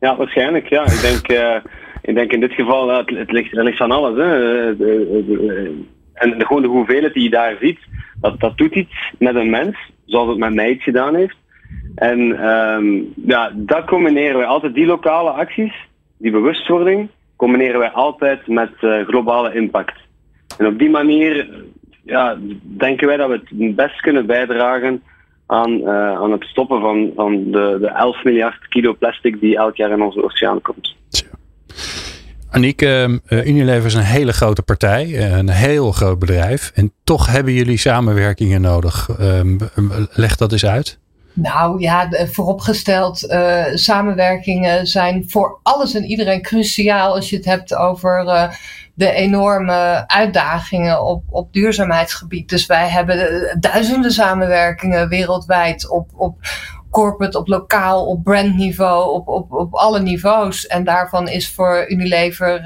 Ja, 0.00 0.16
waarschijnlijk. 0.16 0.68
Ja. 0.68 0.82
Ik, 0.82 1.00
denk, 1.00 1.30
uh, 1.30 1.56
ik 2.02 2.14
denk 2.14 2.32
in 2.32 2.40
dit 2.40 2.52
geval, 2.52 2.90
uh, 2.90 2.96
het, 2.96 3.10
het, 3.10 3.30
ligt, 3.30 3.56
er 3.56 3.64
ligt 3.64 3.76
van 3.76 3.90
alles. 3.90 4.16
Hè. 4.16 4.30
De, 4.30 4.74
de, 4.78 5.24
de, 5.26 5.84
en 6.14 6.38
de, 6.38 6.46
gewoon 6.46 6.62
de 6.62 6.68
hoeveelheid 6.68 7.14
die 7.14 7.22
je 7.22 7.30
daar 7.30 7.56
ziet, 7.60 7.78
dat, 8.20 8.40
dat 8.40 8.56
doet 8.56 8.74
iets 8.74 9.12
met 9.18 9.34
een 9.34 9.50
mens, 9.50 9.76
zoals 10.06 10.28
het 10.28 10.38
met 10.38 10.54
mij 10.54 10.70
iets 10.70 10.84
gedaan 10.84 11.14
heeft. 11.14 11.36
En 11.94 12.18
um, 12.48 13.12
ja, 13.26 13.52
dat 13.54 13.84
combineren 13.84 14.36
wij 14.36 14.46
altijd, 14.46 14.74
die 14.74 14.86
lokale 14.86 15.30
acties, 15.30 15.74
die 16.16 16.30
bewustwording, 16.30 17.08
combineren 17.36 17.78
wij 17.78 17.90
altijd 17.90 18.46
met 18.46 18.70
uh, 18.80 19.06
globale 19.06 19.54
impact. 19.54 19.96
En 20.58 20.66
op 20.66 20.78
die 20.78 20.90
manier 20.90 21.64
ja, 22.04 22.38
denken 22.62 23.06
wij 23.06 23.16
dat 23.16 23.28
we 23.28 23.40
het 23.58 23.74
best 23.76 24.00
kunnen 24.00 24.26
bijdragen 24.26 25.02
aan, 25.46 25.70
uh, 25.70 26.12
aan 26.12 26.32
het 26.32 26.44
stoppen 26.44 26.80
van, 26.80 27.12
van 27.14 27.50
de, 27.50 27.76
de 27.80 27.88
11 27.88 28.24
miljard 28.24 28.68
kilo 28.68 28.94
plastic 28.94 29.40
die 29.40 29.56
elk 29.56 29.76
jaar 29.76 29.90
in 29.90 30.02
onze 30.02 30.24
oceaan 30.24 30.60
komt. 30.60 30.94
Aniek, 32.50 32.82
uh, 32.82 33.08
Unilever 33.28 33.86
is 33.86 33.94
een 33.94 34.02
hele 34.02 34.32
grote 34.32 34.62
partij, 34.62 35.32
een 35.32 35.48
heel 35.48 35.92
groot 35.92 36.18
bedrijf. 36.18 36.70
En 36.74 36.92
toch 37.04 37.26
hebben 37.26 37.52
jullie 37.52 37.78
samenwerkingen 37.78 38.60
nodig. 38.60 39.08
Uh, 39.20 39.40
leg 40.10 40.36
dat 40.36 40.52
eens 40.52 40.66
uit. 40.66 40.98
Nou 41.34 41.80
ja, 41.80 42.08
vooropgesteld, 42.30 43.24
uh, 43.24 43.64
samenwerkingen 43.74 44.86
zijn 44.86 45.24
voor 45.30 45.60
alles 45.62 45.94
en 45.94 46.04
iedereen 46.04 46.42
cruciaal 46.42 47.14
als 47.14 47.30
je 47.30 47.36
het 47.36 47.44
hebt 47.44 47.74
over 47.74 48.24
uh, 48.24 48.50
de 48.94 49.10
enorme 49.10 50.04
uitdagingen 50.06 51.04
op, 51.04 51.22
op 51.30 51.52
duurzaamheidsgebied. 51.52 52.48
Dus 52.48 52.66
wij 52.66 52.88
hebben 52.88 53.48
duizenden 53.60 54.10
samenwerkingen 54.10 55.08
wereldwijd 55.08 55.90
op, 55.90 56.10
op 56.14 56.38
corporate, 56.90 57.38
op 57.38 57.48
lokaal, 57.48 58.06
op 58.06 58.24
brandniveau, 58.24 59.14
op, 59.14 59.28
op, 59.28 59.52
op 59.52 59.74
alle 59.74 60.00
niveaus. 60.00 60.66
En 60.66 60.84
daarvan 60.84 61.28
is 61.28 61.50
voor 61.50 61.84
Unilever 61.88 62.62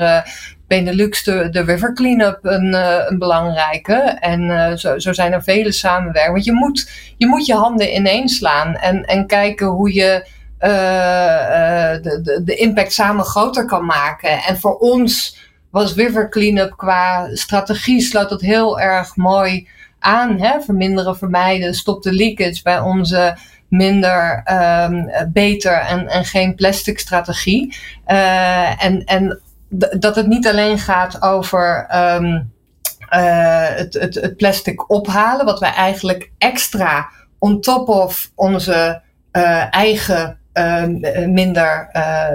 Benelux 0.68 1.24
de, 1.24 1.48
de 1.50 1.60
river 1.60 1.94
cleanup 1.94 2.38
een, 2.42 2.72
een 3.10 3.18
belangrijke. 3.18 3.94
En 4.20 4.42
uh, 4.42 4.72
zo, 4.72 4.98
zo 4.98 5.12
zijn 5.12 5.32
er 5.32 5.42
vele 5.42 5.72
samenwerkingen. 5.72 6.32
Want 6.32 6.44
je 6.44 6.52
moet 6.52 6.90
je, 7.16 7.26
moet 7.26 7.46
je 7.46 7.54
handen 7.54 7.94
ineens 7.94 8.36
slaan 8.36 8.74
en, 8.74 9.04
en 9.04 9.26
kijken 9.26 9.66
hoe 9.66 9.94
je 9.94 10.26
de, 10.58 12.20
de, 12.22 12.40
de 12.44 12.54
impact 12.54 12.92
samen 12.92 13.24
groter 13.24 13.64
kan 13.64 13.84
maken. 13.84 14.42
En 14.42 14.58
voor 14.58 14.76
ons 14.76 15.38
was 15.70 15.94
River 15.94 16.28
Cleanup 16.28 16.76
qua 16.76 17.28
strategie 17.32 18.00
sloot 18.00 18.28
dat 18.28 18.40
heel 18.40 18.80
erg 18.80 19.16
mooi 19.16 19.68
aan. 19.98 20.40
Hè? 20.40 20.60
Verminderen, 20.60 21.16
vermijden, 21.16 21.74
stop 21.74 22.02
de 22.02 22.12
leakage 22.12 22.62
bij 22.62 22.80
onze 22.80 23.36
minder, 23.68 24.42
um, 24.90 25.10
beter 25.32 25.72
en, 25.72 26.08
en 26.08 26.24
geen 26.24 26.54
plastic 26.54 26.98
strategie. 26.98 27.76
En 28.04 29.04
en 29.04 29.40
dat 29.98 30.16
het 30.16 30.26
niet 30.26 30.46
alleen 30.46 30.78
gaat 30.78 31.22
over 31.22 31.86
um, 31.94 32.52
uh, 33.14 33.66
het, 33.66 33.94
het, 33.94 34.36
plastic 34.36 34.90
ophalen, 34.90 35.46
wat 35.46 35.60
wij 35.60 35.72
eigenlijk 35.72 36.30
extra 36.38 37.08
on 37.38 37.60
top 37.60 37.88
of 37.88 38.30
onze 38.34 39.02
uh, 39.32 39.74
eigen 39.74 40.38
minder, 41.26 41.90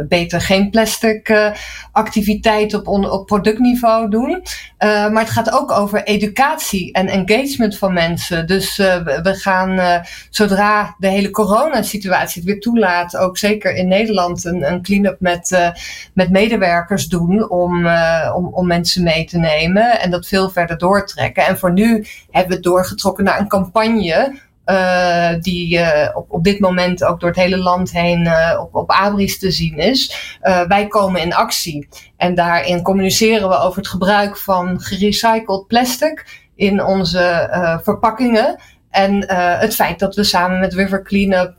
beter 0.10 0.42
geen 0.42 0.70
plastic 0.70 1.52
activiteit 1.92 2.74
op, 2.74 2.88
op 2.88 3.26
productniveau 3.26 4.10
doen. 4.10 4.44
maar 4.78 5.20
het 5.20 5.30
gaat 5.30 5.52
ook 5.52 5.72
over 5.72 6.04
educatie 6.04 6.94
en 6.94 7.08
engagement 7.08 7.78
van 7.78 7.94
mensen. 7.94 8.48
Dus 8.48 8.78
we 8.78 9.34
gaan, 9.36 10.02
zodra 10.30 10.96
de 10.98 11.08
hele 11.08 11.30
coronasituatie 11.30 12.42
het 12.42 12.52
weer 12.52 12.60
toelaat, 12.60 13.18
ook 13.18 13.38
zeker 13.38 13.76
in 13.76 13.88
Nederland, 13.88 14.46
een, 14.46 14.72
een 14.72 14.82
clean-up 14.82 15.20
met, 15.20 15.72
met 16.14 16.30
medewerkers 16.30 17.08
doen 17.08 17.50
om, 17.50 17.88
om, 18.36 18.48
om 18.48 18.68
mensen 18.68 19.04
mee 19.04 19.26
te 19.26 19.38
nemen 19.38 20.02
en 20.02 20.12
dat 20.12 20.28
veel 20.28 20.50
verder 20.50 20.78
doortrekken. 20.78 21.46
En 21.46 21.58
voor 21.58 21.74
nu 21.74 22.06
hebben 22.32 22.50
we 22.50 22.54
het 22.54 22.64
doorgetrokken 22.64 23.24
naar 23.24 23.40
een 23.40 23.48
campagne. 23.48 24.42
Uh, 24.66 25.30
die 25.39 25.78
uh, 25.78 26.09
op, 26.14 26.32
op 26.32 26.43
dit 26.43 26.59
moment 26.59 27.03
ook 27.03 27.20
door 27.20 27.30
het 27.30 27.39
hele 27.39 27.57
land 27.57 27.91
heen 27.91 28.26
uh, 28.26 28.59
op, 28.61 28.76
op 28.76 28.91
abris 28.91 29.39
te 29.39 29.51
zien 29.51 29.78
is. 29.78 30.36
wij 30.68 30.88
komen 30.88 31.22
in 31.22 31.34
actie. 31.34 31.88
En 32.18 32.36
daarin 32.36 32.82
communiceren 32.82 33.49
we 33.49 33.59
over 33.59 33.78
het 33.78 33.88
gebruik 33.88 34.38
van 34.38 34.82
gerecycled 34.82 35.68
plastic 35.68 36.41
in 36.55 36.84
onze 36.84 37.49
verpakkingen. 37.84 38.59
En 38.89 39.28
het 39.59 39.76
feit 39.76 39.99
dat 39.99 40.16
we 40.16 40.24
samen 40.24 40.59
met 40.59 40.74
River 40.74 41.03
Cleanup 41.03 41.55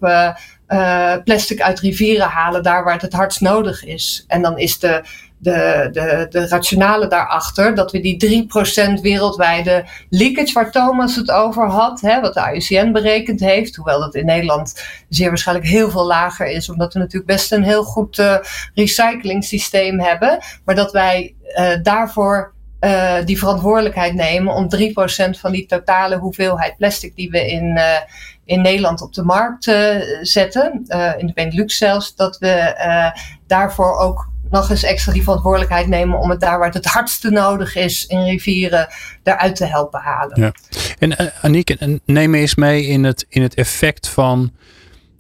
plastic 1.25 1.61
uit 1.61 1.81
rivieren 1.81 2.29
halen, 2.29 2.63
daar 2.63 2.85
waar 2.85 2.93
het 2.93 3.03
het 3.03 3.13
hardst 3.13 3.41
nodig 3.41 3.85
is. 3.85 4.25
En 4.29 4.43
dan 4.43 4.59
is 4.59 4.79
de 4.79 5.05
de, 5.45 5.89
de, 5.93 6.27
de 6.31 6.49
rationale 6.49 7.07
daarachter, 7.07 7.75
dat 7.75 7.93
we 7.93 8.01
die 8.01 8.47
3% 8.99 9.01
wereldwijde 9.01 9.85
leakage 10.11 10.53
waar 10.53 10.71
Thomas 10.71 11.17
het 11.17 11.31
over 11.31 11.69
had, 11.69 12.01
hè, 12.01 12.21
wat 12.21 12.35
de 12.35 12.51
IUCN 12.53 12.93
berekend 12.93 13.41
heeft, 13.41 13.77
hoewel 13.77 14.01
dat 14.01 14.15
in 14.15 14.27
Nederland 14.27 14.83
zeer 15.09 15.29
waarschijnlijk 15.29 15.69
heel 15.69 15.91
veel 15.91 16.07
lager 16.07 16.47
is, 16.47 16.71
omdat 16.71 16.93
we 16.93 16.99
natuurlijk 16.99 17.27
best 17.27 17.53
een 17.53 17.65
heel 17.65 17.83
goed 17.83 18.19
uh, 18.19 18.37
recycling 18.75 19.45
systeem 19.45 20.01
hebben, 20.01 20.39
maar 20.65 20.75
dat 20.75 20.93
wij 20.93 21.35
uh, 21.59 21.83
daarvoor 21.83 22.53
uh, 22.81 23.15
die 23.25 23.39
verantwoordelijkheid 23.39 24.15
nemen 24.15 24.55
om 24.55 24.69
3% 24.77 25.41
van 25.41 25.53
die 25.53 25.67
totale 25.67 26.17
hoeveelheid 26.17 26.77
plastic 26.77 27.17
die 27.17 27.31
we 27.31 27.51
in, 27.51 27.79
in 28.45 28.63
Nederland 28.63 29.03
op 29.03 29.13
de 29.15 29.23
markt 29.23 29.65
zetten, 30.23 30.73
in 31.19 31.27
de 31.27 31.33
Benelux 31.35 31.77
zelfs, 31.77 32.17
dat 32.17 32.39
we 32.39 32.75
daarvoor 33.47 33.99
ook 33.99 34.33
nog 34.51 34.71
eens 34.71 34.83
extra 34.83 35.13
die 35.13 35.23
verantwoordelijkheid 35.23 35.87
nemen 35.87 36.19
om 36.19 36.31
het 36.31 36.41
daar 36.41 36.59
waar 36.59 36.67
het 36.67 36.75
het 36.75 36.87
hardste 36.87 37.31
nodig 37.31 37.77
is 37.77 38.07
in 38.07 38.23
rivieren 38.23 38.89
eruit 39.23 39.57
te 39.57 39.65
helpen 39.65 40.01
halen. 40.01 40.41
Ja. 40.41 40.53
En 40.99 41.11
uh, 41.11 41.27
Aniek, 41.41 41.77
neem 42.05 42.31
me 42.31 42.39
eens 42.39 42.55
mee 42.55 42.87
in 42.87 43.05
het, 43.05 43.27
in 43.29 43.43
het 43.43 43.55
effect 43.55 44.09
van 44.09 44.53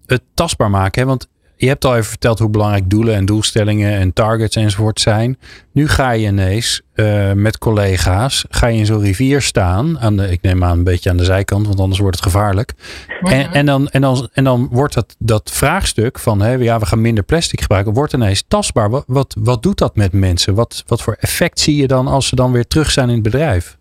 het 0.06 0.22
tastbaar 0.34 0.70
maken. 0.70 1.02
Hè? 1.02 1.08
Want 1.08 1.28
je 1.56 1.66
hebt 1.68 1.84
al 1.84 1.94
even 1.94 2.04
verteld 2.04 2.38
hoe 2.38 2.50
belangrijk 2.50 2.90
doelen 2.90 3.14
en 3.14 3.24
doelstellingen 3.24 3.92
en 3.92 4.12
targets 4.12 4.56
enzovoort 4.56 5.00
zijn. 5.00 5.38
Nu 5.72 5.88
ga 5.88 6.10
je 6.10 6.26
ineens 6.26 6.82
uh, 6.94 7.32
met 7.32 7.58
collega's, 7.58 8.44
ga 8.48 8.66
je 8.66 8.78
in 8.78 8.86
zo'n 8.86 9.00
rivier 9.00 9.42
staan. 9.42 9.98
Aan 9.98 10.16
de, 10.16 10.30
ik 10.30 10.42
neem 10.42 10.64
aan 10.64 10.78
een 10.78 10.84
beetje 10.84 11.10
aan 11.10 11.16
de 11.16 11.24
zijkant, 11.24 11.66
want 11.66 11.80
anders 11.80 12.00
wordt 12.00 12.16
het 12.16 12.24
gevaarlijk. 12.24 12.72
En, 13.20 13.52
en, 13.52 13.66
dan, 13.66 13.88
en, 13.88 14.00
dan, 14.00 14.28
en 14.32 14.44
dan 14.44 14.68
wordt 14.70 14.94
dat, 14.94 15.16
dat 15.18 15.50
vraagstuk 15.50 16.18
van 16.18 16.40
hè, 16.40 16.52
ja, 16.52 16.78
we 16.78 16.86
gaan 16.86 17.00
minder 17.00 17.24
plastic 17.24 17.60
gebruiken, 17.60 17.92
wordt 17.92 18.12
ineens 18.12 18.44
tastbaar. 18.48 18.90
Wat, 18.90 19.04
wat, 19.06 19.36
wat 19.38 19.62
doet 19.62 19.78
dat 19.78 19.96
met 19.96 20.12
mensen? 20.12 20.54
Wat, 20.54 20.82
wat 20.86 21.02
voor 21.02 21.16
effect 21.20 21.60
zie 21.60 21.76
je 21.76 21.86
dan 21.86 22.06
als 22.06 22.28
ze 22.28 22.36
dan 22.36 22.52
weer 22.52 22.66
terug 22.66 22.90
zijn 22.90 23.08
in 23.08 23.14
het 23.14 23.22
bedrijf? 23.22 23.78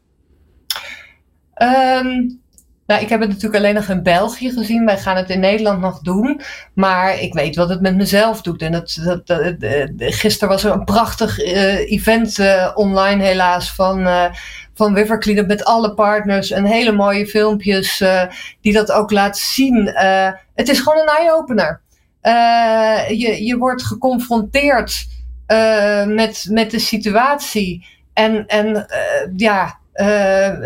Um, 2.02 2.42
nou, 2.94 3.06
ik 3.06 3.12
heb 3.12 3.20
het 3.20 3.30
natuurlijk 3.30 3.56
alleen 3.56 3.74
nog 3.74 3.90
in 3.90 4.04
België 4.04 4.52
gezien. 4.52 4.86
Wij 4.86 4.98
gaan 4.98 5.16
het 5.16 5.30
in 5.30 5.40
Nederland 5.40 5.80
nog 5.80 6.00
doen. 6.00 6.42
Maar 6.74 7.20
ik 7.20 7.34
weet 7.34 7.56
wat 7.56 7.70
het 7.70 7.82
met 7.82 7.96
mezelf 7.96 8.42
doet. 8.42 8.62
En 8.62 8.72
dat, 8.72 9.00
dat, 9.04 9.28
dat 9.28 10.14
gisteren 10.14 10.50
was 10.50 10.64
er 10.64 10.72
een 10.72 10.84
prachtig 10.84 11.40
uh, 11.40 11.92
event 11.92 12.38
uh, 12.38 12.72
online 12.74 13.24
helaas 13.24 13.74
van, 13.74 14.00
uh, 14.00 14.26
van 14.74 14.94
met 15.48 15.64
alle 15.64 15.94
partners. 15.94 16.52
En 16.52 16.66
hele 16.66 16.92
mooie 16.92 17.28
filmpjes 17.28 18.04
die 18.62 18.74
dat 18.74 18.92
ook 18.92 19.12
laten 19.12 19.42
zien. 19.42 19.92
het 20.56 20.70
is 20.70 20.80
gewoon 20.80 21.00
een 21.00 21.18
eye-opener. 21.18 21.82
je, 23.18 23.44
je 23.44 23.58
wordt 23.58 23.84
geconfronteerd 23.84 25.06
met, 26.08 26.48
met 26.50 26.72
de 26.72 26.80
situatie. 26.80 27.86
En, 28.14 28.46
en 28.48 28.86
ja, 29.36 29.82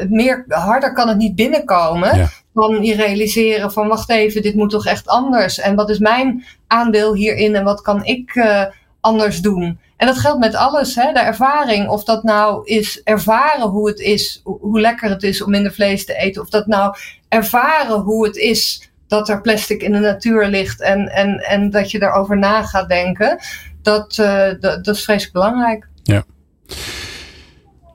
meer 0.09 0.45
harder 0.47 0.93
kan 0.93 1.07
het 1.07 1.17
niet 1.17 1.35
binnenkomen. 1.35 2.17
Ja. 2.17 2.29
Van 2.53 2.83
je 2.83 2.95
realiseren 2.95 3.71
van 3.71 3.87
wacht 3.87 4.09
even, 4.09 4.41
dit 4.41 4.55
moet 4.55 4.69
toch 4.69 4.85
echt 4.85 5.07
anders. 5.07 5.59
En 5.59 5.75
wat 5.75 5.89
is 5.89 5.99
mijn 5.99 6.45
aandeel 6.67 7.13
hierin 7.13 7.55
en 7.55 7.63
wat 7.63 7.81
kan 7.81 8.05
ik 8.05 8.35
uh, 8.35 8.63
anders 8.99 9.41
doen? 9.41 9.79
En 9.97 10.07
dat 10.07 10.17
geldt 10.17 10.39
met 10.39 10.55
alles, 10.55 10.95
hè? 10.95 11.13
de 11.13 11.19
ervaring. 11.19 11.89
Of 11.89 12.03
dat 12.03 12.23
nou 12.23 12.65
is 12.65 13.01
ervaren 13.03 13.67
hoe 13.67 13.87
het 13.87 13.99
is, 13.99 14.41
hoe 14.43 14.79
lekker 14.79 15.09
het 15.09 15.23
is 15.23 15.41
om 15.41 15.49
minder 15.49 15.73
vlees 15.73 16.05
te 16.05 16.13
eten. 16.13 16.41
Of 16.41 16.49
dat 16.49 16.67
nou 16.67 16.95
ervaren 17.29 17.99
hoe 17.99 18.25
het 18.25 18.35
is 18.35 18.91
dat 19.07 19.29
er 19.29 19.41
plastic 19.41 19.81
in 19.81 19.91
de 19.91 19.99
natuur 19.99 20.47
ligt 20.47 20.81
en, 20.81 21.07
en, 21.07 21.37
en 21.37 21.69
dat 21.69 21.91
je 21.91 21.99
daarover 21.99 22.37
na 22.37 22.63
gaat 22.63 22.89
denken. 22.89 23.39
Dat, 23.81 24.17
uh, 24.17 24.47
dat, 24.59 24.85
dat 24.85 24.95
is 24.95 25.03
vreselijk 25.03 25.33
belangrijk. 25.33 25.87
Ja. 26.03 26.23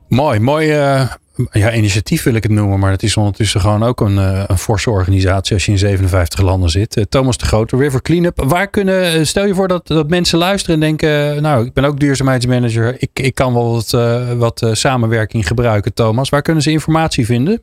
Mooi, 0.08 0.40
mooi, 0.40 0.78
uh, 0.78 1.12
ja, 1.50 1.74
initiatief 1.74 2.22
wil 2.22 2.34
ik 2.34 2.42
het 2.42 2.52
noemen, 2.52 2.78
maar 2.78 2.90
het 2.90 3.02
is 3.02 3.16
ondertussen 3.16 3.60
gewoon 3.60 3.82
ook 3.82 4.00
een, 4.00 4.16
uh, 4.16 4.44
een 4.46 4.58
forse 4.58 4.90
organisatie 4.90 5.54
als 5.54 5.64
je 5.64 5.72
in 5.72 5.78
57 5.78 6.42
landen 6.42 6.68
zit. 6.68 6.96
Uh, 6.96 7.04
Thomas 7.04 7.38
de 7.38 7.44
Grote, 7.44 7.76
River 7.76 8.02
Cleanup. 8.02 8.42
Waar 8.44 8.68
kunnen, 8.68 9.04
eh, 9.04 9.22
stel 9.22 9.46
je 9.46 9.54
voor 9.54 9.68
dat, 9.68 9.86
dat 9.86 10.08
mensen 10.08 10.38
luisteren 10.38 10.74
en 10.74 10.80
denken, 10.80 11.42
nou, 11.42 11.66
ik 11.66 11.72
ben 11.72 11.84
ook 11.84 12.00
duurzaamheidsmanager, 12.00 12.94
ik, 12.98 13.10
ik 13.12 13.34
kan 13.34 13.52
wel 13.52 13.72
wat, 13.72 13.90
wat 14.36 14.70
samenwerking 14.72 15.46
gebruiken, 15.46 15.94
Thomas. 15.94 16.28
Waar 16.28 16.42
kunnen 16.42 16.62
ze 16.62 16.70
informatie 16.70 17.26
vinden? 17.26 17.62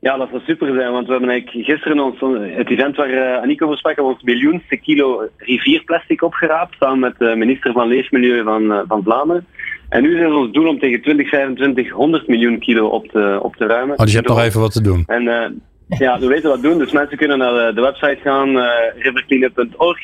Ja, 0.00 0.16
dat 0.16 0.28
zou 0.28 0.42
super 0.46 0.74
zijn, 0.74 0.92
want 0.92 1.06
we 1.06 1.12
hebben 1.12 1.30
eigenlijk 1.30 1.66
gisteren 1.66 2.00
ons, 2.00 2.20
het 2.56 2.70
event 2.70 2.96
waar 2.96 3.44
uh, 3.46 3.62
over 3.62 3.78
sprak, 3.78 4.00
ons 4.00 4.22
miljoenste 4.22 4.76
kilo 4.76 5.28
rivierplastic 5.36 6.22
opgeraapt, 6.22 6.76
samen 6.78 6.98
met 6.98 7.18
de 7.18 7.36
minister 7.36 7.72
van 7.72 7.88
Leefmilieu 7.88 8.42
van, 8.42 8.84
van 8.88 9.02
Vlaanderen. 9.02 9.46
En 9.92 10.02
nu 10.02 10.14
is 10.14 10.22
het 10.22 10.32
ons 10.32 10.52
doel 10.52 10.68
om 10.68 10.78
tegen 10.78 11.00
2025 11.00 11.90
100 11.90 12.28
miljoen 12.28 12.58
kilo 12.58 12.86
op 12.86 13.08
te, 13.08 13.38
op 13.42 13.56
te 13.56 13.66
ruimen. 13.66 13.98
Oh, 13.98 14.02
dus 14.02 14.10
je 14.10 14.16
hebt 14.16 14.28
nog 14.28 14.40
even 14.40 14.60
wat 14.60 14.72
te 14.72 14.82
doen. 14.82 15.04
En 15.06 15.22
uh, 15.22 15.98
ja, 15.98 16.18
we 16.18 16.26
weten 16.26 16.50
wat 16.50 16.62
doen. 16.62 16.78
Dus 16.78 16.92
mensen 16.92 17.16
kunnen 17.16 17.38
naar 17.38 17.52
de, 17.52 17.72
de 17.74 17.80
website 17.80 18.18
gaan, 18.22 18.48
uh, 18.48 18.68
rivercleanup.org. 18.98 19.98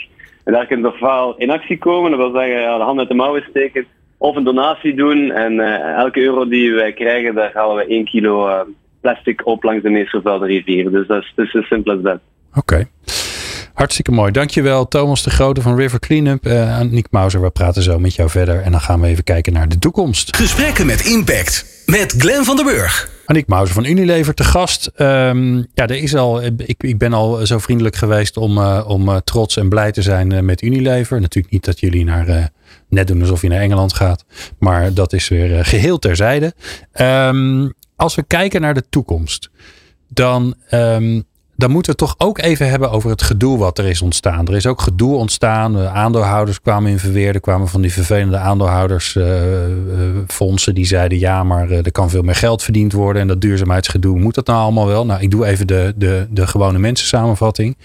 En 0.45 0.53
daar 0.53 0.67
kunnen 0.67 0.91
ze 0.91 0.97
ofwel 0.97 1.35
in 1.37 1.51
actie 1.51 1.79
komen, 1.79 2.11
dat 2.11 2.21
wil 2.21 2.41
zeggen 2.41 2.61
ja, 2.61 2.79
de 2.79 2.85
hand 2.85 2.99
uit 2.99 3.09
de 3.09 3.15
mouwen 3.15 3.45
steken. 3.51 3.87
Of 4.19 4.37
een 4.37 4.45
donatie 4.45 4.95
doen. 4.95 5.31
En 5.31 5.53
uh, 5.53 5.97
elke 5.97 6.21
euro 6.21 6.49
die 6.49 6.73
wij 6.73 6.93
krijgen, 6.93 7.35
daar 7.35 7.51
halen 7.55 7.77
we 7.77 7.87
1 7.87 8.05
kilo 8.05 8.65
plastic 9.01 9.47
op 9.47 9.63
langs 9.63 9.83
de 9.83 9.91
meest 9.91 10.11
vervuilde 10.11 10.47
rivieren. 10.47 10.93
Dus 10.93 11.07
dat 11.07 11.23
is, 11.23 11.33
dat 11.35 11.55
as 11.55 11.69
simple 11.69 11.93
as 11.93 12.03
that. 12.03 12.21
Oké. 12.55 12.59
Okay. 12.59 12.87
Hartstikke 13.79 14.11
mooi. 14.13 14.33
Dankjewel 14.33 14.89
Thomas 14.89 15.23
de 15.23 15.31
Grote 15.31 15.63
van 15.63 15.77
River 15.77 15.99
Cleanup. 15.99 16.47
Uh, 16.47 16.81
Nick 16.81 17.07
Mauser, 17.11 17.41
we 17.41 17.51
praten 17.51 17.83
zo 17.83 17.99
met 17.99 18.15
jou 18.15 18.31
verder. 18.31 18.63
En 18.63 18.71
dan 18.71 18.81
gaan 18.81 19.01
we 19.01 19.07
even 19.07 19.25
kijken 19.25 19.53
naar 19.53 19.69
de 19.69 19.79
toekomst. 19.79 20.37
Gesprekken 20.37 20.87
met 20.87 21.05
impact. 21.05 21.83
Met 21.87 22.15
Glenn 22.19 22.45
van 22.45 22.57
der 22.57 22.65
Burg. 22.65 23.11
Aniek 23.27 23.47
Mauser 23.47 23.75
van 23.75 23.85
Unilever 23.85 24.35
te 24.35 24.45
gast. 24.45 24.91
Um, 24.97 25.57
ja, 25.57 25.87
er 25.87 25.97
is 25.97 26.15
al, 26.15 26.43
ik, 26.43 26.83
ik 26.83 26.99
ben 26.99 27.13
al 27.13 27.47
zo 27.47 27.59
vriendelijk 27.59 27.97
geweest 27.97 28.37
om, 28.37 28.59
uh, 28.59 28.85
om 28.87 29.09
uh, 29.09 29.17
trots 29.17 29.57
en 29.57 29.69
blij 29.69 29.93
te 29.93 30.03
zijn 30.03 30.45
met 30.45 30.63
Unilever. 30.63 31.21
Natuurlijk 31.21 31.53
niet 31.53 31.65
dat 31.65 31.81
jullie 31.81 32.05
naar, 32.05 32.51
net 32.89 33.07
doen 33.07 33.21
alsof 33.21 33.43
je 33.43 33.49
naar 33.49 33.61
Engeland 33.61 33.95
gaat. 33.95 34.25
Maar 34.59 34.95
dat 34.95 35.13
is 35.13 35.29
weer 35.29 35.65
geheel 35.65 35.99
terzijde. 35.99 36.55
Um, 37.01 37.73
als 37.97 38.15
we 38.15 38.23
kijken 38.23 38.61
naar 38.61 38.75
de 38.75 38.85
toekomst. 38.91 39.51
Dan 40.09 40.55
um, 40.71 41.27
dan 41.59 41.71
moeten 41.71 41.93
we 41.93 42.03
het 42.03 42.09
toch 42.09 42.29
ook 42.29 42.39
even 42.39 42.69
hebben 42.69 42.91
over 42.91 43.11
het 43.11 43.23
gedoe 43.23 43.59
wat 43.59 43.79
er 43.79 43.87
is 43.87 44.03
ontstaan. 44.03 44.47
Er 44.47 44.57
is 44.57 44.67
ook 44.67 44.81
gedoe 44.81 45.17
ontstaan. 45.17 45.73
De 45.73 45.89
aandeelhouders 45.89 46.61
kwamen 46.61 46.91
in 46.91 46.99
verweer. 46.99 47.35
Er 47.35 47.41
kwamen 47.41 47.69
van 47.69 47.81
die 47.81 47.93
vervelende 47.93 48.37
aandeelhoudersfondsen 48.37 50.73
uh, 50.73 50.79
die 50.79 50.87
zeiden 50.87 51.19
ja, 51.19 51.45
maar 51.45 51.71
er 51.71 51.93
kan 51.93 52.11
veel 52.11 52.23
meer 52.23 52.35
geld 52.35 52.63
verdiend 52.63 52.93
worden. 52.93 53.23
En 53.23 53.29
dat 53.29 53.41
duurzaamheidsgedoe, 53.41 54.19
moet 54.19 54.35
dat 54.35 54.47
nou 54.47 54.59
allemaal 54.59 54.87
wel? 54.87 55.07
Nou, 55.07 55.23
ik 55.23 55.31
doe 55.31 55.47
even 55.47 55.67
de, 55.67 55.95
de, 55.97 56.27
de 56.31 56.47
gewone 56.47 56.79
mensen 56.79 57.07
samenvatting. 57.07 57.77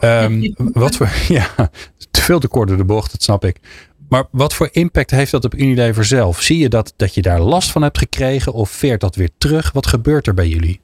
Um, 0.00 0.54
wat 0.84 0.96
voor, 0.96 1.08
ja, 1.38 1.46
te 2.10 2.22
veel 2.22 2.38
te 2.38 2.48
kort 2.48 2.68
door 2.68 2.76
de 2.76 2.84
bocht, 2.84 3.12
dat 3.12 3.22
snap 3.22 3.44
ik. 3.44 3.60
Maar 4.08 4.24
wat 4.30 4.54
voor 4.54 4.68
impact 4.72 5.10
heeft 5.10 5.30
dat 5.30 5.44
op 5.44 5.54
Unilever 5.54 6.04
zelf? 6.04 6.40
Zie 6.40 6.58
je 6.58 6.68
dat, 6.68 6.92
dat 6.96 7.14
je 7.14 7.22
daar 7.22 7.40
last 7.40 7.70
van 7.70 7.82
hebt 7.82 7.98
gekregen 7.98 8.52
of 8.52 8.70
veert 8.70 9.00
dat 9.00 9.16
weer 9.16 9.30
terug? 9.38 9.72
Wat 9.72 9.86
gebeurt 9.86 10.26
er 10.26 10.34
bij 10.34 10.48
jullie? 10.48 10.80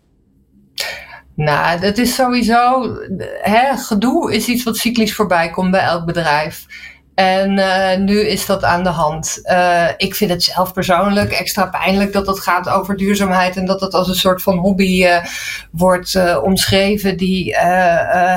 Nou, 1.39 1.81
dat 1.81 1.99
is 1.99 2.15
sowieso. 2.15 2.97
Hè, 3.43 3.77
gedoe 3.77 4.35
is 4.35 4.47
iets 4.47 4.65
wat 4.65 4.77
cyclisch 4.77 5.15
voorbij 5.15 5.51
komt 5.51 5.71
bij 5.71 5.81
elk 5.81 6.05
bedrijf. 6.05 6.67
En 7.15 7.59
uh, 7.59 7.97
nu 7.97 8.21
is 8.21 8.47
dat 8.47 8.65
aan 8.65 8.83
de 8.83 8.89
hand. 8.89 9.41
Uh, 9.45 9.89
ik 9.97 10.15
vind 10.15 10.31
het 10.31 10.43
zelf 10.43 10.73
persoonlijk 10.73 11.33
extra 11.33 11.67
pijnlijk 11.67 12.13
dat 12.13 12.27
het 12.27 12.41
gaat 12.41 12.69
over 12.69 12.97
duurzaamheid 12.97 13.57
en 13.57 13.67
dat 13.67 13.81
het 13.81 13.95
als 13.95 14.09
een 14.09 14.15
soort 14.15 14.43
van 14.43 14.59
hobby 14.59 15.05
uh, 15.05 15.25
wordt 15.71 16.39
omschreven 16.43 17.17
die 17.17 17.57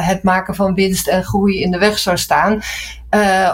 het 0.01 0.23
maken 0.23 0.55
van 0.55 0.73
winst 0.73 1.07
en 1.07 1.23
groei 1.23 1.61
in 1.61 1.71
de 1.71 1.77
weg 1.77 1.99
zou 1.99 2.17
staan. 2.17 2.61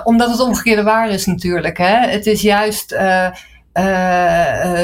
omdat 0.03 0.29
het 0.29 0.39
omgekeerde 0.39 0.83
waar 0.83 1.09
is 1.09 1.25
natuurlijk. 1.25 1.77
Hè? 1.77 2.07
Het 2.09 2.25
is 2.25 2.41
juist 2.41 2.89
de, 2.89 3.31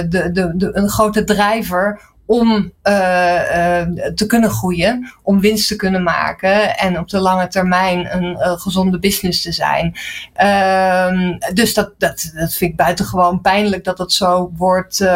de, 0.09 0.51
de, 0.55 0.69
een 0.73 0.89
grote 0.89 1.23
drijver 1.23 2.12
om 2.25 2.49
uh, 2.49 2.63
uh, 2.83 3.81
te 4.15 4.25
kunnen 4.27 4.49
groeien, 4.49 5.11
om 5.23 5.39
winst 5.39 5.67
te 5.67 5.75
kunnen 5.75 6.03
maken 6.03 6.77
en 6.77 6.99
op 6.99 7.09
de 7.09 7.19
lange 7.19 7.47
termijn 7.47 8.15
een 8.15 8.31
uh, 8.31 8.51
gezonde 8.51 8.99
business 8.99 9.41
te 9.41 9.51
zijn. 9.51 9.95
Ehm, 10.33 11.37
dus 11.53 11.73
dat, 11.73 11.93
dat, 11.97 12.31
dat 12.33 12.53
vind 12.53 12.71
ik 12.71 12.77
buitengewoon 12.77 13.41
pijnlijk 13.41 13.83
dat 13.83 13.97
dat 13.97 14.11
zo 14.11 14.51
wordt, 14.55 15.07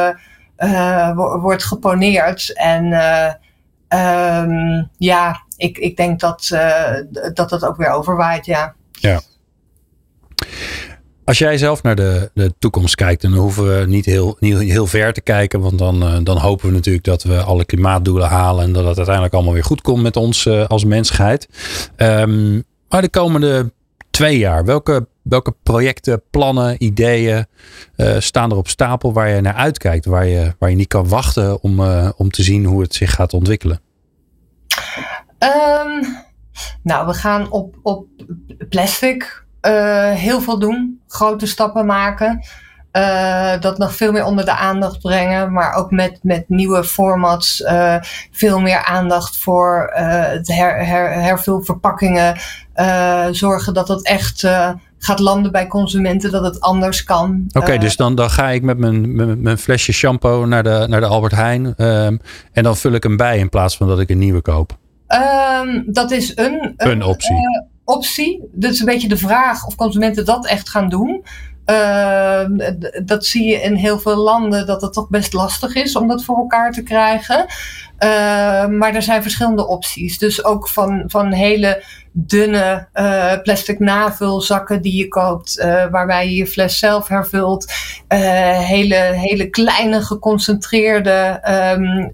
wordt 1.40 1.64
geponeerd. 1.64 2.54
En 2.54 2.86
um, 3.90 4.90
ja, 4.98 5.44
ik, 5.58 5.78
ik 5.78 5.98
denk 5.98 6.20
dat, 6.20 6.48
dat 7.34 7.50
dat 7.50 7.66
ook 7.66 7.78
weer 7.78 7.90
overwaait, 7.90 8.46
ja. 8.46 8.74
Ja. 8.92 9.22
Als 11.28 11.38
jij 11.38 11.58
zelf 11.58 11.84
naar 11.84 11.96
de, 11.96 12.32
de 12.34 12.54
toekomst 12.60 12.96
kijkt, 12.96 13.22
dan 13.22 13.34
hoeven 13.34 13.80
we 13.80 13.86
niet 13.86 14.06
heel, 14.06 14.38
heel 14.40 14.88
ver 14.88 15.14
te 15.14 15.22
kijken. 15.22 15.60
Want 15.60 15.78
dan, 15.78 16.04
uh, 16.04 16.18
dan 16.24 16.38
hopen 16.38 16.68
we 16.68 16.74
natuurlijk 16.74 17.06
dat 17.06 17.24
we 17.24 17.42
alle 17.42 17.66
klimaatdoelen 17.66 18.28
halen. 18.28 18.64
En 18.64 18.74
dat 18.74 18.86
het 18.86 18.96
uiteindelijk 18.96 19.34
allemaal 19.34 19.54
weer 19.54 19.64
goed 19.64 19.82
komt 19.82 20.02
met 20.02 20.16
ons 20.16 20.46
uh, 20.46 20.66
als 20.66 20.86
mensheid. 20.86 21.50
Um, 21.98 22.64
maar 22.90 23.02
de 23.02 23.10
komende 23.10 23.72
twee 24.10 24.38
jaar, 24.38 24.66
welke, 24.66 25.08
welke 25.22 25.56
projecten, 25.64 26.22
plannen, 26.32 26.84
ideeën 26.84 27.46
uh, 27.96 28.16
staan 28.20 28.52
er 28.52 28.58
op 28.58 28.68
stapel 28.68 29.14
waar 29.14 29.30
je 29.30 29.42
naar 29.42 29.54
uitkijkt? 29.54 30.06
Waar 30.06 30.26
je, 30.26 30.56
waar 30.60 30.70
je 30.70 30.76
niet 30.76 30.88
kan 30.88 31.08
wachten 31.08 31.62
om, 31.62 31.80
om 32.18 32.32
te 32.32 32.44
zien 32.44 32.66
hoe 32.66 32.82
het 32.82 32.96
zich 32.96 33.12
gaat 33.12 33.34
ontwikkelen? 33.34 33.82
Um, 35.40 36.06
nou, 36.84 37.08
we 37.08 37.14
gaan 37.14 37.52
op, 37.52 37.76
op 37.82 38.08
plastic 38.70 39.46
uh, 39.62 40.12
heel 40.12 40.42
veel 40.42 40.60
doen, 40.60 41.02
grote 41.08 41.48
stappen 41.48 41.86
maken. 41.86 42.46
Uh, 42.92 43.60
dat 43.60 43.78
nog 43.78 43.96
veel 43.96 44.12
meer 44.12 44.24
onder 44.24 44.46
de 44.46 44.56
aandacht 44.56 45.00
brengen, 45.00 45.52
maar 45.52 45.74
ook 45.74 45.92
met, 45.92 46.20
met 46.22 46.50
nieuwe 46.50 46.84
formats 46.84 47.62
uh, 47.62 47.96
veel 48.32 48.60
meer 48.60 48.84
aandacht 48.84 49.38
voor 49.38 49.92
het 49.94 50.48
her, 50.48 50.86
her, 50.86 51.14
hervul 51.14 51.62
verpakkingen. 51.62 52.40
zorgen 53.32 53.74
dat 53.74 53.88
het 53.88 54.06
echt 54.06 54.44
gaat 55.00 55.20
landen 55.20 55.52
bij 55.52 55.68
consumenten, 55.68 56.32
dat 56.32 56.44
het 56.44 56.62
anders 56.62 57.04
kan. 57.04 57.46
Oké, 57.52 57.78
dus 57.78 57.96
dan, 57.96 58.16
dan 58.16 58.30
ga 58.30 58.50
ik 58.50 58.62
met 58.62 58.78
mijn, 58.78 59.16
mijn, 59.16 59.42
mijn, 59.42 59.58
flesje 59.58 59.94
shampoo 59.94 60.46
naar 60.46 60.64
de, 60.64 60.86
naar 60.90 61.00
de 61.00 61.08
Albert 61.08 61.36
Heijn 61.36 61.66
um, 61.66 62.20
en 62.52 62.64
dan 62.64 62.78
vul 62.78 62.92
ik 62.92 63.04
hem 63.04 63.18
bij 63.18 63.38
in 63.38 63.50
plaats 63.50 63.78
van 63.78 63.88
dat 63.88 64.00
ik 64.00 64.10
een 64.10 64.18
nieuwe 64.18 64.42
koop. 64.42 64.78
Um, 65.62 65.84
dat 65.88 66.12
is 66.12 66.38
een, 66.38 66.74
een, 66.78 66.90
een 66.90 67.04
optie 67.04 67.36
optie. 67.88 68.50
Dat 68.52 68.72
is 68.72 68.80
een 68.80 68.86
beetje 68.86 69.08
de 69.08 69.18
vraag 69.18 69.66
of 69.66 69.76
consumenten 69.76 70.26
dat 70.26 70.48
echt 70.48 70.70
gaan 70.70 70.90
doen. 70.90 71.24
Uh, 71.66 72.46
dat 73.04 73.26
zie 73.26 73.48
je 73.48 73.62
in 73.62 73.76
heel 73.76 74.00
veel 74.00 74.16
landen 74.16 74.66
dat 74.66 74.82
het 74.82 74.94
toch 74.94 75.10
best 75.10 75.34
lastig 75.34 75.76
is 75.76 75.96
om 75.96 76.08
dat 76.08 76.24
voor 76.24 76.38
elkaar 76.38 76.72
te 76.72 76.84
krijgen. 76.84 77.46
Uh, 78.00 78.68
maar 78.68 78.96
er 78.96 79.02
zijn 79.02 79.22
verschillende 79.22 79.68
opties. 79.68 80.18
Dus 80.18 80.44
ook 80.44 80.68
van, 80.68 81.04
van 81.08 81.32
hele 81.32 81.84
dunne 82.12 82.88
uh, 82.94 83.34
plastic 83.44 83.80
navulzakken 83.80 84.82
die 84.82 84.96
je 84.96 85.08
koopt, 85.08 85.56
waarbij 85.92 86.30
je 86.30 86.36
je 86.36 86.48
fles 86.48 86.80
zelf 86.80 87.08
hervult. 87.08 87.74
hele, 88.08 88.96
hele 88.96 89.50
kleine 89.50 90.02
geconcentreerde 90.02 91.42
um, 91.78 92.12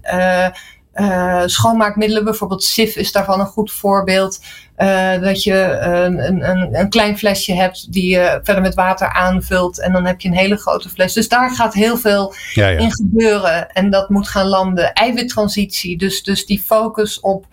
uh, 0.94 1.42
schoonmaakmiddelen, 1.46 2.24
bijvoorbeeld 2.24 2.64
SIF 2.64 2.96
is 2.96 3.12
daarvan 3.12 3.40
een 3.40 3.46
goed 3.46 3.72
voorbeeld. 3.72 4.40
Uh, 4.78 5.20
dat 5.20 5.42
je 5.42 5.54
een, 5.80 6.48
een, 6.50 6.78
een, 6.78 6.88
klein 6.88 7.18
flesje 7.18 7.52
hebt 7.52 7.92
die 7.92 8.08
je 8.08 8.40
verder 8.42 8.62
met 8.62 8.74
water 8.74 9.12
aanvult 9.12 9.80
en 9.80 9.92
dan 9.92 10.04
heb 10.04 10.20
je 10.20 10.28
een 10.28 10.34
hele 10.34 10.56
grote 10.56 10.88
fles. 10.88 11.12
Dus 11.12 11.28
daar 11.28 11.50
gaat 11.50 11.74
heel 11.74 11.96
veel 11.96 12.34
ja, 12.52 12.68
ja. 12.68 12.78
in 12.78 12.92
gebeuren 12.92 13.70
en 13.70 13.90
dat 13.90 14.08
moet 14.08 14.28
gaan 14.28 14.46
landen. 14.46 14.92
Eiwittransitie, 14.92 15.98
dus, 15.98 16.22
dus 16.22 16.46
die 16.46 16.62
focus 16.62 17.20
op 17.20 17.46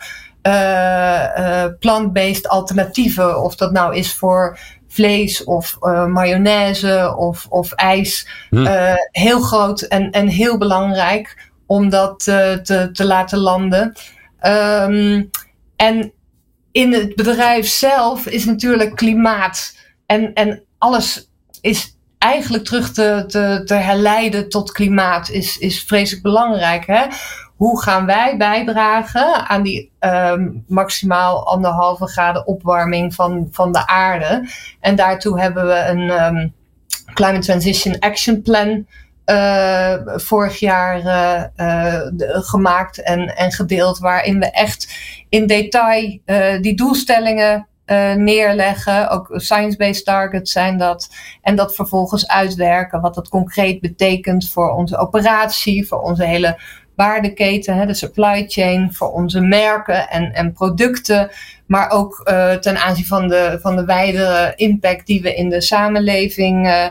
uh, 0.48 1.66
plant-based 1.80 2.48
alternatieven, 2.48 3.44
of 3.44 3.56
dat 3.56 3.72
nou 3.72 3.96
is 3.96 4.14
voor 4.14 4.60
vlees 4.88 5.44
of 5.44 5.78
mayonaise 6.08 7.16
of, 7.18 7.46
of 7.50 7.72
ijs, 7.72 8.28
hm. 8.50 8.96
heel 9.12 9.40
groot 9.40 9.82
en, 9.82 10.12
en 10.12 10.28
heel 10.28 10.58
belangrijk 10.58 11.51
om 11.72 11.90
dat 11.90 12.28
uh, 12.28 12.54
te, 12.54 12.90
te 12.92 13.06
laten 13.06 13.38
landen. 13.38 13.94
Um, 14.42 15.30
en 15.76 16.12
in 16.72 16.94
het 16.94 17.16
bedrijf 17.16 17.68
zelf 17.68 18.26
is 18.26 18.46
natuurlijk 18.46 18.96
klimaat 18.96 19.78
en, 20.06 20.34
en 20.34 20.64
alles 20.78 21.30
is 21.62 21.98
eigenlijk 22.18 22.64
terug 22.64 22.92
te, 22.92 23.24
te, 23.66 23.74
herleiden 23.74 24.50
tot 24.50 24.72
klimaat 24.72 25.30
is, 25.30 25.58
is 25.58 25.84
vreselijk 25.84 26.24
belangrijk. 26.24 26.86
Hè? 26.86 27.06
Hoe 27.56 27.82
gaan 27.82 28.06
wij 28.06 28.38
bijdragen 28.38 29.50
aan 29.50 29.64
die 29.64 29.92
um, 30.00 30.64
maximaal 30.68 31.48
anderhalve 31.48 32.08
graden 32.08 32.48
opwarming 32.48 33.14
van, 33.14 33.48
van 33.52 33.72
de 33.72 33.88
aarde? 33.88 34.50
En 34.80 34.96
daartoe 34.96 35.42
hebben 35.42 35.68
we 35.68 35.86
een 35.88 36.26
um, 36.26 36.54
Climate 37.14 37.46
Transition 37.46 38.00
Action 38.00 38.42
Plan 38.42 38.86
uh, 39.32 39.94
vorig 40.06 40.60
jaar 40.60 41.02
uh, 41.58 42.02
gemaakt 42.24 43.02
en, 43.02 43.36
en 43.36 43.52
gedeeld, 43.52 44.00
waarin 44.00 44.40
we 44.40 44.52
echt 44.52 44.94
in 45.30 45.48
detail 45.48 46.20
die 46.62 46.76
doelstellingen 46.76 47.68
neerleggen. 48.16 49.10
Ook 49.10 49.30
science-based 49.34 50.06
targets 50.06 50.52
zijn 50.52 50.78
dat. 50.78 51.10
En 51.42 51.56
dat 51.56 51.76
vervolgens 51.76 52.28
uitwerken, 52.28 53.02
wat 53.02 53.16
dat 53.16 53.30
concreet 53.30 53.82
betekent 53.82 54.50
voor 54.50 54.72
onze 54.72 54.98
operatie, 54.98 55.88
voor 55.88 56.02
onze 56.02 56.26
hele 56.26 56.60
waardeketen, 56.96 57.76
hè, 57.76 57.86
de 57.86 57.94
supply 57.94 58.46
chain, 58.48 58.94
voor 58.94 59.12
onze 59.12 59.42
merken 59.42 60.10
en, 60.10 60.34
en 60.34 60.54
producten. 60.54 61.30
Maar 61.66 61.90
ook 61.90 62.32
ten 62.60 62.82
aanzien 62.82 63.06
van 63.06 63.28
de, 63.28 63.60
van 63.62 63.76
de 63.76 63.86
wijdere 63.86 64.54
impact 64.56 65.06
die 65.06 65.22
we 65.22 65.36
in 65.36 65.50
de 65.50 65.62
samenleving 65.62 66.88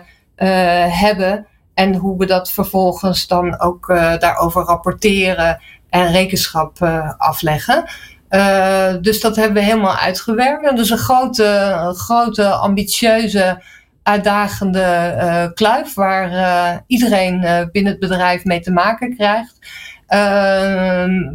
hebben. 0.88 1.46
En 1.80 1.94
hoe 1.94 2.18
we 2.18 2.26
dat 2.26 2.50
vervolgens 2.50 3.26
dan 3.26 3.60
ook 3.60 3.88
uh, 3.88 4.18
daarover 4.18 4.62
rapporteren 4.62 5.60
en 5.90 6.12
rekenschap 6.12 6.78
uh, 6.82 7.12
afleggen. 7.16 7.84
Uh, 8.30 8.94
dus 9.00 9.20
dat 9.20 9.36
hebben 9.36 9.54
we 9.54 9.68
helemaal 9.68 9.96
uitgewerkt. 9.96 10.66
En 10.66 10.76
dus 10.76 10.90
een 10.90 10.98
grote, 10.98 11.92
grote 11.96 12.48
ambitieuze, 12.48 13.62
uitdagende 14.02 15.50
kluif 15.54 15.94
waar 15.94 16.82
iedereen 16.86 17.68
binnen 17.72 17.92
het 17.92 18.00
bedrijf 18.00 18.44
mee 18.44 18.60
te 18.60 18.72
maken 18.72 19.16
krijgt. 19.16 19.58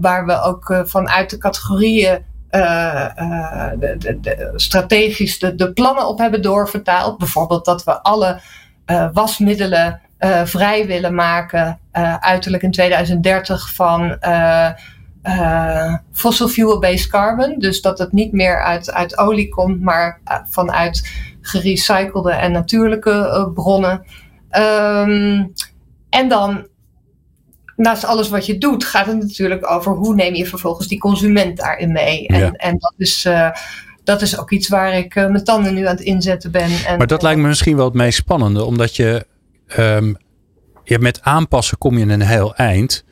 waar 0.02 0.26
we 0.26 0.42
ook 0.42 0.82
vanuit 0.86 1.30
de 1.30 1.38
categorieën 1.38 2.26
de, 2.50 4.18
de, 4.22 4.52
strategisch 4.56 5.40
de 5.40 5.72
plannen 5.74 6.08
op 6.08 6.18
hebben 6.18 6.42
doorvertaald. 6.42 7.18
Bijvoorbeeld 7.18 7.66
dat 7.66 7.84
we 7.84 8.02
alle 8.02 8.40
wasmiddelen 9.14 10.04
uh, 10.20 10.46
vrij 10.46 10.88
willen 10.88 11.16
maken, 11.16 11.80
uh, 11.94 12.16
uiterlijk 12.16 12.64
in 12.64 12.72
2030, 12.72 13.74
van 13.74 14.18
uh, 14.22 14.70
fossil 16.12 16.48
fuel-based 16.48 17.08
carbon. 17.08 17.56
Dus 17.58 17.82
dat 17.82 18.00
het 18.00 18.12
niet 18.12 18.32
meer 18.32 18.64
uit, 18.64 18.92
uit 18.92 19.18
olie 19.18 19.50
komt, 19.50 19.82
maar 19.82 20.22
vanuit 20.50 21.10
gerecyclede 21.42 22.32
en 22.32 22.52
natuurlijke 22.52 23.52
bronnen. 23.54 24.06
Um, 24.52 25.54
en 26.10 26.28
dan, 26.28 26.68
naast 27.76 28.06
alles 28.06 28.30
wat 28.30 28.46
je 28.46 28.58
doet, 28.58 28.86
gaat 28.86 29.06
het 29.06 29.22
natuurlijk 29.22 29.72
over 29.72 29.92
hoe 29.92 30.16
neem 30.16 30.34
je 30.34 30.46
vervolgens 30.46 30.88
die 30.88 31.00
consument 31.00 31.58
daarin 31.58 31.92
mee. 31.92 32.28
En, 32.28 32.40
ja. 32.40 32.52
en 32.52 32.78
dat 32.78 32.94
is 32.98 33.28
dat 34.06 34.22
is 34.22 34.40
ook 34.40 34.52
iets 34.52 34.68
waar 34.68 34.98
ik 34.98 35.16
uh, 35.16 35.28
mijn 35.28 35.44
tanden 35.44 35.74
nu 35.74 35.86
aan 35.86 35.96
het 35.96 36.06
inzetten 36.06 36.52
ben. 36.52 36.70
En, 36.86 36.98
maar 36.98 37.08
dat 37.08 37.22
lijkt 37.22 37.40
me 37.40 37.48
misschien 37.48 37.76
wel 37.76 37.86
het 37.86 37.94
meest 37.94 38.18
spannende, 38.18 38.64
omdat 38.64 38.96
je 38.96 39.26
um, 39.78 40.18
ja, 40.84 40.98
met 41.00 41.22
aanpassen 41.22 41.78
kom 41.78 41.98
je 41.98 42.06
een 42.06 42.22
heel 42.22 42.56
eind. 42.56 43.04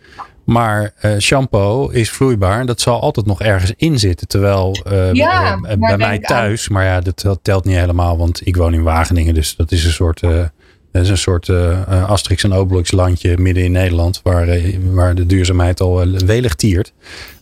Maar 0.44 0.94
uh, 1.02 1.18
shampoo 1.18 1.90
is 1.90 2.12
vloeibaar. 2.12 2.66
Dat 2.66 2.82
zal 2.82 3.02
altijd 3.02 3.26
nog 3.26 3.42
ergens 3.42 3.74
in 3.78 4.00
zitten. 4.00 4.28
Terwijl 4.28 4.78
uh, 4.92 5.14
ja, 5.14 5.60
bij 5.80 5.98
mij 5.98 6.20
thuis, 6.20 6.70
maar 6.70 6.86
ja, 6.86 7.00
dat, 7.02 7.22
dat, 7.22 7.40
telt 7.42 7.66
niet 7.66 7.76
helemaal. 7.76 8.18
Want 8.18 8.48
ik 8.48 8.56
woon 8.56 8.74
in 8.74 8.84
Wageningen. 8.84 9.34
Dus 9.34 9.56
dat 9.56 9.72
is 9.72 9.86
een 9.86 9.92
soort 9.92 10.22
uh, 10.22 10.44
Dat 10.94 11.04
is 11.04 11.10
een 11.10 11.18
soort 11.18 11.48
uh, 11.48 12.10
Asterix 12.10 12.44
en 12.44 12.54
Obelix 12.54 12.92
landje 12.92 13.38
midden 13.38 13.64
in 13.64 13.72
Nederland. 13.72 14.20
Waar, 14.24 14.60
waar 14.92 15.16
de 15.16 15.26
duurzaamheid 15.26 15.82
al 15.82 16.08
welig 16.26 16.56
tiert. 16.56 16.94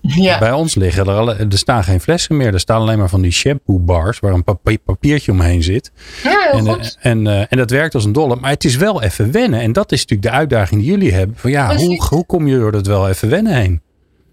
Ja. 0.01 0.39
Bij 0.39 0.51
ons 0.51 0.75
liggen 0.75 1.05
er, 1.05 1.13
alle, 1.13 1.35
er 1.35 1.57
staan 1.57 1.83
geen 1.83 2.01
flessen 2.01 2.37
meer. 2.37 2.53
Er 2.53 2.59
staan 2.59 2.81
alleen 2.81 2.97
maar 2.97 3.09
van 3.09 3.21
die 3.21 3.31
shampoo 3.31 3.79
bars. 3.79 4.19
Waar 4.19 4.33
een 4.33 4.79
papiertje 4.85 5.31
omheen 5.31 5.63
zit. 5.63 5.91
Ja, 6.23 6.51
en, 6.51 6.67
goed. 6.67 6.97
En, 6.99 7.27
en 7.49 7.57
dat 7.57 7.69
werkt 7.69 7.95
als 7.95 8.05
een 8.05 8.11
dolle. 8.11 8.35
Maar 8.35 8.49
het 8.49 8.63
is 8.63 8.75
wel 8.75 9.01
even 9.01 9.31
wennen. 9.31 9.59
En 9.59 9.73
dat 9.73 9.91
is 9.91 9.99
natuurlijk 9.99 10.29
de 10.31 10.37
uitdaging 10.37 10.81
die 10.81 10.89
jullie 10.89 11.13
hebben. 11.13 11.37
Van 11.37 11.51
ja, 11.51 11.75
hoe, 11.75 12.05
hoe 12.09 12.25
kom 12.25 12.47
je 12.47 12.57
door 12.57 12.71
dat 12.71 12.87
wel 12.87 13.09
even 13.09 13.29
wennen 13.29 13.55
heen? 13.55 13.81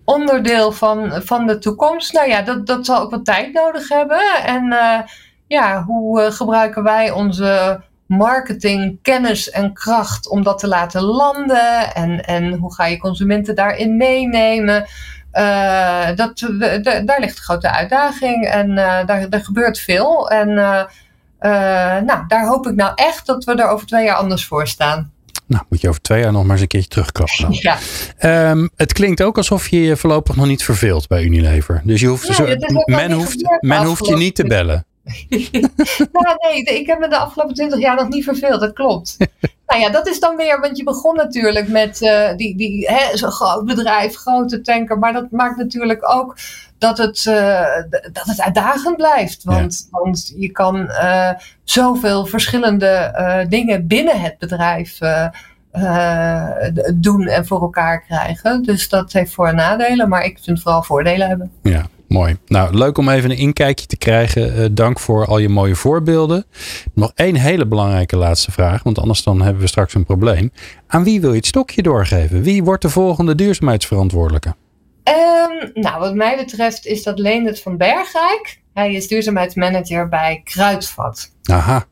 onderdeel 0.04 0.72
van, 0.72 1.22
van 1.24 1.46
de 1.46 1.58
toekomst. 1.58 2.12
Nou 2.12 2.28
ja, 2.28 2.42
dat, 2.42 2.66
dat 2.66 2.86
zal 2.86 3.00
ook 3.00 3.10
wat 3.10 3.24
tijd 3.24 3.52
nodig 3.52 3.88
hebben. 3.88 4.20
En 4.44 4.74
ja, 5.46 5.84
hoe 5.84 6.30
gebruiken 6.30 6.82
wij 6.82 7.10
onze 7.10 7.80
marketing, 8.08 8.98
kennis 9.02 9.50
en 9.50 9.72
kracht 9.72 10.28
om 10.28 10.42
dat 10.42 10.58
te 10.58 10.68
laten 10.68 11.02
landen? 11.02 11.94
En, 11.94 12.24
en 12.24 12.52
hoe 12.52 12.74
ga 12.74 12.86
je 12.86 12.98
consumenten 12.98 13.54
daarin 13.54 13.96
meenemen? 13.96 14.86
Uh, 15.32 16.06
dat, 16.14 16.38
de, 16.38 16.80
de, 16.82 17.02
daar 17.04 17.20
ligt 17.20 17.36
een 17.36 17.42
grote 17.42 17.70
uitdaging 17.70 18.46
en 18.46 18.74
daar, 18.74 19.30
daar 19.30 19.44
gebeurt 19.44 19.78
veel. 19.78 20.30
En 20.30 20.54
nou, 22.04 22.26
daar 22.28 22.46
hoop 22.46 22.66
ik 22.66 22.74
nou 22.74 22.92
echt 22.94 23.26
dat 23.26 23.44
we 23.44 23.54
er 23.54 23.68
over 23.68 23.86
twee 23.86 24.04
jaar 24.04 24.16
anders 24.16 24.44
voor 24.46 24.66
staan. 24.66 25.12
Nou, 25.48 25.64
moet 25.68 25.80
je 25.80 25.88
over 25.88 26.00
twee 26.00 26.22
jaar 26.22 26.32
nog 26.32 26.42
maar 26.42 26.52
eens 26.52 26.60
een 26.60 26.66
keertje 26.66 26.88
terugklappen. 26.88 27.46
Ja. 28.20 28.50
Um, 28.50 28.70
het 28.76 28.92
klinkt 28.92 29.22
ook 29.22 29.36
alsof 29.36 29.68
je 29.68 29.82
je 29.82 29.96
voorlopig 29.96 30.36
nog 30.36 30.46
niet 30.46 30.64
verveelt 30.64 31.08
bij 31.08 31.22
Unilever. 31.22 31.80
Dus 31.84 32.00
je 32.00 32.06
hoeft, 32.06 32.26
Ja, 32.26 32.32
zo, 32.32 32.46
men, 32.84 33.12
hoeft, 33.12 33.58
men 33.60 33.84
hoeft 33.84 34.06
je 34.06 34.16
niet 34.16 34.34
te 34.34 34.44
bellen. 34.44 34.86
nou, 36.12 36.36
nee, 36.38 36.62
ik 36.62 36.86
heb 36.86 36.98
me 36.98 37.08
de 37.08 37.16
afgelopen 37.16 37.54
twintig 37.54 37.78
jaar 37.78 37.96
nog 37.96 38.08
niet 38.08 38.24
verveeld, 38.24 38.60
dat 38.60 38.72
klopt. 38.72 39.16
nou 39.68 39.80
ja, 39.80 39.90
dat 39.90 40.06
is 40.06 40.20
dan 40.20 40.36
weer, 40.36 40.60
want 40.60 40.76
je 40.76 40.84
begon 40.84 41.14
natuurlijk 41.16 41.68
met 41.68 42.02
eh, 42.02 42.36
die, 42.36 42.56
die, 42.56 42.90
hè, 42.90 43.16
zo'n 43.16 43.30
groot 43.30 43.64
bedrijf, 43.64 44.16
grote 44.16 44.60
tanker. 44.60 44.98
Maar 44.98 45.12
dat 45.12 45.30
maakt 45.30 45.56
natuurlijk 45.56 46.10
ook 46.12 46.36
dat 46.78 46.98
het, 46.98 47.26
eh, 47.26 47.82
dat 48.12 48.26
het 48.26 48.40
uitdagend 48.40 48.96
blijft. 48.96 49.44
Want, 49.44 49.88
want 49.90 50.34
je 50.36 50.50
kan 50.50 50.88
eh, 50.88 51.30
zoveel 51.64 52.26
verschillende 52.26 53.46
dingen 53.48 53.86
binnen 53.86 54.20
het 54.20 54.38
bedrijf 54.38 54.98
doen 56.94 57.26
en 57.26 57.46
voor 57.46 57.60
elkaar 57.60 58.02
krijgen. 58.02 58.62
Dus 58.62 58.88
dat 58.88 59.12
heeft 59.12 59.34
voor- 59.34 59.48
en 59.48 59.56
nadelen, 59.56 60.08
maar 60.08 60.24
ik 60.24 60.38
vind 60.42 60.62
vooral 60.62 60.82
voordelen 60.82 61.28
hebben. 61.28 61.52
Ja, 61.62 61.86
mooi. 62.08 62.36
Nou, 62.46 62.74
leuk 62.74 62.98
om 62.98 63.08
even 63.08 63.30
een 63.30 63.36
inkijkje 63.36 63.86
te 63.86 63.96
krijgen. 63.96 64.54
Eh, 64.56 64.64
dank 64.72 64.98
voor 65.00 65.26
al 65.26 65.38
je 65.38 65.48
mooie 65.48 65.74
voorbeelden. 65.74 66.44
Nog 66.94 67.12
één 67.14 67.34
hele 67.36 67.66
belangrijke 67.66 68.16
laatste 68.16 68.50
vraag, 68.52 68.82
want 68.82 68.98
anders 68.98 69.22
dan 69.22 69.42
hebben 69.42 69.62
we 69.62 69.68
straks 69.68 69.94
een 69.94 70.04
probleem. 70.04 70.52
Aan 70.86 71.04
wie 71.04 71.20
wil 71.20 71.30
je 71.30 71.36
het 71.36 71.46
stokje 71.46 71.82
doorgeven? 71.82 72.42
Wie 72.42 72.64
wordt 72.64 72.82
de 72.82 72.90
volgende 72.90 73.34
duurzaamheidsverantwoordelijke? 73.34 74.54
Ehm, 75.02 75.70
nou, 75.74 76.00
wat 76.00 76.14
mij 76.14 76.36
betreft 76.36 76.86
is 76.86 77.02
dat 77.02 77.18
Leendert 77.18 77.60
van 77.60 77.76
Bergrijk. 77.76 78.60
Hij 78.74 78.92
is 78.92 79.08
duurzaamheidsmanager 79.08 80.08
bij 80.08 80.40
Kruidvat. 80.44 81.32
Aha, 81.42 81.84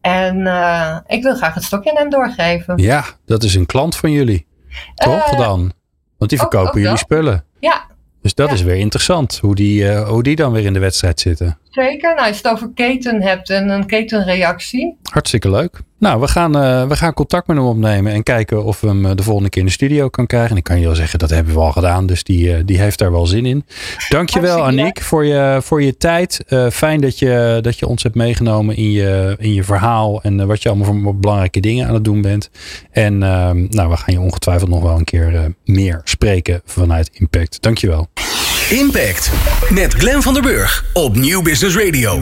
En 0.00 0.46
eh, 0.46 0.96
ik 1.06 1.22
wil 1.22 1.34
graag 1.36 1.54
het 1.54 1.64
stokje 1.64 1.90
aan 1.90 1.96
hem 1.96 2.10
doorgeven. 2.10 2.76
ja, 2.78 3.04
dat 3.26 3.42
is 3.42 3.54
een 3.54 3.66
klant 3.66 3.96
van 3.96 4.10
jullie. 4.10 4.46
Toch 4.94 5.30
Eh, 5.30 5.38
dan? 5.38 5.72
Want 6.18 6.30
die 6.30 6.38
verkopen 6.38 6.68
ook 6.68 6.78
jullie 6.78 6.96
spullen. 6.98 7.44
Ja, 7.60 7.86
Dus 8.24 8.34
dat 8.34 8.48
Ja. 8.48 8.54
is 8.54 8.62
weer 8.62 8.76
interessant, 8.76 9.38
hoe 9.42 9.54
die, 9.54 9.88
eh, 9.88 10.08
hoe 10.08 10.22
die 10.22 10.36
dan 10.36 10.52
weer 10.52 10.64
in 10.64 10.72
de 10.72 10.78
wedstrijd 10.78 11.20
zitten. 11.20 11.58
Zeker. 11.74 12.14
Nou, 12.14 12.28
als 12.28 12.38
je 12.38 12.42
het 12.42 12.52
over 12.52 12.70
keten 12.74 13.22
hebt 13.22 13.50
en 13.50 13.68
een 13.68 13.86
ketenreactie. 13.86 14.96
Hartstikke 15.02 15.50
leuk. 15.50 15.80
Nou, 15.98 16.20
we 16.20 16.28
gaan, 16.28 16.56
eh, 16.56 16.88
we 16.88 16.96
gaan 16.96 17.14
contact 17.14 17.46
met 17.46 17.56
hem 17.56 17.66
opnemen 17.66 18.12
en 18.12 18.22
kijken 18.22 18.64
of 18.64 18.80
we 18.80 18.86
hem 18.86 19.06
eh, 19.06 19.14
de 19.14 19.22
volgende 19.22 19.48
keer 19.48 19.60
in 19.60 19.66
de 19.66 19.72
studio 19.72 20.08
kan 20.08 20.26
krijgen. 20.26 20.50
En 20.50 20.56
ik 20.56 20.62
kan 20.62 20.78
je 20.78 20.84
wel 20.84 20.94
zeggen, 20.94 21.18
dat 21.18 21.30
hebben 21.30 21.54
we 21.54 21.60
al 21.60 21.72
gedaan. 21.72 22.06
Dus 22.06 22.24
die, 22.24 22.54
eh, 22.54 22.62
die 22.64 22.78
heeft 22.78 22.98
daar 22.98 23.12
wel 23.12 23.26
zin 23.26 23.46
in. 23.46 23.64
Dankjewel 24.08 24.64
Aniek 24.64 25.00
voor 25.00 25.24
je, 25.24 25.58
voor 25.62 25.82
je 25.82 25.96
tijd. 25.96 26.44
Eh, 26.46 26.70
fijn 26.70 27.00
dat 27.00 27.18
je, 27.18 27.58
dat 27.62 27.78
je 27.78 27.86
ons 27.86 28.02
hebt 28.02 28.14
meegenomen 28.14 28.76
in 28.76 28.90
je, 28.90 29.36
in 29.38 29.54
je 29.54 29.64
verhaal. 29.64 30.22
En 30.22 30.46
wat 30.46 30.62
je 30.62 30.68
allemaal 30.68 30.94
voor 30.94 31.16
belangrijke 31.16 31.60
dingen 31.60 31.86
aan 31.86 31.94
het 31.94 32.04
doen 32.04 32.22
bent. 32.22 32.50
En 32.90 33.22
ehm, 33.22 33.66
nou, 33.68 33.90
we 33.90 33.96
gaan 33.96 34.14
je 34.14 34.20
ongetwijfeld 34.20 34.70
nog 34.70 34.82
wel 34.82 34.96
een 34.96 35.04
keer 35.04 35.34
eh, 35.34 35.42
meer 35.64 36.00
spreken 36.04 36.60
vanuit 36.64 37.10
Impact. 37.12 37.62
Dankjewel. 37.62 38.08
Impact 38.70 39.30
met 39.70 39.94
Glenn 39.94 40.22
van 40.22 40.34
der 40.34 40.42
Burg 40.42 40.84
op 40.92 41.16
Nieuw 41.16 41.42
Business 41.42 41.76
Radio. 41.76 42.12